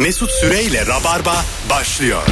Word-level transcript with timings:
Mesut 0.00 0.30
Süreyle 0.30 0.86
Rabarba 0.86 1.44
başlıyor. 1.70 2.22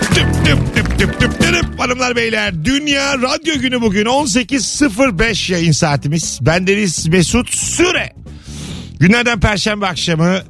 Tıp 0.00 0.44
tıp 0.44 0.74
tıp 0.74 0.98
tıp 0.98 1.20
tıp 1.20 1.40
tıp. 1.40 1.80
Hanımlar 1.80 2.16
beyler 2.16 2.64
Dünya 2.64 3.18
Radyo 3.18 3.54
Günü 3.60 3.80
bugün 3.80 4.04
18.05 4.04 5.52
yayın 5.52 5.72
saatimiz. 5.72 6.38
Bendeniz 6.42 7.06
Mesut 7.06 7.54
Süre. 7.54 8.12
Günlerden 9.00 9.40
Perşembe 9.40 9.86
akşamı 9.86 10.42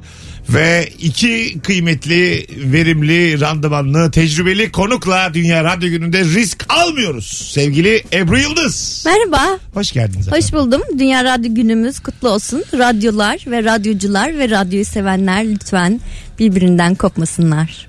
ve 0.49 0.89
iki 0.99 1.61
kıymetli, 1.63 2.47
verimli, 2.73 3.41
randımanlı, 3.41 4.11
tecrübeli 4.11 4.73
konukla 4.73 5.35
Dünya 5.35 5.65
Radyo 5.65 5.89
Günü'nde 5.89 6.25
risk 6.25 6.67
almıyoruz. 6.69 7.51
Sevgili 7.55 8.05
Ebru 8.13 8.39
Yıldız. 8.39 9.05
Merhaba. 9.07 9.59
Hoş 9.75 9.93
geldiniz. 9.93 10.29
efendim. 10.29 10.45
Hoş 10.45 10.53
buldum. 10.53 10.83
Dünya 10.99 11.25
Radyo 11.25 11.55
günümüz 11.55 12.01
kutlu 12.01 12.29
olsun. 12.29 12.65
Radyolar 12.75 13.45
ve 13.47 13.65
radyocular 13.65 14.39
ve 14.39 14.51
radyoyu 14.51 14.85
sevenler 14.85 15.49
lütfen 15.49 16.01
birbirinden 16.41 16.95
kopmasınlar. 16.95 17.89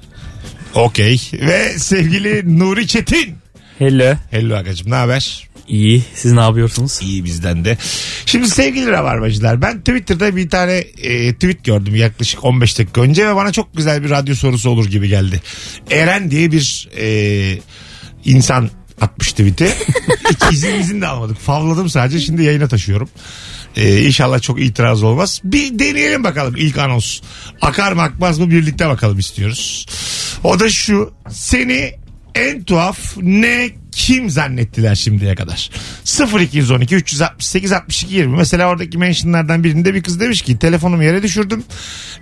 Okey. 0.74 1.22
Ve 1.34 1.80
sevgili 1.80 2.60
Nuri 2.60 2.88
Çetin. 2.88 3.36
Hello. 3.80 4.16
Hello 4.32 4.56
agacım 4.56 4.92
ne 4.92 4.96
haber? 4.96 5.50
İyi. 5.68 6.04
Siz 6.14 6.32
ne 6.34 6.42
yapıyorsunuz? 6.42 7.00
İyi 7.02 7.24
bizden 7.24 7.66
de. 7.66 7.78
Şimdi 8.26 8.50
sevgili 8.50 8.92
Rabarbacılar 8.92 9.62
ben 9.62 9.80
Twitter'da 9.80 10.36
bir 10.36 10.50
tane 10.50 10.74
e, 10.74 11.34
tweet 11.34 11.64
gördüm 11.64 11.96
yaklaşık 11.96 12.44
15 12.44 12.80
dakika 12.80 13.02
önce 13.02 13.28
ve 13.28 13.36
bana 13.36 13.52
çok 13.52 13.78
güzel 13.78 14.04
bir 14.04 14.10
radyo 14.10 14.36
sorusu 14.36 14.70
olur 14.70 14.86
gibi 14.86 15.08
geldi. 15.08 15.42
Eren 15.92 16.32
diye 16.32 16.52
bir 16.52 16.90
e, 16.98 17.58
insan 18.26 18.70
atmış 19.02 19.32
tweet'i. 19.32 19.68
Hiç 20.30 20.54
izin 20.54 20.80
izin 20.80 21.02
de 21.02 21.08
almadık. 21.08 21.40
Favladım 21.40 21.90
sadece 21.90 22.20
şimdi 22.20 22.44
yayına 22.44 22.68
taşıyorum. 22.68 23.10
E, 23.76 24.02
inşallah 24.02 24.42
çok 24.42 24.62
itiraz 24.62 25.04
olmaz. 25.04 25.42
Bir 25.44 25.80
deneyelim 25.80 26.24
bakalım 26.24 26.56
ilk 26.58 26.78
anons. 26.78 27.22
Akar 27.62 27.92
mı 27.92 28.02
akmaz 28.02 28.40
mı 28.40 28.50
birlikte 28.50 28.90
bakalım 28.90 29.20
istiyoruz. 29.20 29.86
O 30.44 30.60
da 30.60 30.70
şu. 30.70 31.14
Seni 31.30 31.94
en 32.36 32.64
tuhaf 32.64 33.18
ne 33.18 33.70
kim 33.92 34.30
zannettiler 34.30 34.96
şimdiye 34.96 35.36
kadar? 35.36 35.70
0212 36.40 36.96
368 36.96 37.72
62 37.72 38.16
20. 38.16 38.38
Mesela 38.38 38.70
oradaki 38.70 38.98
mentionlardan 38.98 39.64
birinde 39.64 39.94
bir 39.94 40.04
kız 40.04 40.20
demiş 40.20 40.42
ki 40.42 40.60
telefonumu 40.60 41.04
yere 41.04 41.24
düşürdüm. 41.24 41.64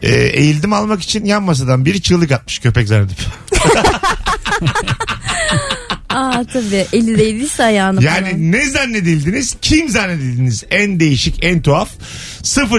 Ee, 0.01 0.15
eğildim 0.15 0.73
almak 0.73 1.01
için 1.01 1.25
yan 1.25 1.43
masadan 1.43 1.85
biri 1.85 2.01
çığlık 2.01 2.31
atmış 2.31 2.59
köpek 2.59 2.87
zannedip. 2.87 3.17
Aa 6.09 6.43
tabii 6.43 6.85
eli 6.93 7.17
değdiyse 7.17 7.63
ayağını 7.63 8.01
falan. 8.01 8.15
Yani 8.15 8.51
ne 8.51 8.69
zannedildiniz? 8.69 9.57
Kim 9.61 9.89
zannedildiniz? 9.89 10.63
En 10.71 10.99
değişik, 10.99 11.43
en 11.43 11.61
tuhaf. 11.61 11.89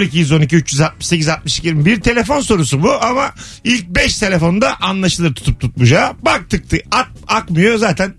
0212 0.01 0.55
368 0.55 1.29
62 1.29 1.67
20. 1.67 1.85
Bir 1.85 2.01
telefon 2.01 2.41
sorusu 2.41 2.83
bu 2.83 2.91
ama 3.03 3.31
ilk 3.63 3.87
5 3.87 4.17
telefonda 4.17 4.81
anlaşılır 4.81 5.35
tutup 5.35 5.59
tutmayacağı. 5.59 6.13
Baktık 6.21 6.63
at, 6.91 7.07
akmıyor 7.27 7.77
zaten 7.77 8.13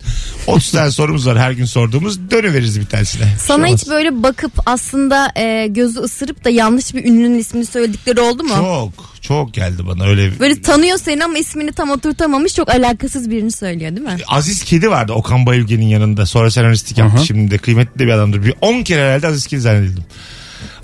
30 0.46 0.70
tane 0.70 0.91
sorumuz 0.91 1.26
var 1.26 1.38
her 1.38 1.50
gün 1.52 1.64
sorduğumuz. 1.64 2.30
Dönüveririz 2.30 2.80
bir 2.80 2.86
tanesine. 2.86 3.24
Sana 3.38 3.66
Şey 3.66 3.76
hiç 3.76 3.88
böyle 3.88 4.22
bakıp 4.22 4.52
aslında 4.66 5.32
e, 5.36 5.66
gözü 5.66 6.00
ısırıp 6.00 6.44
da 6.44 6.50
yanlış 6.50 6.94
bir 6.94 7.04
ünlünün 7.04 7.38
ismini 7.38 7.66
söyledikleri 7.66 8.20
oldu 8.20 8.44
mu? 8.44 8.54
Çok 8.54 9.11
çok 9.23 9.55
geldi 9.55 9.87
bana 9.87 10.05
öyle. 10.05 10.41
Böyle 10.41 10.62
tanıyor 10.62 10.98
seni 10.98 11.25
ama 11.25 11.39
ismini 11.39 11.73
tam 11.73 11.91
oturtamamış 11.91 12.55
çok 12.55 12.69
alakasız 12.70 13.31
birini 13.31 13.53
söylüyor 13.53 13.97
değil 13.97 14.06
mi? 14.06 14.17
Aziz 14.28 14.65
Kedi 14.65 14.91
vardı 14.91 15.12
Okan 15.12 15.47
Bayülgen'in 15.47 15.87
yanında. 15.87 16.27
Sonra 16.27 16.51
senaristlik 16.51 16.98
yaptı. 16.98 17.17
Aha. 17.17 17.25
Şimdi 17.25 17.50
de 17.50 17.59
kıymetli 17.59 17.98
de 17.98 18.06
bir 18.06 18.11
adamdır. 18.12 18.45
Bir 18.45 18.55
10 18.61 18.83
kere 18.83 19.00
herhalde 19.09 19.27
Aziz 19.27 19.47
Kedi 19.47 19.61
zannedildim. 19.61 20.05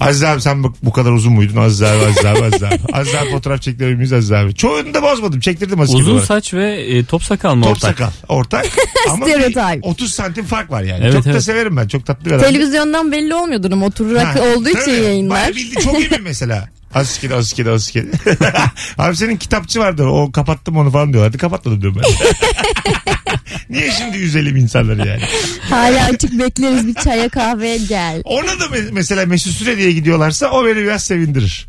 Aziz 0.01 0.25
abi 0.25 0.41
sen 0.41 0.65
bu, 0.65 0.75
bu 0.83 0.93
kadar 0.93 1.13
uzun 1.13 1.33
muydun? 1.33 1.57
Aziz 1.57 1.83
abi, 1.83 2.05
Aziz 2.05 2.25
abi, 2.25 2.45
Aziz 2.45 2.63
abi. 2.63 2.79
Aziz 2.93 3.15
abi 3.15 3.31
fotoğraf 3.31 3.63
çektirebilir 3.63 3.97
miyiz 3.97 4.13
Aziz 4.13 4.33
abi? 4.33 4.55
Çoğunu 4.55 4.95
da 4.95 5.03
bozmadım. 5.03 5.41
Çektirdim 5.41 5.81
Aziz 5.81 5.93
Kedi 5.95 6.03
Uzun 6.03 6.13
olarak. 6.13 6.27
saç 6.27 6.55
ve 6.55 6.81
e, 6.83 7.05
top 7.05 7.23
sakal 7.23 7.55
mı 7.55 7.63
Top 7.65 7.73
ortak? 7.73 7.91
sakal. 7.99 8.11
Ortak. 8.29 8.67
Ama 9.11 9.27
bir 9.27 9.31
Stereotip. 9.33 9.87
30 9.87 10.13
santim 10.13 10.45
fark 10.45 10.71
var 10.71 10.83
yani. 10.83 11.01
Evet, 11.03 11.13
çok 11.13 11.25
da 11.25 11.31
evet. 11.31 11.43
severim 11.43 11.77
ben. 11.77 11.89
Çok 11.89 12.07
tatlı 12.07 12.25
bir 12.25 12.31
adam. 12.31 12.47
Televizyondan 12.51 13.13
belli 13.13 13.35
olmuyordur 13.35 13.73
ama 13.73 13.87
oturarak 13.87 14.37
Ha, 14.37 14.41
olduğu 14.57 14.69
için 14.69 14.81
tabii. 14.81 14.91
yayınlar. 14.91 15.37
Bayağı 15.37 15.55
bildi 15.55 15.75
çok 15.85 15.95
emin 15.95 16.23
mesela. 16.23 16.69
Kedi, 17.55 17.71
aziz 17.71 17.91
kedi. 17.91 18.11
Abi 18.99 19.17
senin 19.17 19.37
kitapçı 19.37 19.81
vardı. 19.81 20.05
O 20.05 20.33
kapattım 20.33 20.77
onu 20.77 20.91
falan 20.91 21.13
diyorlardı. 21.13 21.39
Kapatmadım 21.39 21.81
diyorum 21.83 22.01
ben. 22.05 22.11
Niye 23.71 23.91
şimdi 23.91 24.17
üzelim 24.17 24.57
insanları 24.57 25.09
yani? 25.09 25.23
Hala 25.71 26.05
açık 26.05 26.39
bekleriz 26.39 26.87
bir 26.87 26.95
çaya 26.95 27.29
kahveye 27.29 27.77
gel. 27.79 28.23
Ona 28.25 28.61
da 28.61 28.65
me- 28.65 28.93
mesela 28.93 29.27
Mesut 29.27 29.53
Süre 29.53 29.77
diye 29.79 29.93
gidiyorlarsa 29.93 30.51
o 30.51 30.67
beni 30.67 30.77
biraz 30.77 31.03
sevindirir. 31.05 31.67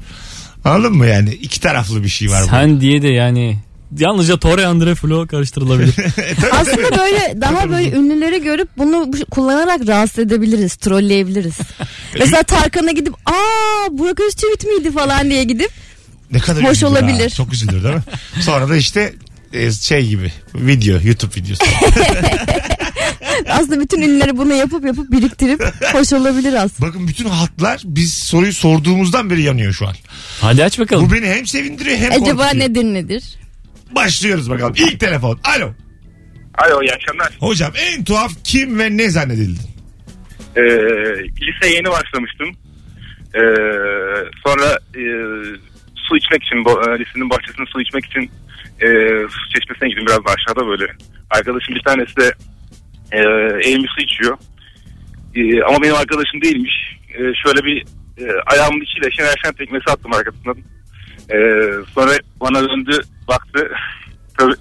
Anladın 0.66 0.97
mı 0.97 1.06
yani? 1.06 1.29
İki 1.34 1.59
taraflı 1.62 2.03
bir 2.03 2.09
şey 2.09 2.29
var. 2.29 2.44
bu. 2.44 2.47
Sen 2.50 2.81
diye 2.81 3.02
de 3.02 3.08
yani 3.08 3.58
yalnızca 3.97 4.38
Torre 4.39 4.66
Andre 4.66 4.95
Flo 4.95 5.27
karıştırılabilir. 5.27 5.95
Aslında 6.51 6.97
böyle 6.97 7.41
daha 7.41 7.69
böyle 7.69 7.91
ünlüleri 7.91 8.44
görüp 8.44 8.69
bunu 8.77 9.13
bu- 9.13 9.25
kullanarak 9.25 9.88
rahatsız 9.88 10.19
edebiliriz, 10.19 10.75
trolleyebiliriz. 10.75 11.55
Mesela 12.19 12.44
Tarkan'a 12.44 12.91
gidip 12.91 13.13
aa 13.25 13.88
Burak 13.91 14.19
Özçivit 14.19 14.66
miydi 14.66 14.91
falan 14.91 15.29
diye 15.29 15.44
gidip 15.44 15.69
Ne 16.31 16.39
kadar 16.39 16.63
Hoş 16.63 16.72
üzülür 16.78 16.91
ha. 16.91 16.99
olabilir. 16.99 17.29
Çok 17.29 17.53
üzülür 17.53 17.83
değil 17.83 17.95
mi? 17.95 18.01
Sonra 18.41 18.69
da 18.69 18.75
işte 18.75 19.13
e, 19.53 19.72
şey 19.72 20.07
gibi 20.07 20.31
video 20.55 20.99
YouTube 21.03 21.35
videosu. 21.35 21.63
aslında 23.49 23.79
bütün 23.79 24.01
ünlüleri 24.01 24.38
bunu 24.38 24.53
yapıp 24.53 24.85
yapıp 24.85 25.11
biriktirip 25.11 25.63
hoş 25.94 26.13
olabilir 26.13 26.53
aslında. 26.53 26.89
Bakın 26.89 27.07
bütün 27.07 27.29
hatlar 27.29 27.81
biz 27.85 28.13
soruyu 28.13 28.53
sorduğumuzdan 28.53 29.29
beri 29.29 29.41
yanıyor 29.41 29.73
şu 29.73 29.88
an. 29.88 29.95
Hadi 30.41 30.63
aç 30.63 30.79
bakalım. 30.79 31.09
Bu 31.09 31.13
beni 31.13 31.25
hem 31.28 31.47
sevindiriyor 31.47 31.97
hem 31.97 32.11
Acaba 32.11 32.25
korkutuyor. 32.44 32.69
nedir 32.69 32.83
nedir? 32.83 33.23
Başlıyoruz 33.95 34.50
bakalım. 34.50 34.73
İlk 34.77 35.00
telefon. 35.00 35.39
Alo. 35.44 35.73
Alo 36.57 36.81
iyi 36.81 36.94
akşamlar. 36.94 37.29
Hocam 37.39 37.72
en 37.77 38.03
tuhaf 38.03 38.31
kim 38.44 38.79
ve 38.79 38.97
ne 38.97 39.09
zannedildin? 39.09 39.69
Ee, 40.55 40.61
lise 41.41 41.67
yeni 41.75 41.89
başlamıştım. 41.89 42.49
Ee, 43.35 43.41
sonra 44.45 44.79
e, 44.95 45.03
su 45.95 46.17
içmek 46.17 46.44
için 46.44 46.57
lisenin 46.99 47.29
bahçesinde 47.29 47.66
su 47.72 47.81
içmek 47.81 48.05
için 48.05 48.31
e, 48.81 48.88
su 49.29 49.49
çeşmesine 49.53 49.89
gittim 49.89 50.05
biraz 50.07 50.25
da 50.25 50.31
aşağıda 50.38 50.67
böyle. 50.67 50.85
Arkadaşım 51.29 51.75
bir 51.75 51.83
tanesi 51.83 52.16
de 52.17 52.33
e, 53.11 53.19
eğilmiş 53.67 53.91
su 53.97 54.03
içiyor. 54.03 54.38
E, 55.35 55.63
ama 55.63 55.81
benim 55.81 55.95
arkadaşım 55.95 56.41
değilmiş. 56.41 56.73
E, 57.13 57.19
şöyle 57.45 57.63
bir 57.63 57.85
e, 58.17 58.25
ayağımın 58.45 58.81
içiyle 58.81 59.11
şener 59.11 59.35
şen 59.45 59.53
tekmesi 59.53 59.91
attım 59.91 60.13
arkasından. 60.13 60.57
E, 61.29 61.38
sonra 61.94 62.11
bana 62.41 62.69
döndü 62.69 63.01
baktı. 63.29 63.72
Tabii 64.38 64.56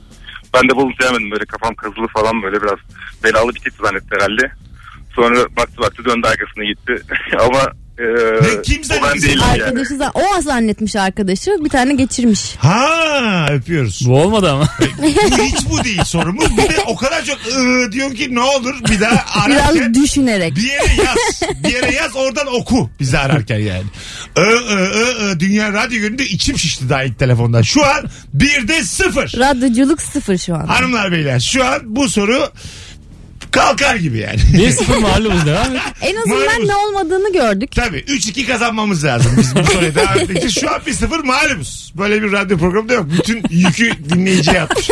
ben 0.55 0.69
de 0.69 0.77
bulunmayamadım 0.77 1.31
böyle 1.31 1.45
kafam 1.45 1.75
kazılı 1.75 2.07
falan 2.09 2.43
böyle 2.43 2.63
biraz 2.63 2.79
belalı 3.25 3.55
bir 3.55 3.61
tip 3.61 3.73
zannetti 3.73 4.15
herhalde. 4.15 4.53
Sonra 5.15 5.57
baktı 5.57 5.79
baktı 5.79 6.05
döndü 6.05 6.27
arkasına 6.27 6.65
gitti. 6.65 7.03
Ama 7.41 7.73
e, 7.99 8.03
Ne, 8.43 8.63
kim 8.63 8.83
o 9.01 9.05
ben 9.07 9.23
değilim 9.23 9.39
yani. 9.41 9.65
Arkadaşı 9.65 9.97
zan- 9.97 10.13
o 10.15 10.43
zannetmiş 10.43 10.97
arkadaşı 10.97 11.51
bir 11.65 11.71
tane 11.71 11.95
geçirmiş. 11.95 12.55
Ha 12.59 13.47
öpüyoruz. 13.51 14.03
Bu 14.07 14.17
olmadı 14.21 14.51
ama. 14.51 14.69
bu 15.39 15.43
hiç 15.43 15.71
bu 15.71 15.85
değil 15.85 16.05
sorumuz. 16.05 16.57
Bir 16.59 16.69
de 16.69 16.79
o 16.87 16.97
kadar 16.97 17.25
çok 17.25 17.39
ıı, 17.57 17.93
diyorsun 17.93 18.15
ki 18.17 18.35
ne 18.35 18.41
olur 18.41 18.75
bir 18.91 19.01
daha 19.01 19.25
ararken 19.45 19.75
Biraz 19.75 19.95
düşünerek. 19.95 20.57
bir 20.57 20.63
yere 20.63 21.03
yaz. 21.05 21.43
Bir 21.65 21.73
yere 21.73 21.95
yaz 21.95 22.17
oradan 22.17 22.47
oku 22.47 22.91
bizi 23.01 23.19
ararken 23.19 23.59
yani. 23.59 23.85
I, 24.39 24.41
I, 24.41 24.75
I, 24.75 25.33
I, 25.37 25.41
Dünya 25.41 25.73
Radyo 25.73 26.01
Günü'nde 26.01 26.25
içim 26.27 26.59
şişti 26.59 26.89
daha 26.89 27.03
ilk 27.05 27.19
telefondan. 27.19 27.63
Şu 27.63 27.85
an 27.87 28.05
bir 28.35 28.69
de 28.69 28.83
sıfır. 28.85 29.33
Radyoculuk 29.39 30.03
sıfır 30.03 30.39
şu 30.39 30.55
an. 30.55 30.67
Hanımlar 30.67 31.13
beyler 31.13 31.41
şu 31.41 31.65
an 31.67 31.81
bu 31.85 32.09
soru 32.09 32.51
kalkar 33.53 33.97
gibi 33.97 34.19
yani. 34.19 34.37
1-0 34.55 34.99
mağlubuz 35.01 35.47
devam 35.47 35.77
et. 35.77 35.83
En 36.03 36.17
azından 36.17 36.39
Malumuz. 36.47 36.69
ne 36.69 36.77
olmadığını 36.77 37.33
gördük. 37.33 37.71
Tabii 37.75 37.99
3-2 37.99 38.47
kazanmamız 38.47 39.05
lazım 39.05 39.33
biz 39.39 39.57
bu 39.57 39.65
soruya 39.73 39.95
devam 39.95 40.19
ettikçe. 40.19 40.61
Şu 40.61 40.71
an 40.71 40.81
1-0 40.81 41.27
malumuz. 41.27 41.93
Böyle 41.99 42.23
bir 42.23 42.33
radyo 42.33 42.59
programı 42.59 42.89
da 42.89 42.95
yok. 42.95 43.07
Bütün 43.19 43.43
yükü 43.51 43.93
dinleyiciye 44.11 44.61
atmış. 44.63 44.89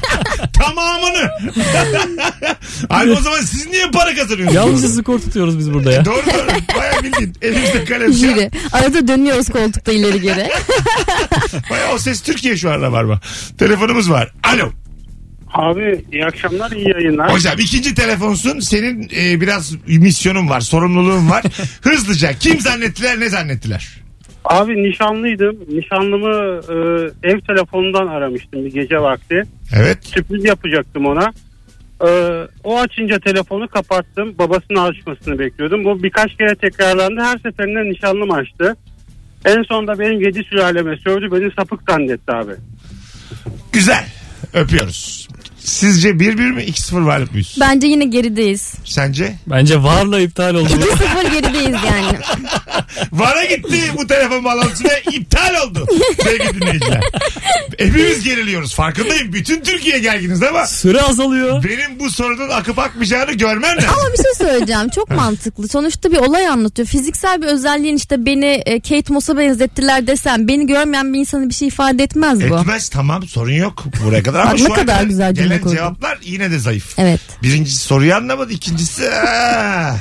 Tamamını. 0.52 1.30
Abi 2.90 3.12
o 3.12 3.20
zaman 3.20 3.40
siz 3.40 3.66
niye 3.66 3.90
para 3.90 4.14
kazanıyorsunuz? 4.14 4.54
Yalnızca 4.54 4.88
skor 4.88 5.18
tutuyoruz 5.18 5.58
biz 5.58 5.72
burada 5.72 5.92
ya. 5.92 6.04
Doğru 6.04 6.16
doğru. 6.34 6.46
Baya 6.78 7.02
bildin. 7.02 7.36
Elimizde 7.42 7.84
kalem. 7.84 8.00
şu 8.14 8.18
an. 8.28 8.32
Jüri. 8.34 8.50
Arada 8.72 9.08
dönüyoruz 9.08 9.48
koltukta 9.48 9.92
ileri 9.92 10.20
geri. 10.20 10.50
Baya 11.70 11.92
o 11.94 11.98
ses 11.98 12.20
Türkiye 12.22 12.56
şu 12.56 12.72
anda 12.72 12.92
var 12.92 13.04
mı? 13.04 13.20
Telefonumuz 13.58 14.10
var. 14.10 14.32
Alo. 14.42 14.72
Abi 15.52 16.04
iyi 16.12 16.26
akşamlar 16.26 16.70
iyi 16.70 16.88
yayınlar. 16.88 17.32
Hocam 17.32 17.54
ikinci 17.58 17.94
telefonsun. 17.94 18.60
Senin 18.60 19.10
e, 19.16 19.40
biraz 19.40 19.74
misyonun 19.86 20.48
var, 20.48 20.60
sorumluluğun 20.60 21.30
var. 21.30 21.42
Hızlıca 21.82 22.32
kim 22.32 22.60
zannettiler 22.60 23.20
ne 23.20 23.28
zannettiler? 23.28 23.88
Abi 24.44 24.82
nişanlıydım. 24.82 25.56
Nişanlımı 25.68 26.60
e, 26.68 27.28
ev 27.28 27.40
telefonundan 27.40 28.06
aramıştım 28.06 28.64
bir 28.64 28.72
gece 28.72 28.98
vakti. 28.98 29.42
Evet. 29.76 29.98
Sürpriz 30.04 30.44
yapacaktım 30.44 31.06
ona. 31.06 31.32
E, 32.06 32.10
o 32.64 32.80
açınca 32.80 33.18
telefonu 33.18 33.68
kapattım. 33.68 34.34
Babasının 34.38 34.90
açmasını 34.90 35.38
bekliyordum. 35.38 35.84
Bu 35.84 36.02
birkaç 36.02 36.36
kere 36.36 36.54
tekrarlandı. 36.54 37.20
Her 37.20 37.38
seferinde 37.38 37.90
nişanlım 37.90 38.30
açtı. 38.30 38.76
En 39.44 39.62
sonunda 39.62 39.98
benim 39.98 40.20
yedi 40.20 40.44
sülaleme 40.44 40.96
sövdü. 40.96 41.32
Beni 41.32 41.50
sapık 41.58 41.80
zannetti 41.90 42.32
abi. 42.32 42.52
Güzel. 43.72 44.06
Öpüyoruz. 44.54 45.28
Sizce 45.64 46.08
1-1 46.10 46.52
mi 46.52 46.62
2-0 46.62 47.06
varlık 47.06 47.32
mıyız? 47.32 47.56
Bence 47.60 47.86
yine 47.86 48.04
gerideyiz. 48.04 48.74
Sence? 48.84 49.34
Bence 49.46 49.82
varla 49.82 50.20
iptal 50.20 50.54
oldu. 50.54 50.68
2-0 50.68 51.32
gerideyiz 51.32 51.76
yani. 51.86 52.18
Vara 53.12 53.44
gitti 53.44 53.78
bu 53.98 54.06
telefon 54.06 54.44
bağlantısı 54.44 54.84
ve 54.84 55.02
iptal 55.12 55.54
oldu. 55.66 55.86
Sevgili 56.22 56.60
dinleyiciler. 56.60 57.00
Hepimiz 57.78 58.24
geriliyoruz. 58.24 58.74
Farkındayım. 58.74 59.32
Bütün 59.32 59.60
Türkiye 59.60 59.98
gerginiz 59.98 60.42
ama 60.42 60.66
Süre 60.66 61.00
azalıyor. 61.00 61.64
benim 61.64 61.98
bu 61.98 62.10
sorunun 62.10 62.48
akıp 62.48 62.78
akmayacağını 62.78 63.32
görmem 63.32 63.76
lazım. 63.76 63.90
Ama 63.92 64.12
bir 64.12 64.22
şey 64.22 64.34
söyleyeceğim. 64.48 64.88
Çok 64.88 65.10
mantıklı. 65.10 65.68
Sonuçta 65.68 66.12
bir 66.12 66.16
olay 66.16 66.48
anlatıyor. 66.48 66.88
Fiziksel 66.88 67.42
bir 67.42 67.46
özelliğin 67.46 67.96
işte 67.96 68.26
beni 68.26 68.46
e, 68.66 68.80
Kate 68.80 69.12
Moss'a 69.12 69.38
benzettiler 69.38 70.06
desem 70.06 70.48
beni 70.48 70.66
görmeyen 70.66 71.14
bir 71.14 71.18
insanı 71.18 71.48
bir 71.48 71.54
şey 71.54 71.68
ifade 71.68 72.02
etmez 72.02 72.50
bu. 72.50 72.58
Etmez 72.58 72.88
tamam 72.88 73.22
sorun 73.28 73.52
yok 73.52 73.84
buraya 74.04 74.22
kadar 74.22 74.40
ama 74.42 74.50
Bak, 74.52 74.58
şu 74.58 74.64
ne 74.64 74.68
ana 74.68 74.74
kadar 74.76 75.02
güzel 75.02 75.34
cümle 75.34 75.48
gelen 75.48 75.60
kurdun. 75.60 75.76
cevaplar 75.76 76.18
yine 76.22 76.50
de 76.50 76.58
zayıf. 76.58 76.94
Evet. 76.98 77.20
Birincisi 77.42 77.78
soruyu 77.84 78.14
anlamadı 78.14 78.52
ikincisi 78.52 79.10
aa, 79.14 79.94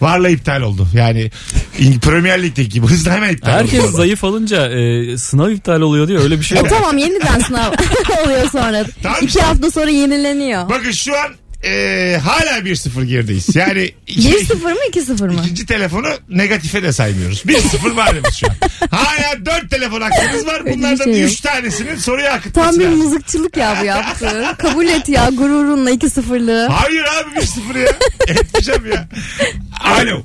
varla 0.00 0.28
iptal 0.28 0.62
oldu. 0.62 0.88
Yani 0.94 1.30
Premier 2.02 2.42
Lig'deki 2.42 2.68
gibi 2.68 2.86
hızla 2.86 3.12
hemen 3.12 3.32
iptal 3.32 3.52
Herkes 3.52 3.84
oldu. 3.84 3.96
zayıf 3.96 4.24
olunca 4.24 4.68
e, 4.68 5.18
sınav 5.18 5.50
iptal 5.50 5.80
oluyor 5.80 6.08
diye 6.08 6.18
öyle 6.18 6.38
bir 6.38 6.44
şey 6.44 6.58
E, 6.58 6.60
yok. 6.60 6.70
tamam 6.70 6.98
yeniden 6.98 7.40
sınav 7.40 7.72
oluyor 8.24 8.50
sonra. 8.50 8.84
Tamam 9.02 9.18
İki 9.22 9.40
hafta 9.40 9.70
sonra 9.70 9.90
yenileniyor. 9.90 10.68
Bakın 10.70 10.90
şu 10.90 11.12
an 11.18 11.26
e, 11.64 12.16
hala 12.24 12.58
1-0 12.58 13.04
gerideyiz. 13.04 13.56
Yani 13.56 13.82
iki- 14.06 14.28
1-0 14.28 14.54
mı 14.62 14.70
2-0 14.92 15.26
mı? 15.32 15.40
İkinci 15.44 15.66
telefonu 15.66 16.06
negatife 16.28 16.82
de 16.82 16.92
saymıyoruz. 16.92 17.42
1-0 17.46 17.96
varımız 17.96 18.34
şu 18.34 18.46
an. 18.46 18.54
Hala 18.90 19.46
4 19.46 19.70
telefon 19.70 20.00
hakkınız 20.00 20.46
var. 20.46 20.60
Öyle 20.64 20.74
Bunlardan 20.76 21.04
şey 21.04 21.20
yok. 21.20 21.30
3 21.30 21.40
tanesinin 21.40 21.96
soruya 21.96 22.32
akıtması 22.32 22.70
Tam 22.70 22.80
bir 22.80 22.84
lazım. 22.84 22.98
mızıkçılık 22.98 23.56
ya 23.56 23.76
bu 23.80 23.84
yaptı. 23.84 24.44
Kabul 24.58 24.86
et 24.86 25.08
ya 25.08 25.28
gururunla 25.28 25.90
2-0'lığı. 25.90 26.66
Hayır 26.72 27.02
abi 27.04 27.40
1-0 27.40 27.78
ya. 27.78 27.92
Etmeyeceğim 28.28 28.86
ya. 28.92 29.08
Alo. 29.84 30.22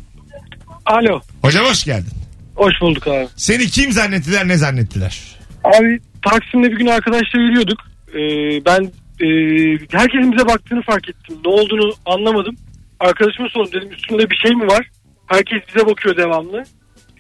Alo. 0.85 1.21
Hocam 1.41 1.65
hoş 1.65 1.83
geldin. 1.83 2.11
Hoş 2.55 2.73
bulduk 2.81 3.07
abi. 3.07 3.27
Seni 3.35 3.67
kim 3.69 3.91
zannettiler 3.91 4.47
ne 4.47 4.57
zannettiler? 4.57 5.21
Abi 5.63 5.99
Taksim'de 6.29 6.71
bir 6.71 6.77
gün 6.77 6.85
arkadaşla 6.87 7.39
yürüyorduk. 7.39 7.79
Ee, 8.09 8.65
ben 8.65 8.91
e, 9.21 9.27
herkesin 9.91 10.31
bize 10.31 10.47
baktığını 10.47 10.81
fark 10.81 11.09
ettim. 11.09 11.37
Ne 11.45 11.51
olduğunu 11.51 11.93
anlamadım. 12.05 12.55
Arkadaşıma 12.99 13.49
sordum 13.49 13.71
dedim 13.73 13.91
üstümde 13.91 14.29
bir 14.29 14.35
şey 14.35 14.55
mi 14.55 14.67
var? 14.67 14.89
Herkes 15.27 15.61
bize 15.67 15.87
bakıyor 15.87 16.17
devamlı. 16.17 16.63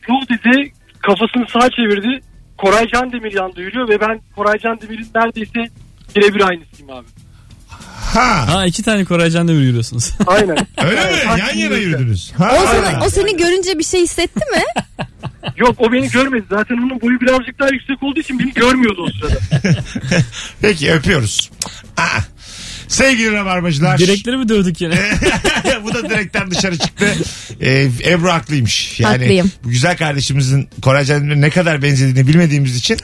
Yok 0.09 0.29
dedi 0.29 0.71
kafasını 0.99 1.47
sağa 1.47 1.69
çevirdi. 1.69 2.19
Koray 2.57 2.87
Can 2.87 3.11
Demir 3.11 3.33
yanında 3.33 3.61
yürüyor 3.61 3.89
ve 3.89 4.01
ben 4.01 4.21
Koray 4.35 4.59
Can 4.59 4.81
Demir'in 4.81 5.07
neredeyse 5.15 5.63
birebir 6.15 6.41
aynısıyım 6.41 6.91
abi. 6.91 7.07
Ha. 8.13 8.47
Ha 8.47 8.65
iki 8.65 8.83
tane 8.83 9.05
Koraycan 9.05 9.47
Demir 9.47 9.61
yürüyorsunuz. 9.61 10.11
Aynen. 10.27 10.57
Öyle 10.85 11.05
mi? 11.11 11.17
Yan 11.39 11.55
yana 11.57 11.75
yürüdünüz. 11.75 12.31
O, 12.39 12.43
Ha. 12.43 12.57
sana, 12.71 13.05
o 13.05 13.09
seni 13.09 13.37
görünce 13.37 13.79
bir 13.79 13.83
şey 13.83 14.01
hissetti 14.03 14.39
mi? 14.39 14.63
Yok 15.57 15.75
o 15.79 15.91
beni 15.91 16.09
görmedi. 16.09 16.43
Zaten 16.49 16.75
onun 16.75 17.01
boyu 17.01 17.19
birazcık 17.21 17.59
daha 17.59 17.69
yüksek 17.69 18.03
olduğu 18.03 18.19
için 18.19 18.39
beni 18.39 18.53
görmüyordu 18.53 19.01
o 19.07 19.09
sırada. 19.11 19.39
Peki 20.61 20.91
öpüyoruz. 20.91 21.51
Aa. 21.97 22.19
Sevgili 22.87 23.31
rabarbacılar. 23.33 23.97
Direkleri 23.97 24.37
mi 24.37 24.49
dövdük 24.49 24.81
yine? 24.81 24.95
bu 25.83 25.93
da 25.93 26.09
direkten 26.09 26.51
dışarı 26.51 26.77
çıktı. 26.77 27.13
Ee, 27.61 27.89
Ebru 28.05 28.31
haklıymış. 28.31 28.99
Yani 28.99 29.17
Haklıyım. 29.17 29.51
bu 29.63 29.69
güzel 29.69 29.97
kardeşimizin 29.97 30.69
Koray 30.81 31.05
Can'ın 31.05 31.41
ne 31.41 31.49
kadar 31.49 31.81
benzediğini 31.81 32.27
bilmediğimiz 32.27 32.75
için. 32.75 32.97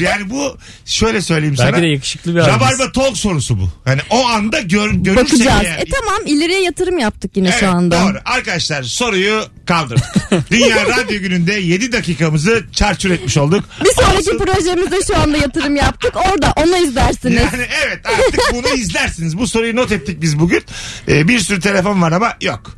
Yani 0.00 0.30
bu 0.30 0.56
şöyle 0.84 1.22
söyleyeyim 1.22 1.54
Belki 1.58 1.72
sana. 1.72 1.82
de 1.82 1.86
yakışıklı 1.86 2.34
bir 2.34 2.40
abimiz. 2.40 2.56
Rabarba 2.56 2.92
talk 2.92 3.16
sorusu 3.16 3.58
bu. 3.58 3.68
Hani 3.84 4.00
o 4.10 4.26
anda 4.26 4.60
gör, 4.60 4.90
görürsek 4.90 5.24
Bakacağız. 5.32 5.62
eğer- 5.64 5.78
E 5.78 5.84
tamam 5.84 6.26
ileriye 6.26 6.62
yatırım 6.62 6.98
yaptık 6.98 7.36
yine 7.36 7.48
Evet, 7.48 7.60
şu 7.60 7.68
anda. 7.70 8.00
Doğru. 8.02 8.18
Arkadaşlar 8.24 8.82
soruyu 8.82 9.44
kaldırdık. 9.66 10.04
Dünya 10.50 10.84
Radyo 10.86 11.20
Günü'nde 11.20 11.52
7 11.54 11.92
dakikamızı 11.92 12.64
çarçur 12.72 13.10
etmiş 13.10 13.36
olduk. 13.36 13.64
Bir 13.84 14.02
sonraki 14.02 14.18
Olsun. 14.30 14.38
projemizde 14.38 14.96
şu 15.06 15.18
anda 15.18 15.36
yatırım 15.36 15.76
yaptık. 15.76 16.16
Orada 16.16 16.52
onu 16.56 16.76
izlersiniz. 16.76 17.34
Yani 17.52 17.66
evet 17.86 18.00
artık 18.06 18.40
bunu 18.54 18.68
izlersiniz. 18.76 19.38
Bu 19.38 19.46
soruyu 19.46 19.76
not 19.76 19.92
ettik 19.92 20.22
biz 20.22 20.38
bugün. 20.38 20.62
Ee, 21.08 21.28
bir 21.28 21.38
sürü 21.40 21.60
telefon 21.60 22.02
var 22.02 22.12
ama 22.12 22.32
yok. 22.42 22.76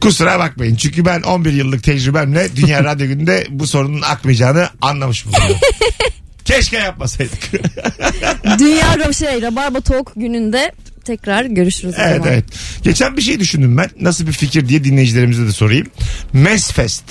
Kusura 0.00 0.38
bakmayın. 0.38 0.76
Çünkü 0.76 1.04
ben 1.04 1.22
11 1.22 1.52
yıllık 1.52 1.82
tecrübemle 1.84 2.56
Dünya 2.56 2.84
Radyo 2.84 3.06
Günü'nde 3.06 3.46
bu 3.50 3.66
sorunun 3.66 4.02
akmayacağını 4.02 4.68
anlamış 4.82 5.26
bulunuyorum. 5.26 5.56
Keşke 6.48 6.76
yapmasaydık. 6.76 7.50
Dünya 8.58 9.12
şey 9.12 9.42
Rabarba 9.42 9.80
Talk 9.80 10.12
gününde 10.16 10.72
tekrar 11.04 11.44
görüşürüz 11.44 11.94
evet 11.98 12.16
zaman. 12.16 12.32
evet. 12.32 12.44
Geçen 12.82 13.16
bir 13.16 13.22
şey 13.22 13.40
düşündüm 13.40 13.76
ben. 13.76 13.90
Nasıl 14.00 14.26
bir 14.26 14.32
fikir 14.32 14.68
diye 14.68 14.84
dinleyicilerimize 14.84 15.46
de 15.46 15.52
sorayım. 15.52 15.86
Mesfest. 16.32 17.04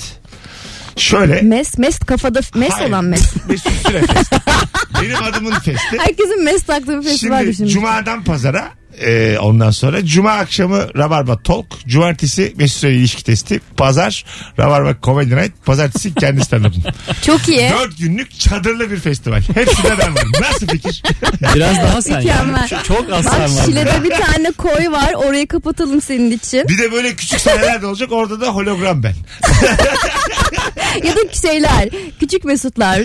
Şöyle. 0.96 1.42
Mes, 1.42 1.78
mes 1.78 1.98
kafada 1.98 2.40
mes 2.54 2.70
Hayır. 2.70 2.88
olan 2.88 3.04
mes. 3.04 3.32
Mesut 3.48 3.72
Süre 3.86 4.00
Fest. 4.06 4.32
Benim 5.02 5.22
adımın 5.22 5.52
festi. 5.52 5.98
Herkesin 5.98 6.44
mes 6.44 6.62
taktığı 6.62 6.98
bir 6.98 7.04
festival 7.04 7.38
Şimdi 7.38 7.52
düşünmüş. 7.52 7.72
Cuma'dan 7.72 8.24
pazara 8.24 8.68
e, 9.00 9.38
ondan 9.38 9.70
sonra 9.70 10.04
Cuma 10.06 10.30
akşamı 10.30 10.86
Rabarba 10.96 11.42
Talk. 11.42 11.66
Cumartesi 11.88 12.54
Mesut 12.56 12.78
Süre 12.80 12.94
ilişki 12.94 13.24
testi. 13.24 13.60
Pazar 13.76 14.24
Rabarba 14.58 14.96
Comedy 15.02 15.36
Night. 15.36 15.52
Pazartesi 15.64 16.14
kendi 16.14 16.40
stand-up'ım. 16.40 16.82
Çok 17.22 17.48
iyi. 17.48 17.70
Dört 17.80 17.98
günlük 17.98 18.40
çadırlı 18.40 18.90
bir 18.90 18.96
festival. 18.96 19.42
Hepsinde 19.54 19.90
ben 19.98 20.14
varım. 20.16 20.32
Nasıl 20.40 20.66
fikir? 20.66 21.02
Biraz 21.54 21.76
daha 21.76 22.02
sen 22.02 22.16
Mükemmel. 22.18 22.68
yani. 22.70 22.82
Çok- 22.84 23.10
Bak 23.10 23.24
sen 23.24 23.56
var. 23.56 23.64
Şile'de 23.64 24.04
bir 24.04 24.10
tane 24.10 24.50
koy 24.52 24.90
var. 24.90 25.12
Orayı 25.14 25.46
kapatalım 25.46 26.00
senin 26.00 26.30
için. 26.30 26.68
Bir 26.68 26.78
de 26.78 26.92
böyle 26.92 27.14
küçük 27.16 27.40
sahneler 27.40 27.82
de 27.82 27.86
olacak. 27.86 28.12
Orada 28.12 28.40
da 28.40 28.48
hologram 28.48 29.02
ben. 29.02 29.14
ya 31.04 31.16
da 31.16 31.20
şeyler. 31.42 31.88
Küçük 32.20 32.44
mesutlar. 32.44 33.00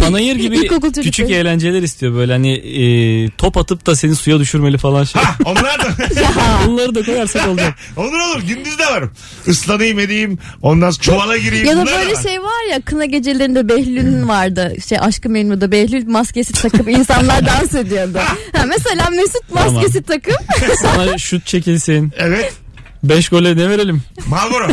Panayır 0.00 0.36
gibi 0.36 0.68
küçük 1.02 1.30
eğlenceler 1.30 1.82
istiyor 1.82 2.14
böyle 2.14 2.32
hani 2.32 2.52
e, 2.52 3.30
top 3.30 3.56
atıp 3.56 3.86
da 3.86 3.96
seni 3.96 4.14
suya 4.16 4.38
düşürmeli 4.38 4.78
falan 4.78 5.01
şey. 5.04 5.22
Ha 5.22 5.34
onlar 5.44 5.78
da... 5.78 5.84
Bunları 6.66 6.94
da 6.94 7.02
koyarsak 7.02 7.48
olacak. 7.48 7.74
olur 7.96 8.12
olur. 8.18 8.42
Gündüz 8.42 8.78
de 8.78 8.86
varım. 8.86 9.10
Islanayım 9.46 9.98
edeyim. 9.98 10.38
Ondan 10.62 10.90
sonra 10.90 11.02
çuvala 11.02 11.36
gireyim. 11.38 11.66
ya 11.66 11.76
da 11.76 11.80
Bunlar 11.82 11.98
böyle 11.98 12.14
var. 12.14 12.22
şey 12.22 12.42
var 12.42 12.70
ya 12.70 12.80
kına 12.80 13.04
gecelerinde 13.04 13.68
Behlül'ün 13.68 14.28
vardı. 14.28 14.74
Şey 14.88 14.98
Aşkı 15.00 15.28
Memnu'da 15.30 15.72
Behlül 15.72 16.06
maskesi 16.06 16.52
takıp 16.52 16.88
insanlar 16.88 17.46
dans 17.46 17.74
ediyordu. 17.74 18.18
Ha, 18.56 18.64
mesela 18.66 19.10
Mesut 19.10 19.50
maskesi 19.54 20.02
takıp 20.02 20.38
Sana 20.82 21.18
şut 21.18 21.46
çekilsin. 21.46 22.12
Evet. 22.18 22.52
5 23.02 23.28
gole 23.28 23.56
ne 23.56 23.68
verelim? 23.68 24.02
Marlboro. 24.26 24.68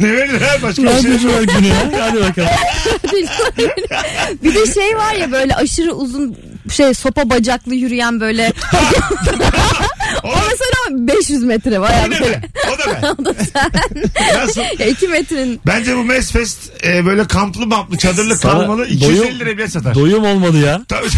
ne 0.00 0.12
verir 0.12 0.40
ha 0.40 0.62
başka 0.62 0.82
bir 0.82 0.88
şey. 0.88 0.96
Radyocular 0.98 1.42
günü 1.42 1.66
ya. 1.66 1.76
Hadi 2.00 2.20
bakalım. 2.20 2.48
bir 4.44 4.54
de 4.54 4.74
şey 4.74 4.96
var 4.96 5.14
ya 5.14 5.32
böyle 5.32 5.54
aşırı 5.56 5.92
uzun 5.92 6.36
şey 6.72 6.94
sopa 6.94 7.30
bacaklı 7.30 7.74
yürüyen 7.74 8.20
böyle 8.20 8.52
O, 10.22 10.28
o 10.28 10.34
mesela 10.50 11.08
500 11.08 11.42
metre 11.44 11.80
var 11.80 11.90
ya 11.90 12.06
o 12.06 12.10
da 12.10 12.20
ben. 12.20 12.42
O 12.72 13.24
da 13.24 13.36
ben. 13.54 14.04
Nasıl? 14.34 14.62
2 14.90 15.08
metrenin 15.08 15.60
Bence 15.66 15.96
bu 15.96 16.04
Mesfest 16.04 16.58
e, 16.86 17.06
böyle 17.06 17.26
kamplı 17.26 17.66
mamplı 17.66 17.98
çadırlı 17.98 18.36
Sana 18.36 18.52
kalmalı 18.52 18.86
250 18.86 19.18
doyum- 19.18 19.38
lira 19.38 19.56
bile 19.56 19.68
satar. 19.68 19.94
Doyum 19.94 20.24
olmadı 20.24 20.58
ya. 20.58 20.80
Tabii. 20.88 21.08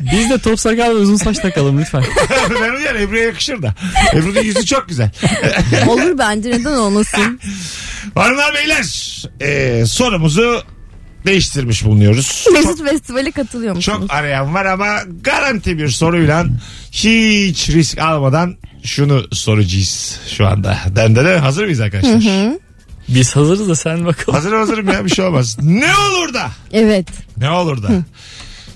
Biz 0.12 0.30
de 0.30 0.38
top 0.38 0.60
sakal 0.60 0.90
ve 0.90 0.94
uzun 0.94 1.16
saç 1.16 1.38
takalım 1.38 1.80
lütfen. 1.80 2.04
ben 2.62 2.74
uyar 2.74 2.94
Ebru'ya 2.94 3.24
yakışır 3.24 3.62
da. 3.62 3.74
Ebru'nun 4.14 4.42
yüzü 4.42 4.66
çok 4.66 4.88
güzel. 4.88 5.10
olur 5.88 6.18
bence 6.18 6.50
neden 6.50 6.72
olmasın. 6.72 7.40
Hanımlar 8.14 8.54
beyler 8.54 8.84
e, 9.40 9.86
sorumuzu 9.86 10.62
değiştirmiş 11.26 11.84
bulunuyoruz. 11.84 12.46
Mesut 12.52 12.88
Festival'e 12.88 13.30
katılıyor 13.30 13.76
musunuz? 13.76 13.98
Çok 14.00 14.12
arayan 14.12 14.54
var 14.54 14.64
ama 14.64 14.98
garanti 15.20 15.78
bir 15.78 15.88
soruyla 15.88 16.46
hiç 16.92 17.70
risk 17.70 17.98
almadan 17.98 18.56
şunu 18.84 19.22
soracağız 19.32 20.20
şu 20.36 20.46
anda. 20.46 20.78
Dendene 20.96 21.28
hazır 21.36 21.64
mıyız 21.64 21.80
arkadaşlar? 21.80 22.22
Biz 23.08 23.36
hazırız 23.36 23.68
da 23.68 23.74
sen 23.74 24.04
bakalım. 24.06 24.34
Hazırım 24.34 24.58
hazırım 24.58 24.88
ya 24.88 25.04
bir 25.04 25.10
şey 25.10 25.24
olmaz. 25.24 25.56
Ne 25.62 25.96
olur 25.96 26.34
da 26.34 26.50
Evet. 26.72 27.08
ne 27.36 27.50
olur 27.50 27.82
da 27.82 27.88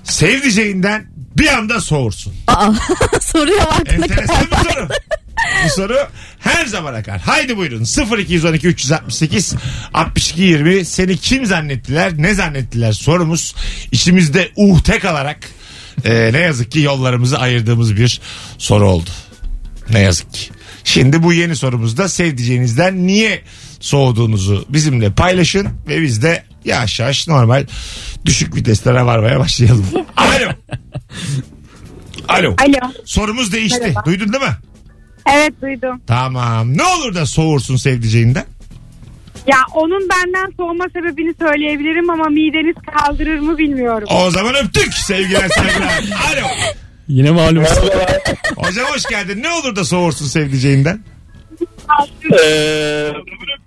sevdiceğinden 0.03 1.05
bir 1.37 1.47
anda 1.47 1.81
soğursun. 1.81 2.33
Aa, 2.47 2.71
soruya 3.21 3.65
bak 3.65 3.93
Enteresan 3.93 4.45
bir 4.51 4.69
soru. 4.71 4.87
Bu 5.65 5.69
soru 5.69 5.97
her 6.39 6.65
zaman 6.65 6.93
akar. 6.93 7.19
Haydi 7.19 7.57
buyurun 7.57 7.85
0212 8.17 8.67
368 8.67 9.55
62 9.93 10.41
20 10.41 10.85
seni 10.85 11.17
kim 11.17 11.45
zannettiler 11.45 12.13
ne 12.17 12.33
zannettiler 12.33 12.91
sorumuz 12.91 13.55
içimizde 13.91 14.51
uhte 14.55 14.99
kalarak 14.99 15.37
e, 16.05 16.33
ne 16.33 16.39
yazık 16.39 16.71
ki 16.71 16.79
yollarımızı 16.79 17.39
ayırdığımız 17.39 17.95
bir 17.95 18.21
soru 18.57 18.89
oldu. 18.89 19.09
Ne 19.89 19.99
yazık 19.99 20.33
ki. 20.33 20.49
Şimdi 20.83 21.23
bu 21.23 21.33
yeni 21.33 21.55
sorumuzda 21.55 22.09
sevdiceğinizden 22.09 23.07
niye 23.07 23.41
soğuduğunuzu 23.79 24.65
bizimle 24.69 25.11
paylaşın 25.11 25.67
ve 25.87 26.01
biz 26.01 26.21
de 26.21 26.43
yavaş 26.65 26.99
yavaş 26.99 27.27
normal 27.27 27.65
düşük 28.25 28.55
viteslere 28.55 29.05
varmaya 29.05 29.39
başlayalım. 29.39 29.85
Alo. 30.17 30.51
Alo. 32.27 32.55
Alo. 32.57 32.91
Sorumuz 33.05 33.51
değişti. 33.51 33.79
Merhaba. 33.81 34.05
Duydun 34.05 34.33
değil 34.33 34.43
mi? 34.43 34.57
Evet 35.33 35.53
duydum. 35.61 36.01
Tamam. 36.07 36.77
Ne 36.77 36.83
olur 36.83 37.15
da 37.15 37.25
soğursun 37.25 37.75
sevdiceğinden? 37.75 38.45
Ya 39.47 39.57
onun 39.73 40.09
benden 40.09 40.53
soğuma 40.57 40.85
sebebini 40.93 41.33
söyleyebilirim 41.39 42.09
ama 42.09 42.29
mideniz 42.29 42.75
kaldırır 42.93 43.39
mı 43.39 43.57
bilmiyorum. 43.57 44.07
O 44.11 44.31
zaman 44.31 44.55
öptük 44.55 44.93
sevgiler 44.93 45.49
saygılar. 45.49 46.03
Alo. 46.33 46.47
Yine 47.07 47.31
malum. 47.31 47.63
Hocam 48.55 48.85
hoş 48.85 49.05
geldin. 49.05 49.43
Ne 49.43 49.49
olur 49.49 49.75
da 49.75 49.85
soğursun 49.85 50.25
sevdiceğinden? 50.25 51.03
Ee, 52.43 53.11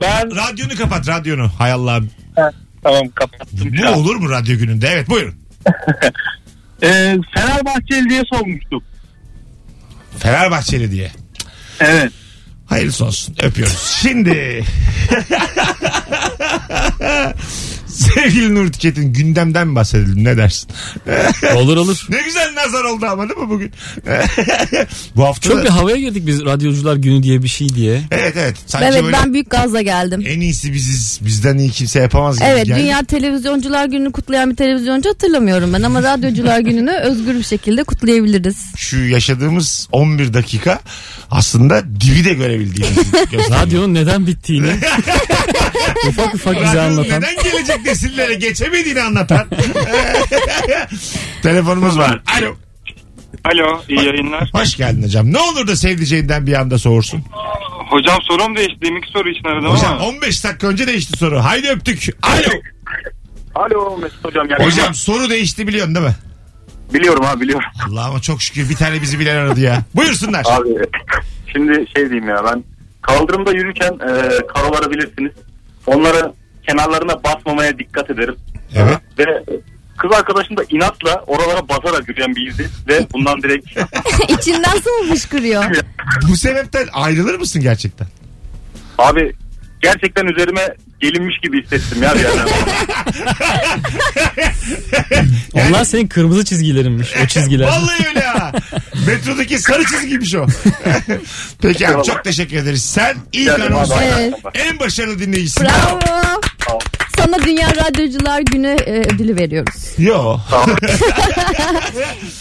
ben 0.01 0.37
Radyonu 0.37 0.77
kapat 0.79 1.09
radyonu. 1.09 1.51
Hay 1.59 1.73
Allah'ım. 1.73 2.11
tamam 2.83 3.09
kapattım. 3.15 3.73
Bu 3.83 3.89
olur 4.01 4.17
mu 4.17 4.31
radyo 4.31 4.59
gününde? 4.59 4.89
Evet 4.89 5.09
buyurun. 5.09 5.35
Ee, 6.83 7.17
Fenerbahçeli 7.35 8.11
diye 8.11 8.23
sormuştuk. 8.33 8.83
Fenerbahçeli 10.19 10.91
diye. 10.91 11.11
Evet. 11.81 12.13
Hayırlısı 12.67 13.05
olsun. 13.05 13.37
Öpüyoruz. 13.43 13.99
Şimdi 14.03 14.65
sevgili 18.03 18.55
Nur 18.55 18.73
Tüket'in 18.73 19.13
gündemden 19.13 19.75
bahsedelim 19.77 20.25
ne 20.25 20.37
dersin? 20.37 20.71
olur 21.57 21.77
olur. 21.77 22.07
Ne 22.09 22.23
güzel 22.23 22.55
nazar 22.55 22.85
oldu 22.85 23.07
ama 23.07 23.29
değil 23.29 23.41
mi 23.41 23.49
bugün? 23.51 23.73
Bu 25.17 25.25
hafta 25.25 25.49
Çok 25.49 25.59
da- 25.59 25.65
bir 25.65 25.69
havaya 25.69 25.97
girdik 25.97 26.27
biz 26.27 26.45
radyocular 26.45 26.97
günü 26.97 27.23
diye 27.23 27.43
bir 27.43 27.49
şey 27.49 27.69
diye. 27.69 28.03
Evet 28.11 28.35
evet. 28.37 28.57
Sanki 28.67 28.87
Evet 28.87 29.03
böyle 29.03 29.17
ben 29.17 29.33
büyük 29.35 29.51
gazla 29.51 29.83
geldim. 29.83 30.25
en 30.27 30.41
iyisi 30.41 30.73
biziz. 30.73 31.19
Bizden 31.23 31.59
iyi 31.59 31.71
kimse 31.71 32.01
yapamaz 32.01 32.37
gibi 32.39 32.49
Evet 32.49 32.67
geldi. 32.67 32.81
Dünya 32.81 33.05
Televizyoncular 33.05 33.87
Günü'nü 33.87 34.13
kutlayan 34.13 34.51
bir 34.51 34.57
televizyoncu 34.57 35.11
hatırlamıyorum 35.11 35.73
ben 35.73 35.83
ama 35.83 36.03
Radyocular 36.03 36.61
Günü'nü 36.61 36.91
özgür 36.93 37.35
bir 37.35 37.43
şekilde 37.45 37.85
kutlayabiliriz. 37.85 38.57
Şu 38.77 38.99
yaşadığımız 39.05 39.89
11 39.93 40.35
dakika 40.35 40.81
aslında 41.31 41.83
dibi 42.01 42.25
de 42.25 42.35
görebildiğimiz. 42.35 42.99
Radyonun 43.51 43.95
neden 43.95 44.27
bittiğini 44.27 44.71
ufak 46.09 46.35
ufak 46.35 46.63
bize 46.65 46.81
anlatan. 46.81 47.23
neden 47.23 47.35
gelecek 47.45 47.85
nesillere 47.93 48.35
geçemediğini 48.35 49.03
anlatan. 49.03 49.47
Telefonumuz 51.43 51.99
var. 51.99 52.21
Alo. 52.39 52.55
Alo 53.45 53.83
iyi 53.89 54.05
yayınlar. 54.05 54.51
Hoş 54.55 54.77
geldin 54.77 55.03
hocam. 55.03 55.33
Ne 55.33 55.39
olur 55.39 55.67
da 55.67 55.77
sevdiceğinden 55.77 56.47
bir 56.47 56.53
anda 56.53 56.79
soğursun. 56.79 57.25
Hocam 57.91 58.19
sorum 58.23 58.57
değişti. 58.57 58.81
Deminki 58.83 59.09
soru 59.11 59.29
için 59.31 59.45
aradım 59.45 59.71
Hocam 59.71 59.93
ama. 59.93 60.07
15 60.07 60.45
dakika 60.45 60.67
önce 60.67 60.87
değişti 60.87 61.19
soru. 61.19 61.39
Haydi 61.45 61.69
öptük. 61.69 62.09
Alo. 62.23 62.53
Alo 63.55 63.99
Mesut 63.99 64.25
hocam. 64.25 64.49
Hocam 64.59 64.95
soru 64.95 65.31
değişti 65.31 65.67
biliyorsun 65.69 65.95
değil 65.95 66.07
mi? 66.07 66.17
Biliyorum 66.95 67.25
abi 67.27 67.41
biliyorum. 67.41 67.69
Allah'ıma 67.89 68.21
çok 68.21 68.43
şükür 68.43 68.71
bir 68.71 68.77
tane 68.77 69.03
bizi 69.03 69.19
bilen 69.19 69.37
aradı 69.37 69.61
ya. 69.61 69.83
Buyursunlar. 69.95 70.45
Abi 70.49 70.69
şimdi 71.53 71.87
şey 71.97 72.11
diyeyim 72.11 72.29
ya 72.29 72.45
ben 72.45 72.65
kaldırımda 73.03 73.53
yürürken 73.53 73.93
e, 73.93 74.47
karoları 74.47 74.91
bilirsiniz. 74.91 75.33
Onları 75.87 76.33
kenarlarına 76.69 77.25
basmamaya 77.25 77.79
dikkat 77.79 78.11
ederim. 78.11 78.37
Evet. 78.75 78.99
Ve 79.19 79.45
kız 79.99 80.13
arkadaşım 80.13 80.57
da 80.57 80.65
inatla 80.71 81.25
oralara 81.27 81.69
basarak 81.69 82.09
yürüyen 82.09 82.37
biriydi. 82.37 82.69
Ve 82.89 83.07
bundan 83.13 83.43
direkt 83.43 83.67
İçinden 84.29 84.77
su 84.85 84.91
mu 85.05 85.15
fışkırıyor? 85.15 85.65
Bu 86.29 86.37
sebepten 86.37 86.89
ayrılır 86.93 87.39
mısın 87.39 87.63
gerçekten? 87.63 88.07
abi 88.99 89.33
gerçekten 89.81 90.27
üzerime 90.27 90.75
gelinmiş 91.03 91.39
gibi 91.43 91.63
hissettim 91.63 92.03
ya 92.03 92.15
bir 92.15 92.21
yerden. 92.21 92.49
Onlar 95.69 95.85
senin 95.85 96.07
kırmızı 96.09 96.45
çizgilerinmiş 96.45 97.09
o 97.25 97.27
çizgiler. 97.27 97.67
Vallahi 97.67 98.09
öyle 98.09 98.21
ha. 98.21 98.53
Metrodaki 99.07 99.59
sarı 99.59 99.85
çizgiymiş 99.85 100.35
o. 100.35 100.47
Peki 101.63 101.89
abi 101.89 102.05
çok 102.05 102.25
teşekkür 102.25 102.57
ederiz. 102.57 102.85
Sen 102.85 103.17
ilk 103.33 103.61
anonsun 103.61 103.97
Evet. 104.03 104.35
en 104.55 104.79
başarılı 104.79 105.19
dinleyicisin. 105.19 105.65
Bravo. 105.65 106.01
Sana 107.25 107.43
Dünya 107.45 107.69
Radyocular 107.69 108.41
Günü 108.41 108.67
e, 108.67 109.01
ödülü 109.01 109.37
veriyoruz. 109.37 109.99
Yo. 109.99 110.37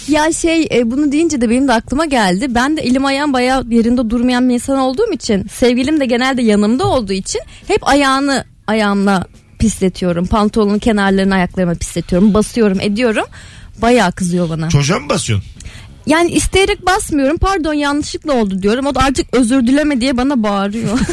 Ya 0.08 0.34
şey 0.34 0.68
e, 0.72 0.92
bunu 0.92 1.12
deyince 1.12 1.42
de 1.42 1.50
benim 1.50 1.68
de 1.68 1.74
aklıma 1.74 2.06
geldi. 2.06 2.56
Ben 2.56 2.78
de 2.78 2.82
elim 2.82 3.06
ayağım 3.06 3.34
bayağı 3.34 3.66
yerinde 3.70 4.10
durmayan 4.10 4.50
bir 4.50 4.54
insan 4.54 4.78
olduğum 4.78 5.12
için 5.14 5.48
sevgilim 5.48 6.00
de 6.00 6.06
genelde 6.06 6.42
yanımda 6.42 6.88
olduğu 6.88 7.14
için 7.14 7.42
hep 7.68 7.90
ayağını 7.90 8.46
ayağımla 8.68 9.26
pisletiyorum. 9.60 10.26
Pantolonun 10.26 10.80
kenarlarını 10.80 11.36
ayaklarıma 11.36 11.74
pisletiyorum. 11.74 12.34
Basıyorum 12.34 12.80
ediyorum. 12.82 13.26
Bayağı 13.82 14.12
kızıyor 14.12 14.50
bana. 14.50 14.70
Çocuğa 14.70 15.00
mı 15.00 15.10
basıyorsun? 15.10 15.50
Yani 16.08 16.32
isteyerek 16.32 16.86
basmıyorum. 16.86 17.38
Pardon 17.38 17.74
yanlışlıkla 17.74 18.34
oldu 18.34 18.62
diyorum. 18.62 18.86
O 18.86 18.96
da 18.96 19.00
artık 19.00 19.28
özür 19.36 19.68
dileme 19.68 20.02
diye 20.02 20.18
bana 20.18 20.44
bağırıyor. 20.44 21.00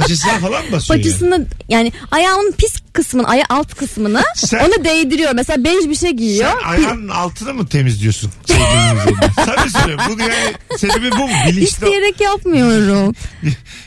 Paçasına 0.00 0.38
falan 0.38 0.64
mı 0.64 0.72
basıyor? 0.72 0.98
yani? 0.98 1.04
Paçasını 1.04 1.46
yani 1.68 1.92
ayağımın 2.10 2.52
pis 2.52 2.74
kısmını, 2.92 3.28
aya 3.28 3.44
alt 3.48 3.74
kısmını 3.74 4.22
Sen- 4.34 4.58
ona 4.58 4.84
değdiriyor. 4.84 5.32
Mesela 5.34 5.64
bej 5.64 5.88
bir 5.88 5.94
şey 5.94 6.10
giyiyor. 6.10 6.50
Sen 6.62 6.68
ayağının 6.68 7.08
altını 7.08 7.54
mı 7.54 7.66
temizliyorsun? 7.66 8.30
Sevgilinin 8.46 9.00
üzerine? 9.00 9.30
Sana 9.46 9.68
söylüyorum. 9.68 10.04
Bunu 10.10 10.22
yani 10.22 10.54
sebebi 10.78 11.10
bu 11.10 11.16
mu? 11.16 11.34
Bilinçli. 11.46 11.64
İsteyerek 11.64 12.20
yapmıyorum. 12.20 13.14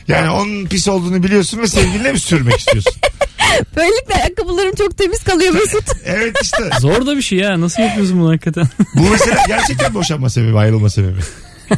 Yani 0.08 0.30
onun 0.30 0.66
pis 0.66 0.88
olduğunu 0.88 1.22
biliyorsun 1.22 1.58
ve 1.58 1.68
sevgiline 1.68 2.12
mi 2.12 2.20
sürmek 2.20 2.58
istiyorsun? 2.58 2.92
Böylelikle 3.76 4.14
ayakkabılarım 4.14 4.74
çok 4.74 4.98
temiz 4.98 5.24
kalıyor 5.24 5.54
Mesut. 5.54 5.84
Evet 6.04 6.36
işte. 6.42 6.70
Zor 6.80 7.06
da 7.06 7.16
bir 7.16 7.22
şey 7.22 7.38
ya. 7.38 7.60
Nasıl 7.60 7.82
yapıyorsun 7.82 8.20
bunu 8.20 8.28
hakikaten? 8.28 8.68
Bu 8.94 9.00
mesela 9.10 9.42
gerçekten 9.48 9.94
boşanma 9.94 10.30
sebebi, 10.30 10.58
ayrılma 10.58 10.90
sebebi. 10.90 11.20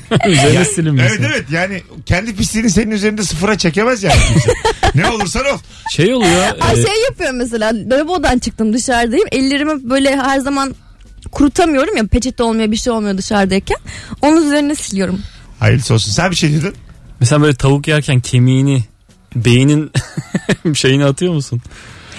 Üzerine 0.29 0.65
silinmesi. 0.65 1.09
Evet 1.15 1.21
evet 1.33 1.45
yani 1.51 1.83
kendi 2.07 2.37
pisliğini 2.37 2.71
senin 2.71 2.91
üzerinde 2.91 3.23
sıfıra 3.23 3.59
çekemez 3.59 4.03
yani 4.03 4.21
kimse. 4.29 4.51
ne 4.95 5.11
olursan 5.11 5.43
ol. 5.47 5.59
Şey 5.91 6.15
oluyor. 6.15 6.43
Ay 6.61 6.73
e, 6.81 6.87
şey 6.87 7.03
yapıyorum 7.09 7.37
mesela 7.37 7.73
lavabodan 7.91 8.39
çıktım 8.39 8.73
dışarıdayım. 8.73 9.29
Ellerimi 9.33 9.91
böyle 9.91 10.17
her 10.17 10.39
zaman 10.39 10.75
kurutamıyorum 11.33 11.97
ya 11.97 12.07
peçete 12.07 12.43
olmuyor 12.43 12.71
bir 12.71 12.77
şey 12.77 12.93
olmuyor 12.93 13.19
dışarıdayken. 13.19 13.79
Onun 14.23 14.47
üzerine 14.47 14.75
siliyorum. 14.75 15.21
Hayırlısı 15.61 15.95
olsun. 15.95 16.13
Sen 16.13 16.31
bir 16.31 16.37
şey 16.37 16.53
dedin. 16.53 16.75
mesela 17.21 17.43
böyle 17.43 17.55
tavuk 17.55 17.89
yerken 17.89 18.21
kemiğini 18.21 18.85
beynin 19.37 19.93
şeyini 20.75 21.05
atıyor 21.05 21.35
musun? 21.35 21.63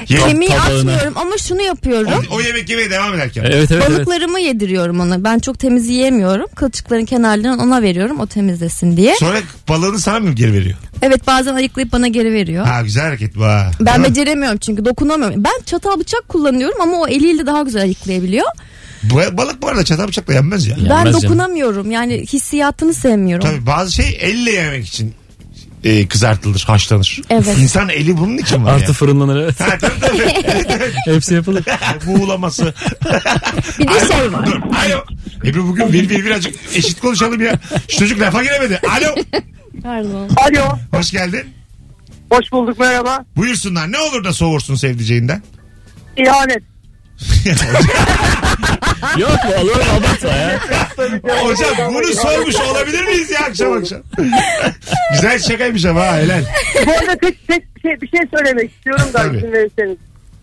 Ye- 0.09 0.17
Kemiği 0.19 0.49
tabağına. 0.49 0.77
atmıyorum 0.79 1.13
ama 1.17 1.37
şunu 1.37 1.61
yapıyorum. 1.61 2.11
o, 2.31 2.35
o 2.35 2.41
yemek 2.41 2.69
yemeye 2.69 2.89
devam 2.89 3.13
ederken. 3.13 3.43
Evet 3.43 3.55
evet 3.55 3.71
evet. 3.71 3.89
Balıklarımı 3.89 4.39
yediriyorum 4.39 4.99
ona. 4.99 5.23
Ben 5.23 5.39
çok 5.39 5.59
temiz 5.59 5.87
yiyemiyorum. 5.89 6.45
Kılçıkların 6.55 7.05
kenarlarını 7.05 7.63
ona 7.63 7.81
veriyorum 7.81 8.19
o 8.19 8.27
temizlesin 8.27 8.97
diye. 8.97 9.15
Sonra 9.15 9.37
balığını 9.69 9.99
sana 9.99 10.19
mı 10.19 10.31
geri 10.31 10.53
veriyor? 10.53 10.75
Evet 11.01 11.27
bazen 11.27 11.55
ayıklayıp 11.55 11.91
bana 11.91 12.07
geri 12.07 12.33
veriyor. 12.33 12.65
Ha 12.65 12.81
güzel 12.81 13.03
hareket 13.03 13.35
bu 13.35 13.43
ha. 13.43 13.71
Ben 13.79 13.85
Değil 13.85 13.97
mi? 13.99 14.05
beceremiyorum 14.09 14.57
çünkü 14.57 14.85
dokunamıyorum. 14.85 15.43
Ben 15.43 15.63
çatal 15.65 15.99
bıçak 15.99 16.29
kullanıyorum 16.29 16.81
ama 16.81 16.97
o 16.97 17.07
eliyle 17.07 17.45
daha 17.45 17.61
güzel 17.61 17.81
ayıklayabiliyor. 17.81 18.45
Bu- 19.03 19.37
balık 19.37 19.61
bu 19.61 19.67
arada 19.67 19.83
çatal 19.85 20.07
bıçakla 20.07 20.33
yenmez 20.33 20.67
ya. 20.67 20.75
ben 20.77 20.81
Yenmez 20.85 21.05
canım. 21.05 21.23
dokunamıyorum. 21.23 21.91
Yani 21.91 22.25
hissiyatını 22.33 22.93
sevmiyorum. 22.93 23.47
Tabii 23.49 23.65
bazı 23.65 23.91
şey 23.91 24.17
elle 24.21 24.51
yemek 24.51 24.87
için 24.87 25.13
e, 25.83 26.07
kızartılır, 26.07 26.63
haşlanır. 26.67 27.21
Evet. 27.29 27.57
İnsan 27.59 27.89
eli 27.89 28.17
bunun 28.17 28.37
için 28.37 28.65
var 28.65 28.73
Artı 28.73 28.85
ya. 28.85 28.93
fırınlanır 28.93 29.41
evet. 29.43 29.59
Ha, 29.59 29.77
tabii, 29.81 29.99
tabii. 29.99 30.33
Hepsi 31.15 31.33
yapılır. 31.33 31.63
Buğulaması. 32.05 32.63
Bir 33.79 33.87
de 33.87 33.99
şey 34.13 34.33
var. 34.33 34.45
Dur. 34.45 34.61
Alo. 34.61 35.03
Ebru 35.45 35.67
bugün 35.67 35.93
bir 35.93 36.09
bir 36.09 36.25
birazcık 36.25 36.55
eşit 36.75 36.99
konuşalım 37.01 37.41
ya. 37.41 37.59
Şu 37.87 37.97
çocuk 37.97 38.19
lafa 38.19 38.43
giremedi. 38.43 38.79
Alo. 38.89 39.15
Pardon. 39.83 40.29
Alo. 40.37 40.77
Hoş 40.91 41.11
geldin. 41.11 41.43
Hoş 42.31 42.51
bulduk 42.51 42.79
merhaba. 42.79 43.25
Buyursunlar. 43.35 43.91
Ne 43.91 43.97
olur 43.97 44.23
da 44.23 44.33
soğursun 44.33 44.75
sevdiceğinden? 44.75 45.43
İhanet. 46.17 46.63
Yok 49.17 49.31
mu 49.45 49.51
olur 49.61 49.81
abartma 49.97 50.29
ya. 50.29 50.59
Hocam 51.43 51.93
bunu 51.93 52.07
sormuş 52.13 52.55
olabilir 52.55 53.03
miyiz 53.05 53.31
ya 53.31 53.39
akşam 53.39 53.73
akşam? 53.73 54.01
Güzel 55.11 55.39
şakaymış 55.39 55.85
ama 55.85 56.01
ha 56.01 56.17
helal. 56.17 56.43
Bu 56.85 56.91
arada 56.91 57.15
tek, 57.17 57.47
tek 57.47 57.75
bir 57.75 57.81
şey, 57.81 58.01
bir 58.01 58.07
şey 58.07 58.27
söylemek 58.37 58.71
istiyorum 58.71 59.05
da 59.13 59.17
Tabii. 59.17 59.37
izin 59.37 59.51
verirseniz. 59.51 59.97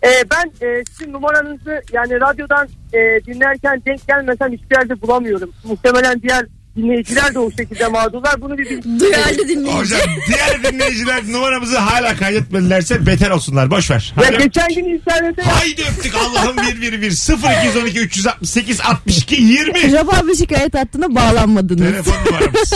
Ee, 0.05 0.09
ben 0.31 0.67
e, 0.67 0.85
sizin 0.85 1.13
numaranızı 1.13 1.83
yani 1.93 2.21
radyodan 2.21 2.69
e, 2.93 2.99
dinlerken 3.27 3.83
denk 3.87 4.09
gelmesem 4.09 4.53
hiçbir 4.53 4.77
yerde 4.77 5.03
bulamıyorum. 5.03 5.53
Muhtemelen 5.65 6.23
diğer 6.23 6.47
dinleyiciler 6.77 7.35
de 7.35 7.39
o 7.39 7.51
şekilde 7.51 7.89
mağdurlar. 7.89 8.41
Bunu 8.41 8.59
bir 8.59 8.83
Duyarlı 9.01 9.49
dinleyici. 9.49 9.79
Hocam 9.79 10.01
diğer 10.29 10.73
dinleyiciler 10.73 11.23
numaramızı 11.33 11.79
hala 11.79 12.17
kaydetmedilerse 12.17 13.07
beter 13.07 13.31
olsunlar. 13.31 13.71
Boş 13.71 13.91
ver. 13.91 14.15
Ya 14.21 14.27
Hadi. 14.29 14.39
geçen 14.43 14.69
gün 14.69 14.85
internete 14.85 15.43
Haydi 15.43 15.83
öptük 15.97 16.15
Allah'ım 16.15 16.57
bir 16.57 16.83
bir 16.83 17.03
bir 17.03 17.11
0212 17.11 17.99
368 18.01 18.81
62 18.81 19.35
20 19.43 19.93
Rabarbı 19.93 20.37
şikayet 20.37 20.75
hattına 20.75 21.15
bağlanmadınız. 21.15 21.81
telefon 21.91 22.15
numaramız. 22.27 22.73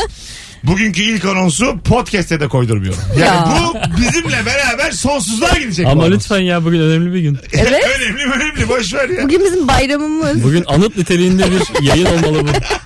Bugünkü 0.64 1.02
ilk 1.02 1.24
anonsu 1.24 1.78
podcast'e 1.84 2.40
de 2.40 2.48
koydurmuyorum. 2.48 3.00
Yani 3.20 3.22
Ya. 3.24 3.58
bu 3.58 4.00
bizimle 4.00 4.46
beraber 4.46 4.90
sonsuzluğa 4.90 5.58
gidecek. 5.58 5.86
bu 5.86 5.90
Ama 5.90 6.02
anons. 6.04 6.14
lütfen 6.14 6.40
ya 6.40 6.64
bugün 6.64 6.80
önemli 6.80 7.14
bir 7.14 7.20
gün. 7.20 7.38
Evet. 7.52 7.84
önemli 8.00 8.22
önemli 8.22 8.68
boş 8.68 8.94
ver 8.94 9.08
ya. 9.08 9.22
Bugün 9.24 9.44
bizim 9.44 9.68
bayramımız. 9.68 10.44
Bugün 10.44 10.64
anıt 10.66 10.96
niteliğinde 10.96 11.44
bir 11.50 11.82
yayın 11.86 12.06
olmalı 12.06 12.42
bu. 12.44 12.48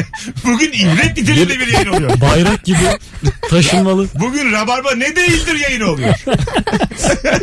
Bugün 0.44 0.72
ibret 0.72 1.16
niteliğinde 1.16 1.60
bir 1.60 1.66
yayın 1.66 1.88
oluyor. 1.88 2.20
Bayrak 2.20 2.64
gibi 2.64 2.78
taşınmalı. 3.50 4.06
Bugün 4.14 4.52
Rabarba 4.52 4.94
ne 4.94 5.16
değildir 5.16 5.54
yayın 5.60 5.80
oluyor. 5.80 6.14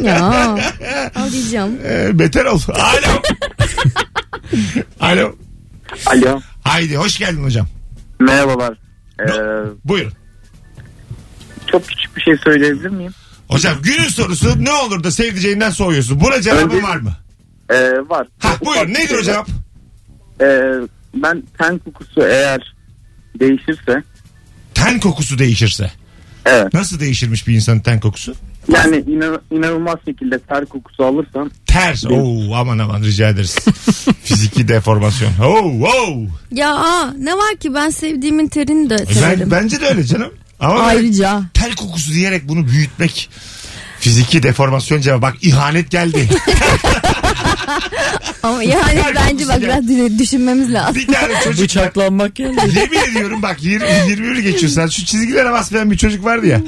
ya. 0.04 0.22
Ağlayacağım. 1.16 1.72
Ee, 1.86 2.20
beter 2.20 2.46
ol. 2.46 2.60
Alo. 2.70 3.22
Alo. 5.00 5.36
Alo. 6.06 6.42
Haydi 6.64 6.96
hoş 6.96 7.18
geldin 7.20 7.44
hocam. 7.44 7.68
Merhabalar. 8.20 8.78
Ee, 9.20 9.26
Buyurun. 9.86 10.14
çok 11.72 11.88
küçük 11.88 12.16
bir 12.18 12.22
şey 12.22 12.38
söyleyebilir 12.44 12.90
miyim? 12.90 13.14
Hocam 13.48 13.74
günün 13.84 14.08
sorusu 14.08 14.64
ne 14.66 14.72
olur 14.72 15.04
da 15.04 15.12
sevdiceğinden 15.12 15.70
soğuyorsun. 15.70 16.20
Buna 16.20 16.42
cevabın 16.42 16.70
Önce- 16.76 16.84
var 16.84 16.96
mı? 16.98 17.14
Ee, 17.70 17.92
var. 18.10 18.28
Ha 18.40 18.50
buyurun 18.66 18.94
nedir 18.94 19.16
o 19.20 19.22
cevap? 19.22 19.48
Ee, 20.42 20.72
ben 21.14 21.44
ten 21.58 21.78
kokusu 21.78 22.22
eğer 22.22 22.74
değişirse 23.40 24.04
Ten 24.74 25.00
kokusu 25.00 25.38
değişirse. 25.40 25.92
evet. 26.46 26.74
Nasıl 26.74 27.00
değişirmiş 27.00 27.48
bir 27.48 27.54
insanın 27.56 27.80
ten 27.80 28.00
kokusu? 28.00 28.36
Yani 28.74 28.96
inan- 28.96 29.42
inanılmaz 29.52 29.96
şekilde 30.06 30.40
ter 30.40 30.66
kokusu 30.66 31.06
alırsam 31.06 31.50
Ters. 31.66 32.06
Oo 32.06 32.54
aman 32.56 32.78
aman 32.78 33.02
rica 33.04 33.30
ederiz. 33.30 33.56
Fiziki 34.24 34.68
deformasyon. 34.68 35.32
Oo, 35.44 35.88
oo. 35.88 36.18
Ya 36.52 36.76
aa, 36.76 37.14
ne 37.18 37.34
var 37.34 37.56
ki 37.60 37.74
ben 37.74 37.90
sevdiğimin 37.90 38.48
terini 38.48 38.90
de 38.90 38.98
Ben, 39.10 39.14
severim. 39.14 39.52
bence 39.52 39.82
de 39.82 39.86
öyle 39.86 40.04
canım. 40.04 40.32
Ama 40.60 40.74
böyle 40.76 40.84
Ayrıca. 40.86 41.42
tel 41.54 41.76
kokusu 41.76 42.14
diyerek 42.14 42.48
bunu 42.48 42.68
büyütmek 42.68 43.30
fiziki 44.00 44.44
deformasyon 44.44 45.02
cevabı. 45.02 45.22
Bak 45.22 45.36
ihanet 45.42 45.92
geldi. 45.92 46.30
Ama 48.44 48.64
yani 48.64 49.02
Ter 49.02 49.16
bence 49.16 49.48
bak 49.48 49.56
kokusu 49.56 49.62
biraz 49.62 49.84
dü- 49.86 50.20
düşünmemiz 50.20 50.74
lazım. 50.74 50.96
bir 50.96 51.08
tane 51.08 51.34
çocuk 51.44 51.64
Bıçaklanmak 51.64 52.36
geldi. 52.36 52.56
Yemin 52.76 53.12
ediyorum 53.12 53.42
bak 53.42 53.64
20, 53.64 53.86
21 54.10 54.38
geçiyor 54.40 54.72
sen. 54.72 54.88
Şu 54.88 55.06
çizgilere 55.06 55.52
basmayan 55.52 55.92
bir 55.92 55.98
çocuk 55.98 56.26
vardı 56.26 56.48
ya. 56.48 56.62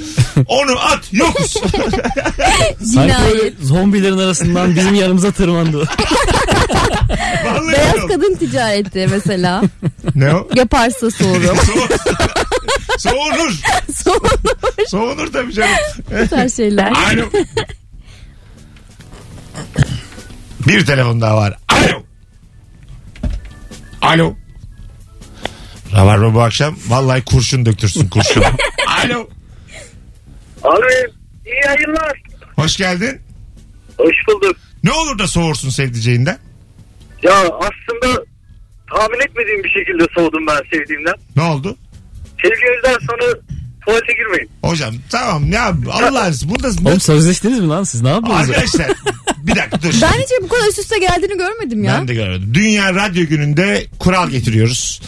Onu 0.48 0.80
at 0.80 1.04
yokuz. 1.12 1.52
Sanki 1.54 1.78
böyle 1.80 3.14
Cinayet. 3.34 3.54
zombilerin 3.62 4.18
arasından 4.18 4.76
bizim 4.76 4.96
yanımıza 4.96 5.32
tırmandı. 5.32 5.78
Vallahi 7.46 7.74
Beyaz 7.74 7.96
oldu. 7.96 8.08
kadın 8.08 8.36
ticareti 8.36 9.08
mesela. 9.12 9.62
Ne 10.16 10.36
o? 10.36 10.48
Yaparsa 10.56 11.12
soğurum. 11.12 11.58
Soğur. 11.66 11.90
Soğunur. 12.98 13.54
Soğunur 14.04 14.30
Soğunur 14.88 15.32
tabii 15.34 15.54
canım. 15.54 15.70
bu 16.24 16.28
tarz 16.30 16.56
şeyler. 16.58 16.88
Alo. 16.92 17.26
Bir 20.68 20.86
telefon 20.86 21.22
daha 21.22 21.38
var. 21.38 21.58
Alo. 21.70 22.04
Alo. 24.02 24.36
Rabarba 25.94 26.34
bu 26.34 26.42
akşam 26.42 26.76
vallahi 26.88 27.26
kurşun 27.26 27.66
döktürsün 27.66 28.10
kurşun. 28.10 28.44
Alo. 28.88 29.28
Abi 30.64 30.86
iyi 31.46 31.56
yayınlar. 31.66 32.22
Hoş 32.56 32.78
geldin. 32.78 33.22
Hoş 33.98 34.16
bulduk. 34.28 34.58
Ne 34.84 34.92
olur 34.92 35.20
da 35.20 35.28
soğursun 35.28 35.70
sevdiceğinden? 35.70 36.38
Ya 37.24 37.34
aslında 37.40 38.24
tahmin 38.96 39.20
etmediğim 39.20 39.64
bir 39.64 39.70
şekilde 39.70 40.04
soğudum 40.16 40.48
ben 40.48 40.78
sevdiğimden. 40.78 41.14
Ne 41.36 41.44
oldu? 41.44 41.78
Sevgilinizden 42.42 42.98
sonra 43.10 43.40
tuvalete 43.86 44.14
girmeyin. 44.14 44.50
Hocam 44.64 44.96
tamam 45.10 45.52
ya 45.52 45.74
Allah 45.92 46.32
burada 46.46 46.68
Oğlum 46.90 47.00
sözleştiniz 47.00 47.60
mi 47.60 47.68
lan 47.68 47.84
siz 47.84 48.02
ne 48.02 48.10
yapıyorsunuz? 48.10 48.50
arkadaşlar 48.50 48.88
bir 49.38 49.56
dakika 49.56 49.82
dur. 49.82 49.94
Ben 50.02 50.22
hiç 50.22 50.30
bu 50.42 50.48
kadar 50.48 50.68
üst 50.70 50.80
üste 50.80 51.00
geldiğini 51.00 51.38
görmedim 51.38 51.84
ya. 51.84 51.94
Ben 52.00 52.08
de 52.08 52.14
görmedim. 52.14 52.52
Dünya 52.54 52.94
Radyo 52.94 53.26
Günü'nde 53.28 53.86
kural 54.00 54.30
getiriyoruz. 54.30 55.02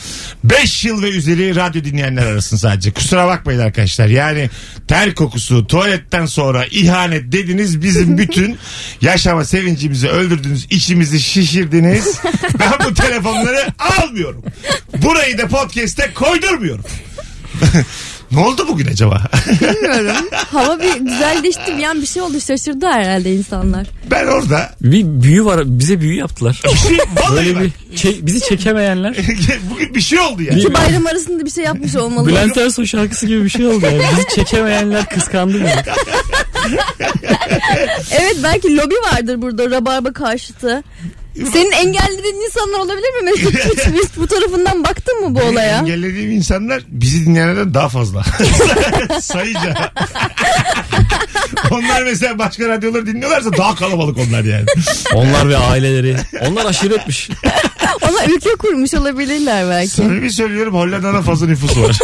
5 0.43 0.85
yıl 0.85 1.03
ve 1.03 1.09
üzeri 1.09 1.55
radyo 1.55 1.83
dinleyenler 1.83 2.25
arasın 2.25 2.57
sadece. 2.57 2.91
Kusura 2.91 3.27
bakmayın 3.27 3.59
arkadaşlar. 3.59 4.07
Yani 4.07 4.49
ter 4.87 5.15
kokusu, 5.15 5.67
tuvaletten 5.67 6.25
sonra 6.25 6.65
ihanet 6.65 7.31
dediniz. 7.31 7.81
Bizim 7.81 8.17
bütün 8.17 8.57
yaşama 9.01 9.45
sevincimizi 9.45 10.07
öldürdünüz. 10.07 10.67
içimizi 10.69 11.19
şişirdiniz. 11.19 12.19
ben 12.59 12.71
bu 12.85 12.93
telefonları 12.93 13.65
almıyorum. 13.79 14.43
Burayı 14.97 15.37
da 15.37 15.47
podcast'e 15.47 16.13
koydurmuyorum. 16.13 16.85
ne 18.31 18.39
oldu 18.39 18.67
bugün 18.67 18.87
acaba? 18.87 19.21
Bilmiyorum. 19.61 20.25
Hava 20.31 20.79
bir 20.79 20.95
güzelleşti 20.99 21.77
bir 21.77 21.83
an 21.83 22.01
bir 22.01 22.07
şey 22.07 22.21
oldu 22.21 22.41
şaşırdı 22.41 22.85
herhalde 22.87 23.33
insanlar. 23.35 23.87
ben 24.11 24.27
orada 24.27 24.69
Bir 24.81 25.05
büyü 25.05 25.45
var 25.45 25.61
bize 25.65 26.01
büyü 26.01 26.15
yaptılar. 26.15 26.61
bir 26.73 26.77
şey, 26.77 26.97
vallahi 27.15 27.35
Böyle 27.35 27.55
bak, 27.55 27.61
bir 27.91 27.97
çe- 27.97 28.25
bizi 28.25 28.39
çekemeyenler. 28.49 29.15
bugün 29.71 29.95
bir 29.95 30.01
şey 30.01 30.19
oldu 30.19 30.43
yani. 30.43 30.59
İki 30.59 30.73
bayram 30.73 31.07
arasında 31.07 31.45
bir 31.45 31.51
şey 31.51 31.63
yapmış 31.63 31.95
olmalı. 31.95 32.27
Bülent 32.27 32.57
Ersoy 32.57 32.85
şarkısı 32.85 33.27
gibi 33.27 33.43
bir 33.43 33.49
şey 33.49 33.67
oldu 33.67 33.85
yani. 33.85 34.01
Bizi 34.17 34.35
çekemeyenler 34.35 35.05
kıskandı 35.09 35.53
bizi. 35.53 35.83
Evet 38.11 38.37
belki 38.43 38.77
lobi 38.77 38.95
vardır 39.13 39.41
burada 39.41 39.71
rabarba 39.71 40.13
karşıtı. 40.13 40.83
Senin 41.45 41.71
engellediğin 41.71 42.45
insanlar 42.45 42.79
olabilir 42.79 43.21
mi 43.21 43.31
Mesut? 43.31 43.53
Hiç, 43.65 44.03
hiç 44.03 44.17
bu 44.17 44.27
tarafından 44.27 44.83
baktın 44.83 45.21
mı 45.21 45.35
bu 45.35 45.43
olaya? 45.43 45.79
Engellediğim 45.79 46.31
insanlar 46.31 46.81
bizi 46.87 47.25
dinleyenlerden 47.25 47.73
daha 47.73 47.89
fazla. 47.89 48.23
Sayıca. 49.21 49.91
onlar 51.71 52.01
mesela 52.03 52.39
başka 52.39 52.69
radyoları 52.69 53.05
dinliyorlarsa 53.05 53.53
daha 53.57 53.75
kalabalık 53.75 54.17
onlar 54.17 54.43
yani. 54.43 54.65
Onlar 55.13 55.49
ve 55.49 55.57
aileleri. 55.57 56.17
Onlar 56.47 56.65
aşiretmiş. 56.65 57.29
Ona 58.01 58.25
ülke 58.25 58.49
kurmuş 58.49 58.93
olabilirler 58.93 59.69
belki. 59.69 59.89
Samimi 59.89 60.31
söylüyorum 60.31 60.73
Hollanda'dan 60.73 61.23
fazla 61.23 61.45
nüfusu 61.47 61.83
var. 61.83 61.99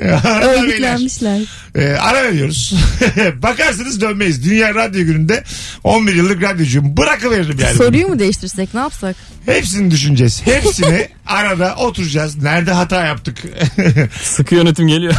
Beyler, 0.00 0.62
Örgütlenmişler. 0.62 1.40
E, 1.74 1.88
ara 1.92 2.22
veriyoruz. 2.22 2.74
Bakarsınız 3.42 4.00
dönmeyiz. 4.00 4.44
Dünya 4.44 4.74
Radyo 4.74 5.04
Günü'nde 5.04 5.44
11 5.84 6.14
yıllık 6.14 6.42
radyocuyum. 6.42 6.96
Bırakıveririm 6.96 7.58
yani. 7.60 7.76
Soruyu 7.76 8.08
mu 8.08 8.18
değiştirsek 8.18 8.74
ne 8.74 8.80
yapsak? 8.80 9.16
Hepsini 9.46 9.90
düşüneceğiz. 9.90 10.42
Hepsini 10.44 11.08
arada 11.26 11.74
oturacağız. 11.76 12.42
Nerede 12.42 12.72
hata 12.72 13.06
yaptık? 13.06 13.38
Sıkı 14.22 14.54
yönetim 14.54 14.88
geliyor. 14.88 15.14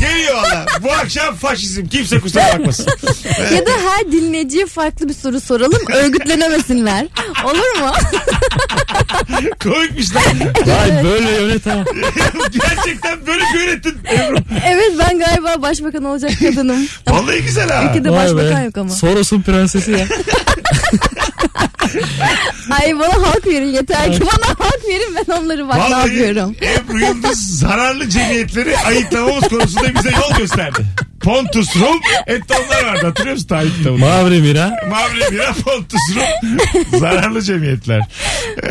Geliyor 0.00 0.34
valla. 0.36 0.66
Bu 0.82 0.92
akşam 0.92 1.34
faşizm. 1.36 1.86
Kimse 1.86 2.20
kusura 2.20 2.42
bakmasın. 2.58 2.86
Ya 3.54 3.66
da 3.66 3.70
her 3.70 4.12
dinleyiciye 4.12 4.66
farklı 4.66 5.08
bir 5.08 5.14
soru 5.14 5.40
soralım 5.40 5.80
örgütlenemesinler. 5.92 7.06
Olur 7.44 7.80
mu? 7.80 7.92
Komikmiş 9.62 10.14
lan. 10.14 10.22
Vay 10.66 11.04
böyle 11.04 11.30
yönet 11.30 11.66
ha. 11.66 11.84
Gerçekten 12.52 13.26
böyle 13.26 13.44
yönettin 13.54 13.98
Ebru. 14.12 14.36
evet 14.66 14.92
ben 14.98 15.15
galiba 15.18 15.62
başbakan 15.62 16.04
olacak 16.04 16.30
kadınım. 16.40 16.86
Vallahi 17.08 17.42
güzel 17.42 17.68
ha. 17.68 17.84
Ülkede 17.90 18.10
Vay 18.10 18.24
başbakan 18.24 18.60
be. 18.60 18.64
yok 18.64 18.76
ama. 18.78 18.90
Soros'un 18.90 19.42
prensesi 19.42 19.90
ya. 19.90 20.06
Ay 22.80 22.98
bana 22.98 23.14
halk 23.26 23.46
verin 23.46 23.66
yeter 23.66 24.12
ki 24.12 24.20
bana 24.20 24.48
halk 24.66 24.84
verin 24.88 25.14
ben 25.16 25.32
onları 25.32 25.68
bak 25.68 25.76
ne 25.76 25.82
Vallahi 25.82 26.08
yapıyorum. 26.18 26.56
Ebru 26.62 26.98
Yıldız 26.98 27.58
zararlı 27.58 28.08
cemiyetleri 28.08 28.78
ayıklamamız 28.78 29.48
konusunda 29.48 29.94
bize 29.94 30.10
yol 30.10 30.38
gösterdi. 30.38 30.86
Pontus 31.26 31.76
Rum 31.76 32.00
et 32.26 32.42
onlar 32.50 32.84
vardı 32.92 33.06
hatırlıyor 33.06 33.34
musun 33.34 33.48
tarih 33.48 33.76
kitabında? 33.78 34.06
Mavri 34.06 34.40
Mira. 34.40 34.72
Mavri 34.90 35.30
Mira 35.30 35.52
Pontus 35.64 36.00
Rum 36.16 37.00
zararlı 37.00 37.42
cemiyetler. 37.42 38.00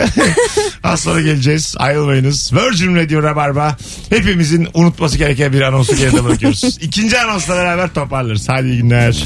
Az 0.83 0.99
sonra 0.99 1.21
geleceğiz 1.21 1.75
ayrılmayınız. 1.77 2.53
Virgin 2.53 2.95
Radio 2.95 3.23
Rabarba 3.23 3.77
hepimizin 4.09 4.67
unutması 4.73 5.17
gereken 5.17 5.53
bir 5.53 5.61
anonsu 5.61 5.95
geride 5.95 6.23
bırakıyoruz. 6.23 6.77
İkinci 6.81 7.19
anonsla 7.19 7.55
beraber 7.55 7.93
toparlarız. 7.93 8.49
Hadi 8.49 8.67
iyi 8.67 8.77
günler. 8.77 9.23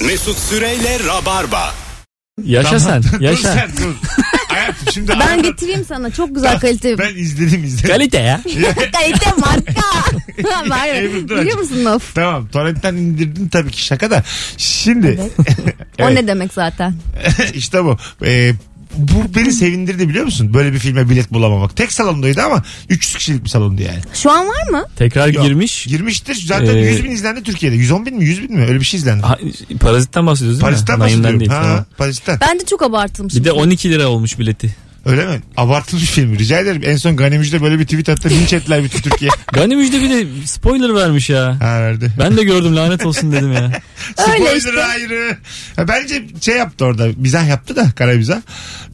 Mesut 0.00 0.38
Süreyle 0.38 0.98
Rabarba. 1.06 1.74
Yaşa 2.44 2.80
sen. 2.80 3.02
Dur 3.02 3.20
Yaşa. 3.20 3.52
sen 3.52 3.70
dur. 3.76 3.94
Hayatım 4.54 4.92
şimdi 4.92 5.08
Ben 5.08 5.20
arada- 5.20 5.36
getireyim 5.48 5.84
sana 5.84 6.10
çok 6.10 6.34
güzel 6.34 6.60
kalite. 6.60 6.98
Ben 6.98 7.14
izledim 7.14 7.64
izledim. 7.64 7.90
Kalite 7.90 8.18
ya. 8.18 8.40
kalite 8.92 9.30
marka. 9.38 9.82
Var 10.70 11.28
dur 11.28 11.40
Biliyor 11.40 11.58
musun 11.58 11.84
of? 11.84 12.14
Tamam 12.14 12.48
torrentten 12.48 12.94
indirdin 12.96 13.48
tabii 13.48 13.70
ki 13.70 13.84
şaka 13.84 14.10
da. 14.10 14.22
Şimdi 14.56 15.20
O 16.00 16.04
Evet. 16.04 16.14
ne 16.14 16.26
demek 16.26 16.52
zaten? 16.52 16.94
işte 17.54 17.84
bu. 17.84 17.96
Ee, 18.24 18.52
bu 18.96 19.34
beni 19.34 19.52
sevindirdi 19.52 20.08
biliyor 20.08 20.24
musun? 20.24 20.54
Böyle 20.54 20.72
bir 20.72 20.78
filme 20.78 21.10
bilet 21.10 21.32
bulamamak. 21.32 21.76
Tek 21.76 21.92
salondaydı 21.92 22.42
ama 22.42 22.62
300 22.88 23.14
kişilik 23.16 23.44
bir 23.44 23.48
salondu 23.48 23.82
yani. 23.82 24.00
Şu 24.14 24.30
an 24.30 24.46
var 24.46 24.68
mı? 24.70 24.84
Tekrar 24.96 25.28
Yok. 25.28 25.44
girmiş. 25.44 25.86
Girmiştir. 25.86 26.34
Zaten 26.46 26.76
Ee, 26.76 26.80
100 26.80 27.04
bin 27.04 27.10
izlendi 27.10 27.42
Türkiye'de. 27.42 27.76
110 27.76 28.06
bin 28.06 28.16
mi 28.16 28.24
100 28.24 28.42
bin 28.42 28.52
mi? 28.56 28.64
Öyle 28.66 28.80
bir 28.80 28.84
şey 28.84 28.98
izlendi. 28.98 29.22
Ha, 29.22 29.38
Parazitten 29.80 30.26
bahsediyoruz 30.26 30.60
değil 30.60 30.70
Paris'ten 30.70 30.98
mi? 30.98 31.04
Naim'den 31.04 31.34
bahsediyorum. 31.34 31.56
Ha, 31.56 31.62
Tamam. 31.68 31.84
Paris'ten. 31.98 32.38
Bence 32.40 32.64
çok 32.64 32.82
abartılmış. 32.82 33.34
Bir 33.34 33.44
de 33.44 33.52
12 33.52 33.90
lira 33.90 34.08
olmuş 34.08 34.38
bileti. 34.38 34.74
Öyle 35.06 35.26
mi? 35.26 35.40
Abartılmış 35.56 36.10
film. 36.10 36.38
Rica 36.38 36.58
ederim. 36.58 36.82
En 36.84 36.96
son 36.96 37.16
Gani 37.16 37.38
Müjde 37.38 37.62
böyle 37.62 37.78
bir 37.78 37.84
tweet 37.84 38.08
attı. 38.08 38.30
Linç 38.30 38.52
ettiler 38.52 38.84
bütün 38.84 39.00
Türkiye. 39.00 39.30
Gani 39.52 39.76
Müjde 39.76 40.00
bir 40.00 40.10
de 40.10 40.26
spoiler 40.46 40.94
vermiş 40.94 41.30
ya. 41.30 41.56
ha 41.60 41.80
verdi. 41.82 42.12
Ben 42.18 42.36
de 42.36 42.44
gördüm 42.44 42.76
lanet 42.76 43.06
olsun 43.06 43.32
dedim 43.32 43.52
ya. 43.52 43.62
Öyle 44.18 44.36
Spoiler 44.36 44.56
işte. 44.56 44.84
ayrı. 44.84 45.36
Ha, 45.76 45.88
bence 45.88 46.22
şey 46.40 46.56
yaptı 46.56 46.84
orada. 46.84 47.08
Mizah 47.16 47.48
yaptı 47.48 47.76
da 47.76 47.90
kara 47.96 48.12
mizah. 48.14 48.40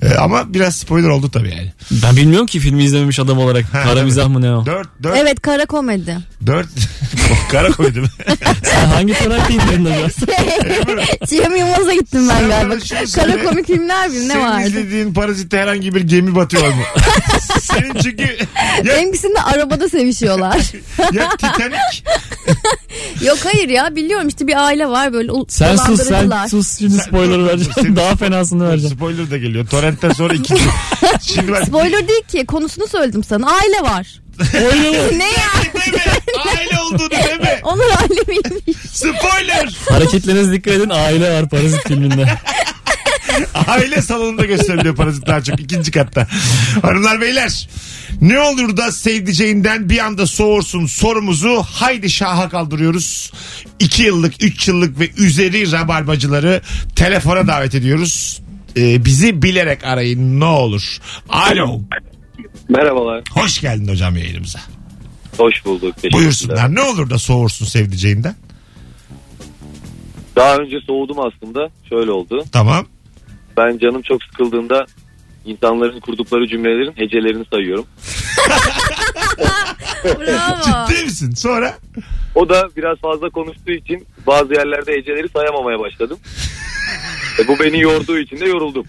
Ee, 0.03 0.15
ama 0.15 0.55
biraz 0.55 0.77
spoiler 0.77 1.09
oldu 1.09 1.31
tabii 1.31 1.51
yani. 1.51 1.73
Ben 1.91 2.17
bilmiyorum 2.17 2.47
ki 2.47 2.61
filmi 2.61 2.85
izlememiş 2.85 3.19
adam 3.19 3.39
olarak. 3.39 3.65
Ha, 3.75 3.83
Kara 3.83 3.93
evet. 3.93 4.05
mizah 4.05 4.29
mı 4.29 4.43
ne 4.43 4.53
o? 4.53 4.67
Dört, 4.67 4.89
dört, 5.03 5.17
Evet 5.17 5.41
kara 5.43 5.67
komedi. 5.67 6.17
dört. 6.47 6.69
kara 7.51 7.69
koydum. 7.69 8.07
Sen 8.63 8.87
hangi 8.87 9.13
tarafta 9.15 9.53
indirdin 9.53 9.85
acaba? 9.85 10.09
Cem 11.27 11.57
Yılmaz'a 11.57 11.95
gittim 11.95 12.29
ben 12.29 12.39
Sen 12.39 12.49
galiba. 12.49 12.75
Kara 13.15 13.45
komik 13.45 13.67
filmler 13.67 14.09
bileyim 14.09 14.29
ne 14.29 14.33
Senin 14.33 14.45
vardı? 14.45 14.69
izlediğin 14.69 15.15
parazitte 15.15 15.59
herhangi 15.59 15.95
bir 15.95 15.98
gemi 16.01 16.35
batıyor 16.35 16.69
mu? 16.69 16.83
Senin 17.63 17.95
çünkü 18.03 18.23
ya, 18.85 18.85
Benimkisinde 18.97 19.43
arabada 19.43 19.89
sevişiyorlar. 19.89 20.57
ya 21.13 21.29
Titanic 21.31 21.79
Yok 23.23 23.39
hayır 23.45 23.69
ya 23.69 23.97
biliyorum 23.97 24.29
işte 24.29 24.47
bir 24.47 24.65
aile 24.67 24.87
var 24.89 25.13
böyle 25.13 25.33
ul- 25.33 25.45
Sen 25.49 25.77
sus 25.77 25.87
sen 25.87 26.07
dolandırıcılar. 26.09 26.49
sus 26.49 26.79
şimdi 26.79 26.99
spoiler 26.99 27.45
vereceğim. 27.47 27.97
Daha 27.97 28.17
fenasını 28.17 28.69
vereceğim. 28.71 28.97
spoiler 28.97 29.31
da 29.31 29.37
geliyor. 29.39 29.67
Torrent'ten 29.67 30.11
sonra 30.11 30.35
ikinci. 30.35 30.63
Şimdi 31.23 31.53
ben 31.53 31.65
Spoiler 31.65 32.09
değil 32.09 32.23
ki 32.23 32.47
konusunu 32.47 32.87
söyledim 32.87 33.25
sana. 33.25 33.47
Aile 33.51 33.83
var. 33.83 34.21
ne 35.17 35.25
ya? 35.25 35.73
deme. 35.75 36.03
Aile 36.51 36.81
olduğunu 36.81 37.11
deme. 37.11 37.61
Onlar 37.63 37.87
aile 37.87 38.21
miymiş? 38.29 38.77
Spoiler. 38.93 39.77
Hareketlerinize 39.91 40.53
dikkat 40.53 40.75
edin. 40.75 40.91
Aile 40.91 41.35
var 41.35 41.49
Parazit 41.49 41.89
filminde. 41.89 42.27
Aile 43.67 44.03
salonunda 44.03 44.45
gösteriliyor 44.45 44.97
parazit 44.97 45.27
daha 45.27 45.43
çok. 45.43 45.61
ikinci 45.61 45.91
katta. 45.91 46.27
Hanımlar 46.83 47.21
beyler. 47.21 47.69
Ne 48.21 48.41
olur 48.41 48.77
da 48.77 48.93
sevdiceğinden 48.93 49.89
bir 49.91 49.99
anda 49.99 50.27
soğursun 50.27 50.87
sorumuzu 50.87 51.63
haydi 51.63 52.11
şaha 52.11 52.49
kaldırıyoruz. 52.49 53.33
2 53.79 54.03
yıllık, 54.03 54.45
3 54.45 54.69
yıllık 54.69 55.01
ve 55.01 55.11
üzeri 55.17 55.73
rabarbacıları 55.73 56.61
telefona 56.97 57.47
davet 57.47 57.75
ediyoruz. 57.75 58.43
Ee, 58.77 59.05
bizi 59.05 59.43
bilerek 59.43 59.85
arayın 59.85 60.41
ne 60.41 60.45
olur. 60.45 60.99
Alo. 61.29 61.81
Merhabalar. 62.69 63.23
Hoş 63.31 63.61
geldin 63.61 63.89
hocam 63.89 64.17
yayınımıza. 64.17 64.61
Hoş 65.39 65.65
bulduk. 65.65 65.95
Buyursunlar. 66.13 66.75
Ne 66.75 66.81
olur 66.81 67.11
da 67.11 67.19
soğursun 67.19 67.67
sevdiceğinden. 67.67 68.35
Daha 70.37 70.57
önce 70.57 70.77
soğudum 70.87 71.17
aslında. 71.21 71.71
Şöyle 71.89 72.11
oldu. 72.11 72.45
Tamam. 72.53 72.87
Ben 73.59 73.79
canım 73.79 74.03
çok 74.03 74.23
sıkıldığında 74.25 74.87
insanların 75.45 76.01
kurdukları 76.01 76.49
cümlelerin 76.49 76.93
hecelerini 76.97 77.45
sayıyorum. 77.45 77.87
Bravo. 80.05 80.89
Ciddi 80.89 81.05
misin? 81.05 81.35
Sonra 81.35 81.75
O 82.35 82.49
da 82.49 82.69
biraz 82.77 82.99
fazla 82.99 83.31
konuştuğu 83.31 83.73
için 83.73 84.07
bazı 84.27 84.55
yerlerde 84.55 84.93
heceleri 84.93 85.29
sayamamaya 85.29 85.79
başladım. 85.81 86.19
E 87.39 87.49
bu 87.49 87.59
beni 87.59 87.81
yorduğu 87.81 88.19
için 88.19 88.41
de 88.41 88.45
yoruldum. 88.45 88.87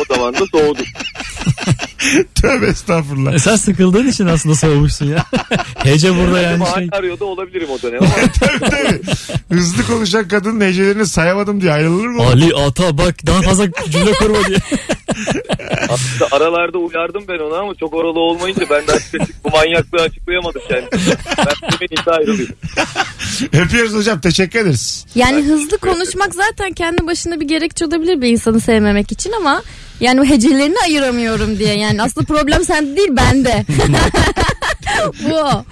O 0.00 0.14
zaman 0.14 0.34
da 0.34 0.46
soğudum. 0.46 0.86
tövbe 2.34 2.66
estağfurullah. 2.66 3.34
E 3.34 3.38
sen 3.38 3.56
sıkıldığın 3.56 4.06
için 4.08 4.26
aslında 4.26 4.54
soğumuşsun 4.54 5.06
ya. 5.06 5.24
Hece 5.78 6.16
burada 6.16 6.40
yani 6.40 6.64
şey. 6.74 6.88
arıyordu 6.92 7.24
olabilirim 7.24 7.68
o 7.70 7.82
dönem 7.82 8.00
ama 8.02 8.12
tabii 8.40 8.70
tabii. 8.70 9.00
Hızlı 9.52 9.86
konuşan 9.86 10.28
kadının 10.28 10.60
hecelerini 10.60 11.06
sayamadım 11.06 11.60
diye 11.60 11.72
ayrılır 11.72 12.06
mı? 12.06 12.22
Ali 12.22 12.54
ata 12.54 12.98
bak 12.98 13.26
daha 13.26 13.42
fazla 13.42 13.66
cümle 13.90 14.12
kurma 14.12 14.46
diye. 14.48 14.58
aslında 15.88 16.36
aralarda 16.36 16.78
uyardım 16.78 17.24
ben 17.28 17.38
ona 17.38 17.58
ama 17.58 17.74
çok 17.74 17.94
oralı 17.94 18.20
olmayınca 18.20 18.66
ben 18.70 18.86
de 18.86 18.92
açık 18.92 19.20
açık 19.20 19.44
bu 19.44 19.50
manyaklığı 19.50 20.02
açıklayamadım 20.02 20.62
kendime. 20.68 21.16
Ben 21.80 21.86
iyisi 21.90 22.10
ayrılayım. 22.10 22.50
Öpüyoruz 23.52 23.94
hocam. 23.94 24.20
Teşekkür 24.20 24.58
ederiz. 24.58 25.06
Yani 25.14 25.42
hızlı 25.42 25.78
konuşmak 25.78 26.34
zaten 26.34 26.72
kendi 26.72 27.06
başına 27.06 27.40
bir 27.40 27.48
gerekçe 27.48 27.86
olabilir 27.86 28.20
bir 28.20 28.28
insanı 28.28 28.60
sevmemek 28.60 29.12
için 29.12 29.32
ama 29.32 29.62
yani 30.00 30.20
o 30.20 30.24
hecelerini 30.24 30.76
ayıramıyorum 30.84 31.58
diye. 31.58 31.78
Yani 31.78 32.02
aslında 32.02 32.26
problem 32.26 32.64
sende 32.64 32.96
değil 32.96 33.10
bende. 33.10 33.64
Bu 35.24 35.34
o. 35.34 35.64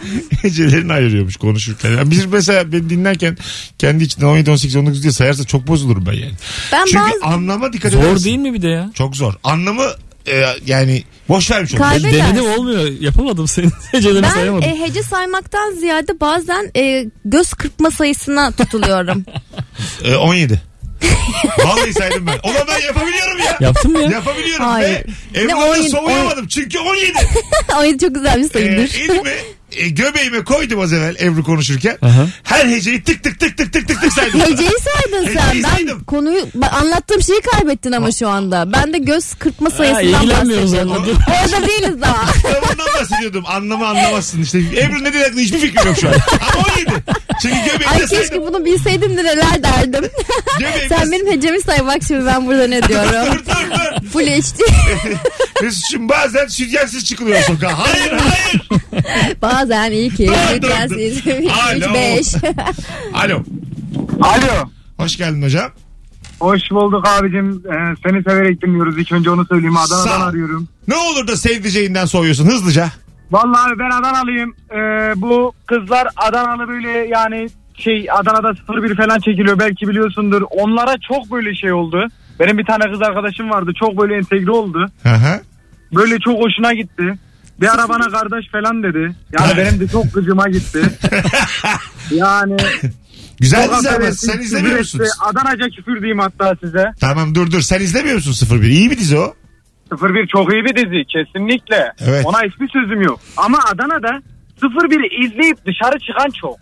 Hecelerini 0.43 0.93
ayırıyormuş 0.93 1.37
konuşurken. 1.37 1.91
Yani 1.91 2.11
biz 2.11 2.27
mesela 2.27 2.73
beni 2.73 2.91
dinlerken 2.91 3.39
kendi 3.79 4.05
içinden 4.05 4.27
17, 4.27 4.51
18, 4.51 4.77
19 4.77 5.03
diye 5.03 5.13
sayarsa 5.13 5.45
çok 5.45 5.67
bozulurum 5.67 6.07
ben 6.07 6.13
yani. 6.13 6.33
Ben 6.73 6.85
Çünkü 6.85 7.05
bazı 7.05 7.25
anlama 7.35 7.73
dikkat 7.73 7.93
Zor 7.93 8.03
edersin. 8.03 8.25
değil 8.25 8.39
mi 8.39 8.55
bir 8.55 8.63
de 8.63 8.69
ya? 8.69 8.91
Çok 8.95 9.17
zor. 9.17 9.35
Anlamı 9.45 9.85
e, 10.27 10.45
yani 10.67 11.05
boş 11.29 11.51
vermiş. 11.51 11.73
Kay- 11.75 12.03
Ben 12.05 12.13
denedim 12.13 12.45
olmuyor. 12.51 13.01
Yapamadım 13.01 13.49
senin 13.49 13.73
hecelerini 13.93 14.23
ben 14.23 14.31
sayamadım. 14.31 14.69
e, 14.69 14.81
hece 14.81 15.03
saymaktan 15.03 15.73
ziyade 15.75 16.21
bazen 16.21 16.71
e, 16.77 17.07
göz 17.25 17.55
kırpma 17.55 17.91
sayısına 17.91 18.51
tutuluyorum. 18.53 19.25
E, 20.05 20.15
17. 20.17 20.61
Vallahi 21.59 21.93
saydım 21.93 22.27
ben. 22.27 22.51
Ulan 22.51 22.67
ben 22.69 22.87
yapabiliyorum 22.87 23.39
ya. 23.39 23.57
Yaptın 23.61 23.93
mı 23.93 24.03
ya? 24.03 24.11
Yapabiliyorum 24.11 24.65
Hayır. 24.65 24.89
ve 24.89 25.05
Ne 25.35 25.41
Ebru'dan 25.41 25.69
17? 25.69 25.91
soğuyamadım. 25.91 26.47
Çünkü 26.49 26.79
17. 26.79 27.13
o 27.95 27.99
çok 27.99 28.15
güzel 28.15 28.43
bir 28.43 28.51
sayıdır. 28.51 28.95
elimi 29.01 29.35
e, 29.77 29.89
göbeğime 29.89 30.45
koydum 30.45 30.81
az 30.81 30.93
evvel 30.93 31.17
Ebru 31.21 31.45
konuşurken. 31.45 31.99
Aha. 32.03 32.27
Her 32.43 32.67
heceyi 32.67 33.03
tık 33.03 33.23
tık 33.25 33.41
tık 33.41 33.57
tık 33.59 33.73
tık 33.73 33.89
tık 33.89 34.01
tık 34.03 34.12
saydım. 34.12 34.41
Heceyi 34.41 34.71
saydın 34.85 35.25
sen. 35.35 35.49
Heceyi 35.49 35.62
Ben 35.65 35.69
saydım. 35.71 36.05
konuyu 36.05 36.47
ben 36.55 36.69
anlattığım 36.69 37.23
şeyi 37.23 37.41
kaybettin 37.41 37.93
ama 37.93 38.12
şu 38.12 38.29
anda. 38.29 38.73
Ben 38.73 38.93
de 38.93 38.99
göz 38.99 39.35
kırpma 39.35 39.71
sayısından 39.71 40.23
ilgilenmiyoruz 40.23 40.73
bahsediyorum. 40.73 41.07
dur. 41.07 41.17
Orada 41.45 41.67
değiliz 41.69 42.01
daha. 42.03 42.33
Kitabından 42.33 42.87
bahsediyordum. 43.01 43.45
Anlamı 43.47 43.87
anlamazsın 43.87 44.43
işte. 44.43 44.59
Ebru 44.59 45.05
ne 45.05 45.09
dediği 45.09 45.23
hakkında 45.23 45.41
hiçbir 45.41 45.59
fikrim 45.59 45.87
yok 45.87 45.97
şu 46.01 46.09
an. 46.09 46.15
Ama 46.55 46.65
17. 46.77 46.93
Çünkü 47.43 47.55
Ay 47.57 47.65
göbeğimde 47.65 47.99
keşke 48.01 48.17
saydım. 48.27 48.47
bunu 48.47 48.65
bilseydim 48.65 49.17
de 49.17 49.25
neler 49.25 49.62
derdim. 49.62 50.05
Göbeğimde 50.59 50.89
Sen 50.97 51.12
benim 51.12 51.27
hecemi 51.33 51.61
say 51.61 51.87
bak 51.87 51.99
şimdi 52.09 52.27
ben 52.27 52.47
burada 52.47 52.67
ne 52.67 52.83
Dur 52.83 52.89
diyorum. 52.89 53.11
dur 53.33 53.45
dur. 53.47 54.09
Full 54.12 54.27
HD. 54.27 54.61
Mesut'cum 55.62 56.09
bazen 56.09 56.47
sütyensiz 56.47 57.05
çıkılıyor 57.05 57.43
sokağa. 57.43 57.79
Hayır 57.79 58.12
hayır. 58.12 58.62
Bazen 59.71 59.93
iyi 59.93 60.11
ki. 60.11 60.27
Dur, 60.27 60.63
dur, 60.63 60.69
Biraz 60.69 60.91
dur. 60.91 60.97
Alo. 61.69 61.77
Üç, 61.77 61.95
beş. 61.95 62.35
Alo. 63.15 63.43
Alo. 64.21 64.69
Hoş 64.97 65.17
geldin 65.17 65.43
hocam. 65.43 65.71
Hoş 66.41 66.71
bulduk 66.71 67.09
abicim. 67.09 67.63
Ee, 67.67 67.95
seni 68.07 68.23
severek 68.23 68.63
dinliyoruz. 68.63 68.99
İlk 68.99 69.13
önce 69.13 69.31
onu 69.31 69.47
söyleyeyim. 69.47 69.77
Adana'dan 69.77 70.05
Sağ 70.11 70.19
ol. 70.19 70.29
arıyorum. 70.29 70.69
Ne 70.89 70.95
olur 70.95 71.27
da 71.27 71.37
sevdiceğinden 71.37 72.05
soğuyorsun 72.05 72.47
hızlıca. 72.47 72.89
Vallahi 73.31 73.71
abi 73.73 73.79
ben 73.79 73.91
Adanalıyım. 73.91 74.55
Ee, 74.71 74.77
bu 75.17 75.53
kızlar 75.67 76.09
Adanalı 76.17 76.69
böyle 76.69 76.89
yani 76.91 77.49
şey 77.75 78.07
Adana'da 78.13 78.53
01 78.83 78.97
falan 78.97 79.19
çekiliyor 79.19 79.59
belki 79.59 79.89
biliyorsundur. 79.89 80.43
Onlara 80.51 80.95
çok 81.09 81.33
böyle 81.33 81.55
şey 81.55 81.73
oldu. 81.73 82.07
Benim 82.41 82.59
bir 82.59 82.65
tane 82.65 82.91
kız 82.93 83.03
arkadaşım 83.03 83.51
vardı. 83.51 83.73
Çok 83.81 83.99
böyle 84.01 84.17
entegre 84.17 84.51
oldu. 84.51 84.87
Hı 85.03 85.09
hı. 85.15 85.41
Böyle 85.95 86.19
çok 86.19 86.41
hoşuna 86.41 86.73
gitti. 86.75 87.15
Bir 87.61 87.75
ara 87.75 87.88
bana 87.88 88.09
kardeş 88.11 88.51
falan 88.53 88.83
dedi. 88.83 89.14
Yani 89.40 89.57
benim 89.57 89.81
de 89.81 89.88
çok 89.88 90.14
gıcıma 90.14 90.49
gitti. 90.49 90.81
Yani 92.11 92.57
Güzel 93.40 93.66
çok 93.66 93.77
dizi 93.79 93.90
ama 93.90 94.12
sen 94.12 94.38
izlemiyor 94.38 94.71
küfür 94.71 94.79
musun? 94.79 95.01
etti. 95.01 95.09
Adanaca 95.21 95.69
küfür 95.77 95.97
diyeyim 96.01 96.19
hatta 96.19 96.57
size. 96.64 96.85
Tamam 97.01 97.35
dur 97.35 97.51
dur 97.51 97.61
sen 97.61 97.81
izlemiyor 97.81 98.14
musun 98.16 98.61
01? 98.61 98.62
İyi 98.69 98.90
bir 98.90 98.99
dizi 98.99 99.19
o. 99.19 99.35
01 99.92 100.27
çok 100.27 100.53
iyi 100.53 100.64
bir 100.64 100.77
dizi 100.77 101.05
kesinlikle. 101.05 101.92
Evet. 102.01 102.27
Ona 102.27 102.42
hiçbir 102.42 102.69
sözüm 102.69 103.03
yok. 103.03 103.21
Ama 103.37 103.59
Adana'da 103.73 104.23
01'i 104.62 105.27
izleyip 105.27 105.59
dışarı 105.66 105.99
çıkan 105.99 106.31
çok. 106.40 106.57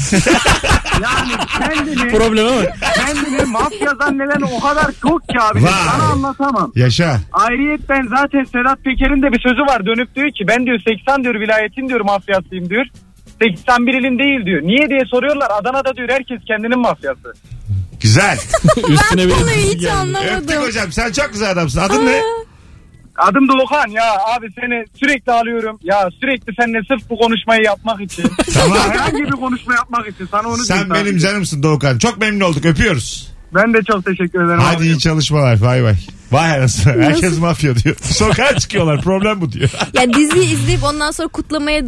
yani 1.02 1.32
kendini, 1.58 2.08
Probleme 2.12 2.50
bak. 2.50 2.76
kendini 2.94 3.44
mafya 3.44 3.94
zanneden 3.94 4.40
o 4.56 4.60
kadar 4.60 4.86
çok 5.02 5.28
ki 5.28 5.40
abi. 5.40 5.62
Vay. 5.62 5.72
Sana 5.72 6.02
anlatamam. 6.12 6.72
Yaşa. 6.76 7.20
Ayrıyetten 7.32 8.06
zaten 8.10 8.44
Sedat 8.44 8.78
Peker'in 8.84 9.22
de 9.22 9.32
bir 9.32 9.40
sözü 9.40 9.60
var. 9.62 9.86
Dönüp 9.86 10.14
diyor 10.14 10.28
ki 10.30 10.44
ben 10.48 10.66
diyor 10.66 10.78
80 10.88 11.24
diyor 11.24 11.34
vilayetin 11.34 11.88
diyor 11.88 12.00
mafyasıyım 12.00 12.70
diyor. 12.70 12.86
81 13.42 13.94
ilin 13.94 14.18
değil 14.18 14.46
diyor. 14.46 14.62
Niye 14.62 14.88
diye 14.88 15.02
soruyorlar. 15.10 15.48
Adana'da 15.60 15.96
diyor 15.96 16.08
herkes 16.08 16.38
kendinin 16.46 16.78
mafyası. 16.78 17.32
Güzel. 18.00 18.38
Üstüne 18.88 19.28
Konuyu 19.28 19.46
dizi 19.46 19.74
hiç 19.74 19.80
geldi. 19.80 19.86
Öptük 19.86 19.90
anlamadım. 19.90 20.62
hocam 20.62 20.92
sen 20.92 21.12
çok 21.12 21.32
güzel 21.32 21.50
adamsın. 21.50 21.80
Adın 21.80 22.06
ne? 22.06 22.22
Adım 23.20 23.48
Doğukan 23.48 23.88
ya 23.88 24.04
abi 24.36 24.46
seni 24.60 24.84
sürekli 25.00 25.32
alıyorum. 25.32 25.78
Ya 25.82 26.08
sürekli 26.20 26.54
seninle 26.60 26.78
sırf 26.88 27.10
bu 27.10 27.18
konuşmayı 27.18 27.62
yapmak 27.64 28.00
için. 28.00 28.24
Tamam. 28.54 28.78
Herhangi 28.78 29.22
bir 29.24 29.30
konuşma 29.30 29.74
yapmak 29.74 30.08
için 30.08 30.28
sana 30.30 30.48
onu 30.48 30.56
Sen 30.56 30.76
diyeyim 30.76 30.94
benim 30.94 31.06
sadece. 31.06 31.26
canımsın 31.26 31.62
Doğukan. 31.62 31.98
Çok 31.98 32.18
memnun 32.18 32.40
olduk 32.40 32.64
öpüyoruz. 32.64 33.30
Ben 33.54 33.74
de 33.74 33.78
çok 33.82 34.04
teşekkür 34.04 34.44
ederim. 34.44 34.60
Hadi 34.62 34.76
abi. 34.76 34.84
iyi 34.84 34.98
çalışmalar. 34.98 35.60
Bay 35.60 35.82
bay. 35.84 35.94
Vay 36.32 36.58
anasını. 36.58 37.02
Herkes 37.02 37.38
mafya 37.38 37.76
diyor. 37.76 37.96
Sokağa 38.02 38.58
çıkıyorlar. 38.58 39.00
Problem 39.02 39.40
bu 39.40 39.52
diyor. 39.52 39.70
Ya 39.94 40.12
diziyi 40.14 40.52
izleyip 40.54 40.84
ondan 40.84 41.10
sonra 41.10 41.28
kutlamaya 41.28 41.82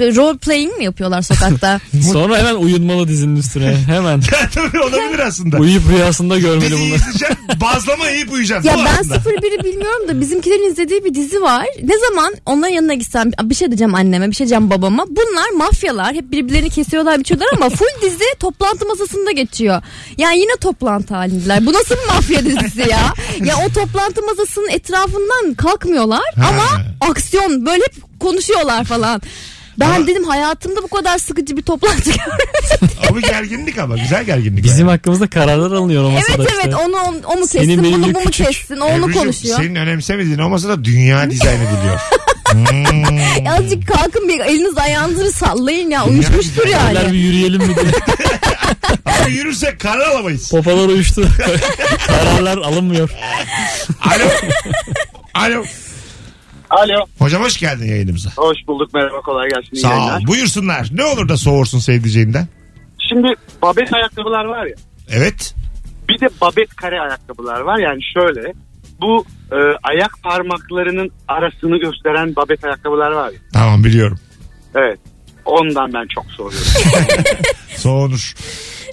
role 0.00 0.38
playing 0.38 0.76
mi 0.78 0.84
yapıyorlar 0.84 1.22
sokakta? 1.22 1.80
Sonra 2.12 2.38
hemen 2.38 2.54
uyunmalı 2.54 3.08
dizinin 3.08 3.36
üstüne. 3.36 3.76
Hemen. 3.86 4.20
Tabii 4.54 4.80
olabilir 4.80 5.18
aslında. 5.18 5.56
Uyuyup 5.56 5.82
rüyasında 5.88 6.38
görmeli 6.38 6.70
Diziyi 6.70 6.90
bunları. 6.90 7.60
bazlama 7.60 8.08
yiyip 8.08 8.32
uyuyacaksın. 8.32 8.68
ya 8.68 8.76
Bu 8.76 8.84
ben 8.84 8.94
aslında. 9.00 9.16
01'i 9.16 9.64
bilmiyorum 9.64 10.08
da 10.08 10.20
bizimkilerin 10.20 10.70
izlediği 10.70 11.04
bir 11.04 11.14
dizi 11.14 11.42
var. 11.42 11.66
Ne 11.82 11.98
zaman 11.98 12.34
onların 12.46 12.72
yanına 12.72 12.94
gitsem 12.94 13.30
bir 13.42 13.54
şey 13.54 13.68
diyeceğim 13.68 13.94
anneme 13.94 14.30
bir 14.30 14.34
şey 14.34 14.46
diyeceğim 14.46 14.70
babama. 14.70 15.04
Bunlar 15.08 15.50
mafyalar 15.66 16.14
hep 16.14 16.30
birbirlerini 16.32 16.70
kesiyorlar 16.70 17.18
biçiyorlar 17.18 17.48
ama 17.56 17.68
full 17.68 18.02
dizi 18.02 18.24
toplantı 18.40 18.86
masasında 18.86 19.30
geçiyor. 19.30 19.82
Yani 20.18 20.38
yine 20.38 20.56
toplantı 20.60 21.14
halindeler. 21.14 21.66
Bu 21.66 21.72
nasıl 21.72 21.94
bir 21.94 22.14
mafya 22.14 22.44
dizisi 22.44 22.80
ya? 22.90 23.12
Ya 23.44 23.54
o 23.66 23.72
toplantı 23.72 24.22
masasının 24.22 24.68
etrafından 24.68 25.54
kalkmıyorlar 25.54 26.22
ama 26.36 26.64
aksiyon 27.10 27.66
böyle 27.66 27.82
hep 27.84 28.20
konuşuyorlar 28.20 28.84
falan. 28.84 29.22
Ben 29.80 29.90
Ama- 29.90 30.06
dedim 30.06 30.24
hayatımda 30.24 30.82
bu 30.82 30.88
kadar 30.88 31.18
sıkıcı 31.18 31.56
bir 31.56 31.62
toplantı 31.62 32.10
görmedim. 32.10 32.98
O 33.12 33.16
bir 33.16 33.22
gerginlik 33.22 33.78
ama 33.78 33.96
güzel 33.96 34.24
gerginlik. 34.24 34.64
Bizim 34.64 34.86
yani. 34.86 34.96
hakkımızda 34.96 35.30
kararlar 35.30 35.70
alınıyor 35.76 36.04
o 36.04 36.10
masada 36.10 36.32
evet 36.36 36.48
işte. 36.50 36.60
evet 36.64 36.74
onu 36.74 36.96
o 37.26 37.36
mu 37.36 37.46
Senin 37.46 37.66
kessin 37.76 37.84
bunu 37.94 38.08
bir 38.08 38.14
bu 38.14 38.18
mu 38.18 38.24
küçük- 38.24 38.46
kessin 38.46 38.76
o 38.80 38.84
onu 38.84 39.04
Ebru'cum, 39.04 39.22
konuşuyor. 39.22 39.56
Senin 39.56 39.74
önemsemediğin 39.74 40.38
o 40.38 40.48
masada 40.48 40.84
dünya 40.84 41.30
dizayn 41.30 41.60
ediliyor. 41.60 42.00
Hmm. 42.54 43.46
Azıcık 43.48 43.88
kalkın 43.88 44.28
bir 44.28 44.40
eliniz 44.40 44.78
ayağınızı 44.78 45.32
sallayın 45.32 45.90
ya 45.90 46.04
uyuşmuştur 46.06 46.64
Beyler 46.64 46.94
bir 46.94 47.00
yani. 47.04 47.16
yürüyelim 47.16 47.62
mi 47.62 47.74
diye. 47.76 47.92
Ama 49.04 49.28
yürürsek 49.28 49.80
karar 49.80 50.06
alamayız. 50.10 50.48
Popalar 50.50 50.88
uyuştu. 50.88 51.28
Kararlar 52.06 52.58
alınmıyor. 52.58 53.10
Alo. 54.04 54.24
Alo. 55.34 55.64
Alo. 56.74 57.06
Hocam 57.18 57.42
hoş 57.42 57.58
geldin 57.60 57.86
yayınımıza. 57.86 58.30
Hoş 58.36 58.56
bulduk 58.68 58.94
merhaba 58.94 59.20
kolay 59.20 59.48
gelsin. 59.48 59.76
Sağ 59.76 59.88
yayınlar. 59.88 60.20
ol. 60.20 60.26
Buyursunlar. 60.26 60.88
Ne 60.92 61.04
olur 61.04 61.28
da 61.28 61.36
soğursun 61.36 61.78
sevdiceğinden. 61.78 62.48
Şimdi 63.08 63.28
babet 63.62 63.94
ayakkabılar 63.94 64.44
var 64.44 64.66
ya. 64.66 64.74
Evet. 65.10 65.54
Bir 66.08 66.20
de 66.20 66.28
babet 66.40 66.76
kare 66.76 67.00
ayakkabılar 67.00 67.60
var. 67.60 67.78
Yani 67.78 68.00
şöyle 68.14 68.52
bu 69.00 69.24
e, 69.52 69.56
ayak 69.82 70.10
parmaklarının 70.22 71.10
arasını 71.28 71.78
gösteren 71.78 72.36
babet 72.36 72.64
ayakkabılar 72.64 73.10
var 73.10 73.30
ya. 73.30 73.38
Tamam 73.52 73.84
biliyorum. 73.84 74.18
Evet. 74.74 74.98
Ondan 75.44 75.92
ben 75.92 76.06
çok 76.14 76.24
soruyorum. 76.30 76.68
Soğunur. 77.76 78.34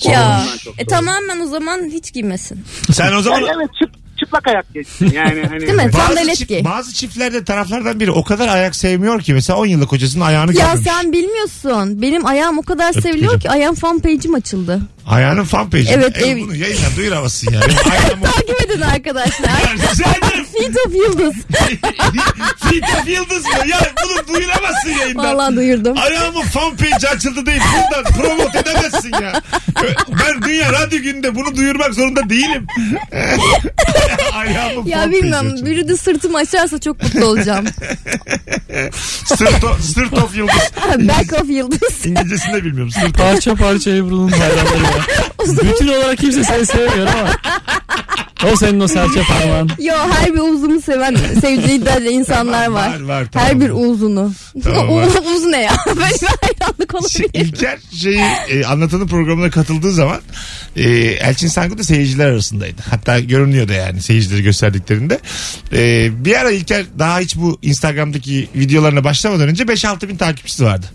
Ya 0.03 0.41
Ondan 0.41 0.57
çok 0.57 0.81
e, 0.81 0.85
tamamen 0.85 1.39
o 1.39 1.45
zaman 1.45 1.83
hiç 1.91 2.13
giymesin. 2.13 2.65
Sen 2.91 3.13
o 3.13 3.21
zaman 3.21 3.39
yani 3.39 3.49
evet 3.57 3.69
çıp, 3.83 3.91
çıplak 4.23 4.47
ayak 4.47 4.73
geçsin. 4.73 5.11
Yani 5.11 5.43
hani 5.49 5.61
Değil 5.61 5.73
mi? 5.73 5.91
bazı, 5.93 6.15
çift- 6.31 6.63
bazı 6.65 6.93
çiftlerde 6.93 7.43
taraflardan 7.43 7.99
biri 7.99 8.11
o 8.11 8.23
kadar 8.23 8.47
ayak 8.47 8.75
sevmiyor 8.75 9.21
ki 9.21 9.33
mesela 9.33 9.59
10 9.59 9.65
yıllık 9.65 9.89
kocasının 9.89 10.25
ayağını 10.25 10.57
Ya 10.57 10.65
görmemiş. 10.65 10.83
sen 10.91 11.11
bilmiyorsun. 11.11 12.01
Benim 12.01 12.25
ayağım 12.25 12.57
o 12.57 12.61
kadar 12.61 12.93
seviliyor 12.93 13.27
hocam. 13.27 13.39
ki 13.39 13.49
ayağım 13.49 13.75
fan 13.75 13.99
page'im 13.99 14.33
açıldı. 14.33 14.81
Ayağının 15.07 15.43
fan 15.43 15.69
page'i. 15.69 15.89
Evet, 15.93 16.17
E, 16.17 16.25
ev- 16.25 16.39
Bunu 16.39 16.55
yayınla 16.55 16.95
duyuramazsın 16.97 17.51
ya. 17.53 17.61
Benim 17.61 17.77
ayağım 17.91 18.21
Takip 18.21 18.61
edin 18.65 18.81
arkadaşlar. 18.81 19.49
Rica 19.73 20.09
ederim. 20.11 20.45
Feet 20.57 20.77
of 20.87 20.95
Yıldız. 20.95 21.33
Feet 22.69 22.83
of 23.01 23.07
Yıldız 23.07 23.43
mı? 23.45 23.51
Ya 23.67 23.79
bunu 24.05 24.35
duyuramazsın 24.35 24.89
yayından. 24.89 25.25
Vallahi 25.25 25.55
duyurdum. 25.55 25.97
Ayağımın 25.97 26.41
fan 26.41 26.75
page 26.77 27.07
açıldı 27.07 27.45
değil. 27.45 27.61
Buradan 27.75 28.13
promote 28.13 28.59
edemezsin 28.59 29.11
ya. 29.21 29.41
Ben 30.09 30.41
Dünya 30.41 30.71
Radyo 30.73 30.99
Günü'nde 31.01 31.35
bunu 31.35 31.55
duyurmak 31.55 31.93
zorunda 31.93 32.29
değilim. 32.29 32.67
Ayağımın 34.33 34.85
Ya 34.85 34.99
fan 35.01 35.11
bilmem 35.11 35.31
page 35.41 35.53
açıldı. 35.53 35.69
biri 35.69 35.87
de 35.87 35.97
sırtımı 35.97 36.37
açarsa 36.37 36.79
çok 36.79 37.03
mutlu 37.03 37.25
olacağım. 37.25 37.65
Sırt, 39.25 39.63
o- 39.63 39.77
sırt 39.93 40.13
of 40.13 40.37
Yıldız. 40.37 40.55
Back 41.07 41.33
of 41.41 41.49
Yıldız. 41.49 42.05
İngilizcesini 42.05 42.53
de 42.53 42.63
bilmiyorum. 42.65 42.91
Sırt 42.91 43.03
of. 43.05 43.17
Parça 43.17 43.55
parça 43.55 43.89
Ebru'nun 43.91 44.29
hayranları 44.31 44.90
var. 45.39 45.73
Bütün 45.73 45.87
olarak 45.87 46.17
kimse 46.17 46.43
seni 46.43 46.65
sevmiyor 46.65 47.07
ama. 47.07 47.29
O 48.53 48.55
senin 48.55 48.79
o 48.79 48.87
serçe 48.87 49.21
parmağın. 49.21 49.71
Yo 49.79 49.93
her 50.11 50.33
bir 50.33 50.39
uzunu 50.39 50.81
seven 50.81 51.15
sevdiği 51.41 51.85
de 51.85 52.11
insanlar 52.11 52.65
Tamam, 52.65 52.81
var. 52.81 52.99
var, 52.99 53.01
var, 53.01 53.27
tamam. 53.31 53.47
Her 53.47 53.59
bir 53.61 53.69
uzunu. 53.69 54.33
Tamam, 54.63 54.89
o, 54.89 54.95
var. 54.95 55.07
uz 55.35 55.45
ne 55.45 55.61
ya? 55.61 55.71
Böyle 55.87 55.97
bir 55.97 56.27
hayranlık 56.41 57.11
Şey, 57.11 57.25
olabilir. 57.25 57.45
İlker 57.45 57.79
şeyi 58.01 58.21
e, 58.49 58.65
anlatanın 58.65 59.07
programına 59.07 59.49
katıldığı 59.49 59.91
zaman 59.91 60.21
e, 60.75 60.89
Elçin 60.99 61.47
Sangu 61.47 61.77
da 61.77 61.83
seyirciler 61.83 62.25
arasındaydı. 62.25 62.81
Hatta 62.89 63.19
görünüyordu 63.19 63.73
yani 63.73 64.01
seyircileri 64.01 64.43
gösterdiklerinde. 64.43 65.19
E, 65.73 66.09
bir 66.25 66.39
ara 66.39 66.51
İlker 66.51 66.85
daha 66.99 67.19
hiç 67.19 67.35
bu 67.35 67.59
Instagram'daki 67.61 68.49
videolarına 68.55 69.03
başlamadan 69.03 69.49
önce 69.49 69.63
5-6 69.63 70.07
bin 70.07 70.17
takipçisi 70.17 70.63
vardı. 70.63 70.85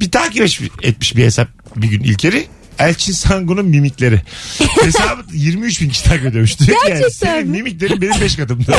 Bir 0.00 0.10
takip 0.10 0.42
etmiş, 0.42 0.60
etmiş 0.82 1.16
bir 1.16 1.24
hesap 1.24 1.48
bir 1.76 1.88
gün 1.88 2.02
İlker'i. 2.02 2.46
Elçin 2.80 3.12
Sangu'nun 3.12 3.64
mimikleri. 3.66 4.20
Hesabı 4.82 5.22
23 5.32 5.80
bin 5.80 5.88
kişi 5.88 6.04
takip 6.04 6.26
ediyormuş. 6.26 6.58
Diyor 6.60 6.68
ki 6.68 6.90
yani 6.90 7.00
Gerçekten 7.00 7.28
senin 7.34 7.46
mi? 7.50 7.56
mimiklerin 7.56 8.00
benim 8.02 8.20
5 8.20 8.36
katımda. 8.36 8.76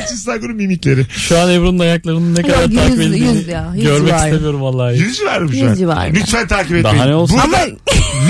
Elçin 0.00 0.14
Sangu'nun 0.16 0.56
mimikleri. 0.56 1.06
Şu 1.10 1.38
an 1.38 1.50
Ebru'nun 1.50 1.78
ayaklarının 1.78 2.34
ne 2.34 2.42
kadar 2.42 2.60
Yok, 2.62 2.70
yüz- 2.70 2.76
takip 2.80 2.94
edildiğini 3.00 3.36
yüz 3.36 3.48
ya, 3.48 3.72
yüz 3.74 3.84
görmek 3.84 4.12
var. 4.12 4.18
istemiyorum 4.26 4.62
vallahi. 4.62 4.98
Yüz 4.98 5.22
var 5.22 5.38
mı 5.40 5.52
şu 5.52 5.66
an? 5.66 5.70
Yüz 5.70 5.86
var. 5.86 6.08
Lütfen 6.14 6.48
takip 6.48 6.76
etmeyin. 6.76 6.98
Daha 6.98 7.04
ne 7.08 7.14
olsun? 7.14 7.40
Burada 7.44 7.56
Ama- 7.56 7.66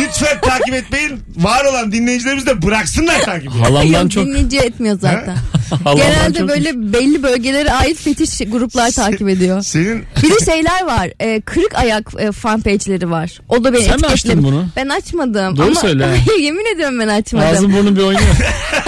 lütfen 0.00 0.40
takip 0.40 0.74
etmeyin. 0.74 1.20
Var 1.36 1.64
olan 1.64 1.92
dinleyicilerimiz 1.92 2.46
de 2.46 2.62
bıraksınlar 2.62 3.20
takibi. 3.22 3.50
Halamdan 3.50 4.02
Yok 4.02 4.10
çok. 4.10 4.26
dinleyici 4.26 4.58
etmiyor 4.58 4.98
zaten. 5.00 5.36
Halamdan 5.84 6.06
Genelde 6.12 6.38
çok- 6.38 6.48
böyle 6.48 6.92
belli 6.92 7.22
bölgelere 7.22 7.72
ait 7.72 7.98
fetiş 7.98 8.38
gruplar 8.38 8.90
takip 8.90 9.28
ediyor. 9.28 9.62
Senin 9.62 10.02
Bir 10.22 10.30
de 10.30 10.44
şeyler 10.44 10.84
var. 10.84 11.08
e, 11.20 11.40
kırık 11.40 11.74
ayak 11.74 12.10
e, 12.18 12.32
fan 12.32 12.60
page'leri 12.60 13.10
var. 13.10 13.40
O 13.48 13.64
da 13.64 13.72
beni 13.72 13.82
Sen 13.82 14.00
mi 14.00 14.06
açtın 14.06 14.44
bunu? 14.44 14.66
Ben 14.76 14.88
açmadım. 14.88 15.56
Doğru 15.56 15.66
ama, 15.66 15.80
söyle 15.80 16.04
ha. 16.06 16.12
yemin 16.42 16.74
ediyorum 16.74 17.00
ben 17.00 17.08
açmadım. 17.08 17.48
Ağzın 17.48 17.72
burnun 17.72 17.96
bir 17.96 18.00
oynuyor. 18.02 18.20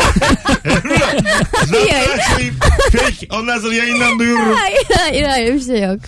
zaten 1.67 2.19
açayım. 2.19 2.55
Peki 2.93 3.29
ondan 3.33 3.59
sonra 3.59 3.75
yayından 3.75 4.19
duyururum. 4.19 4.57
Hayır 4.57 4.87
hayır 4.97 5.25
hayır 5.25 5.55
bir 5.55 5.61
şey 5.61 5.83
yok. 5.83 6.01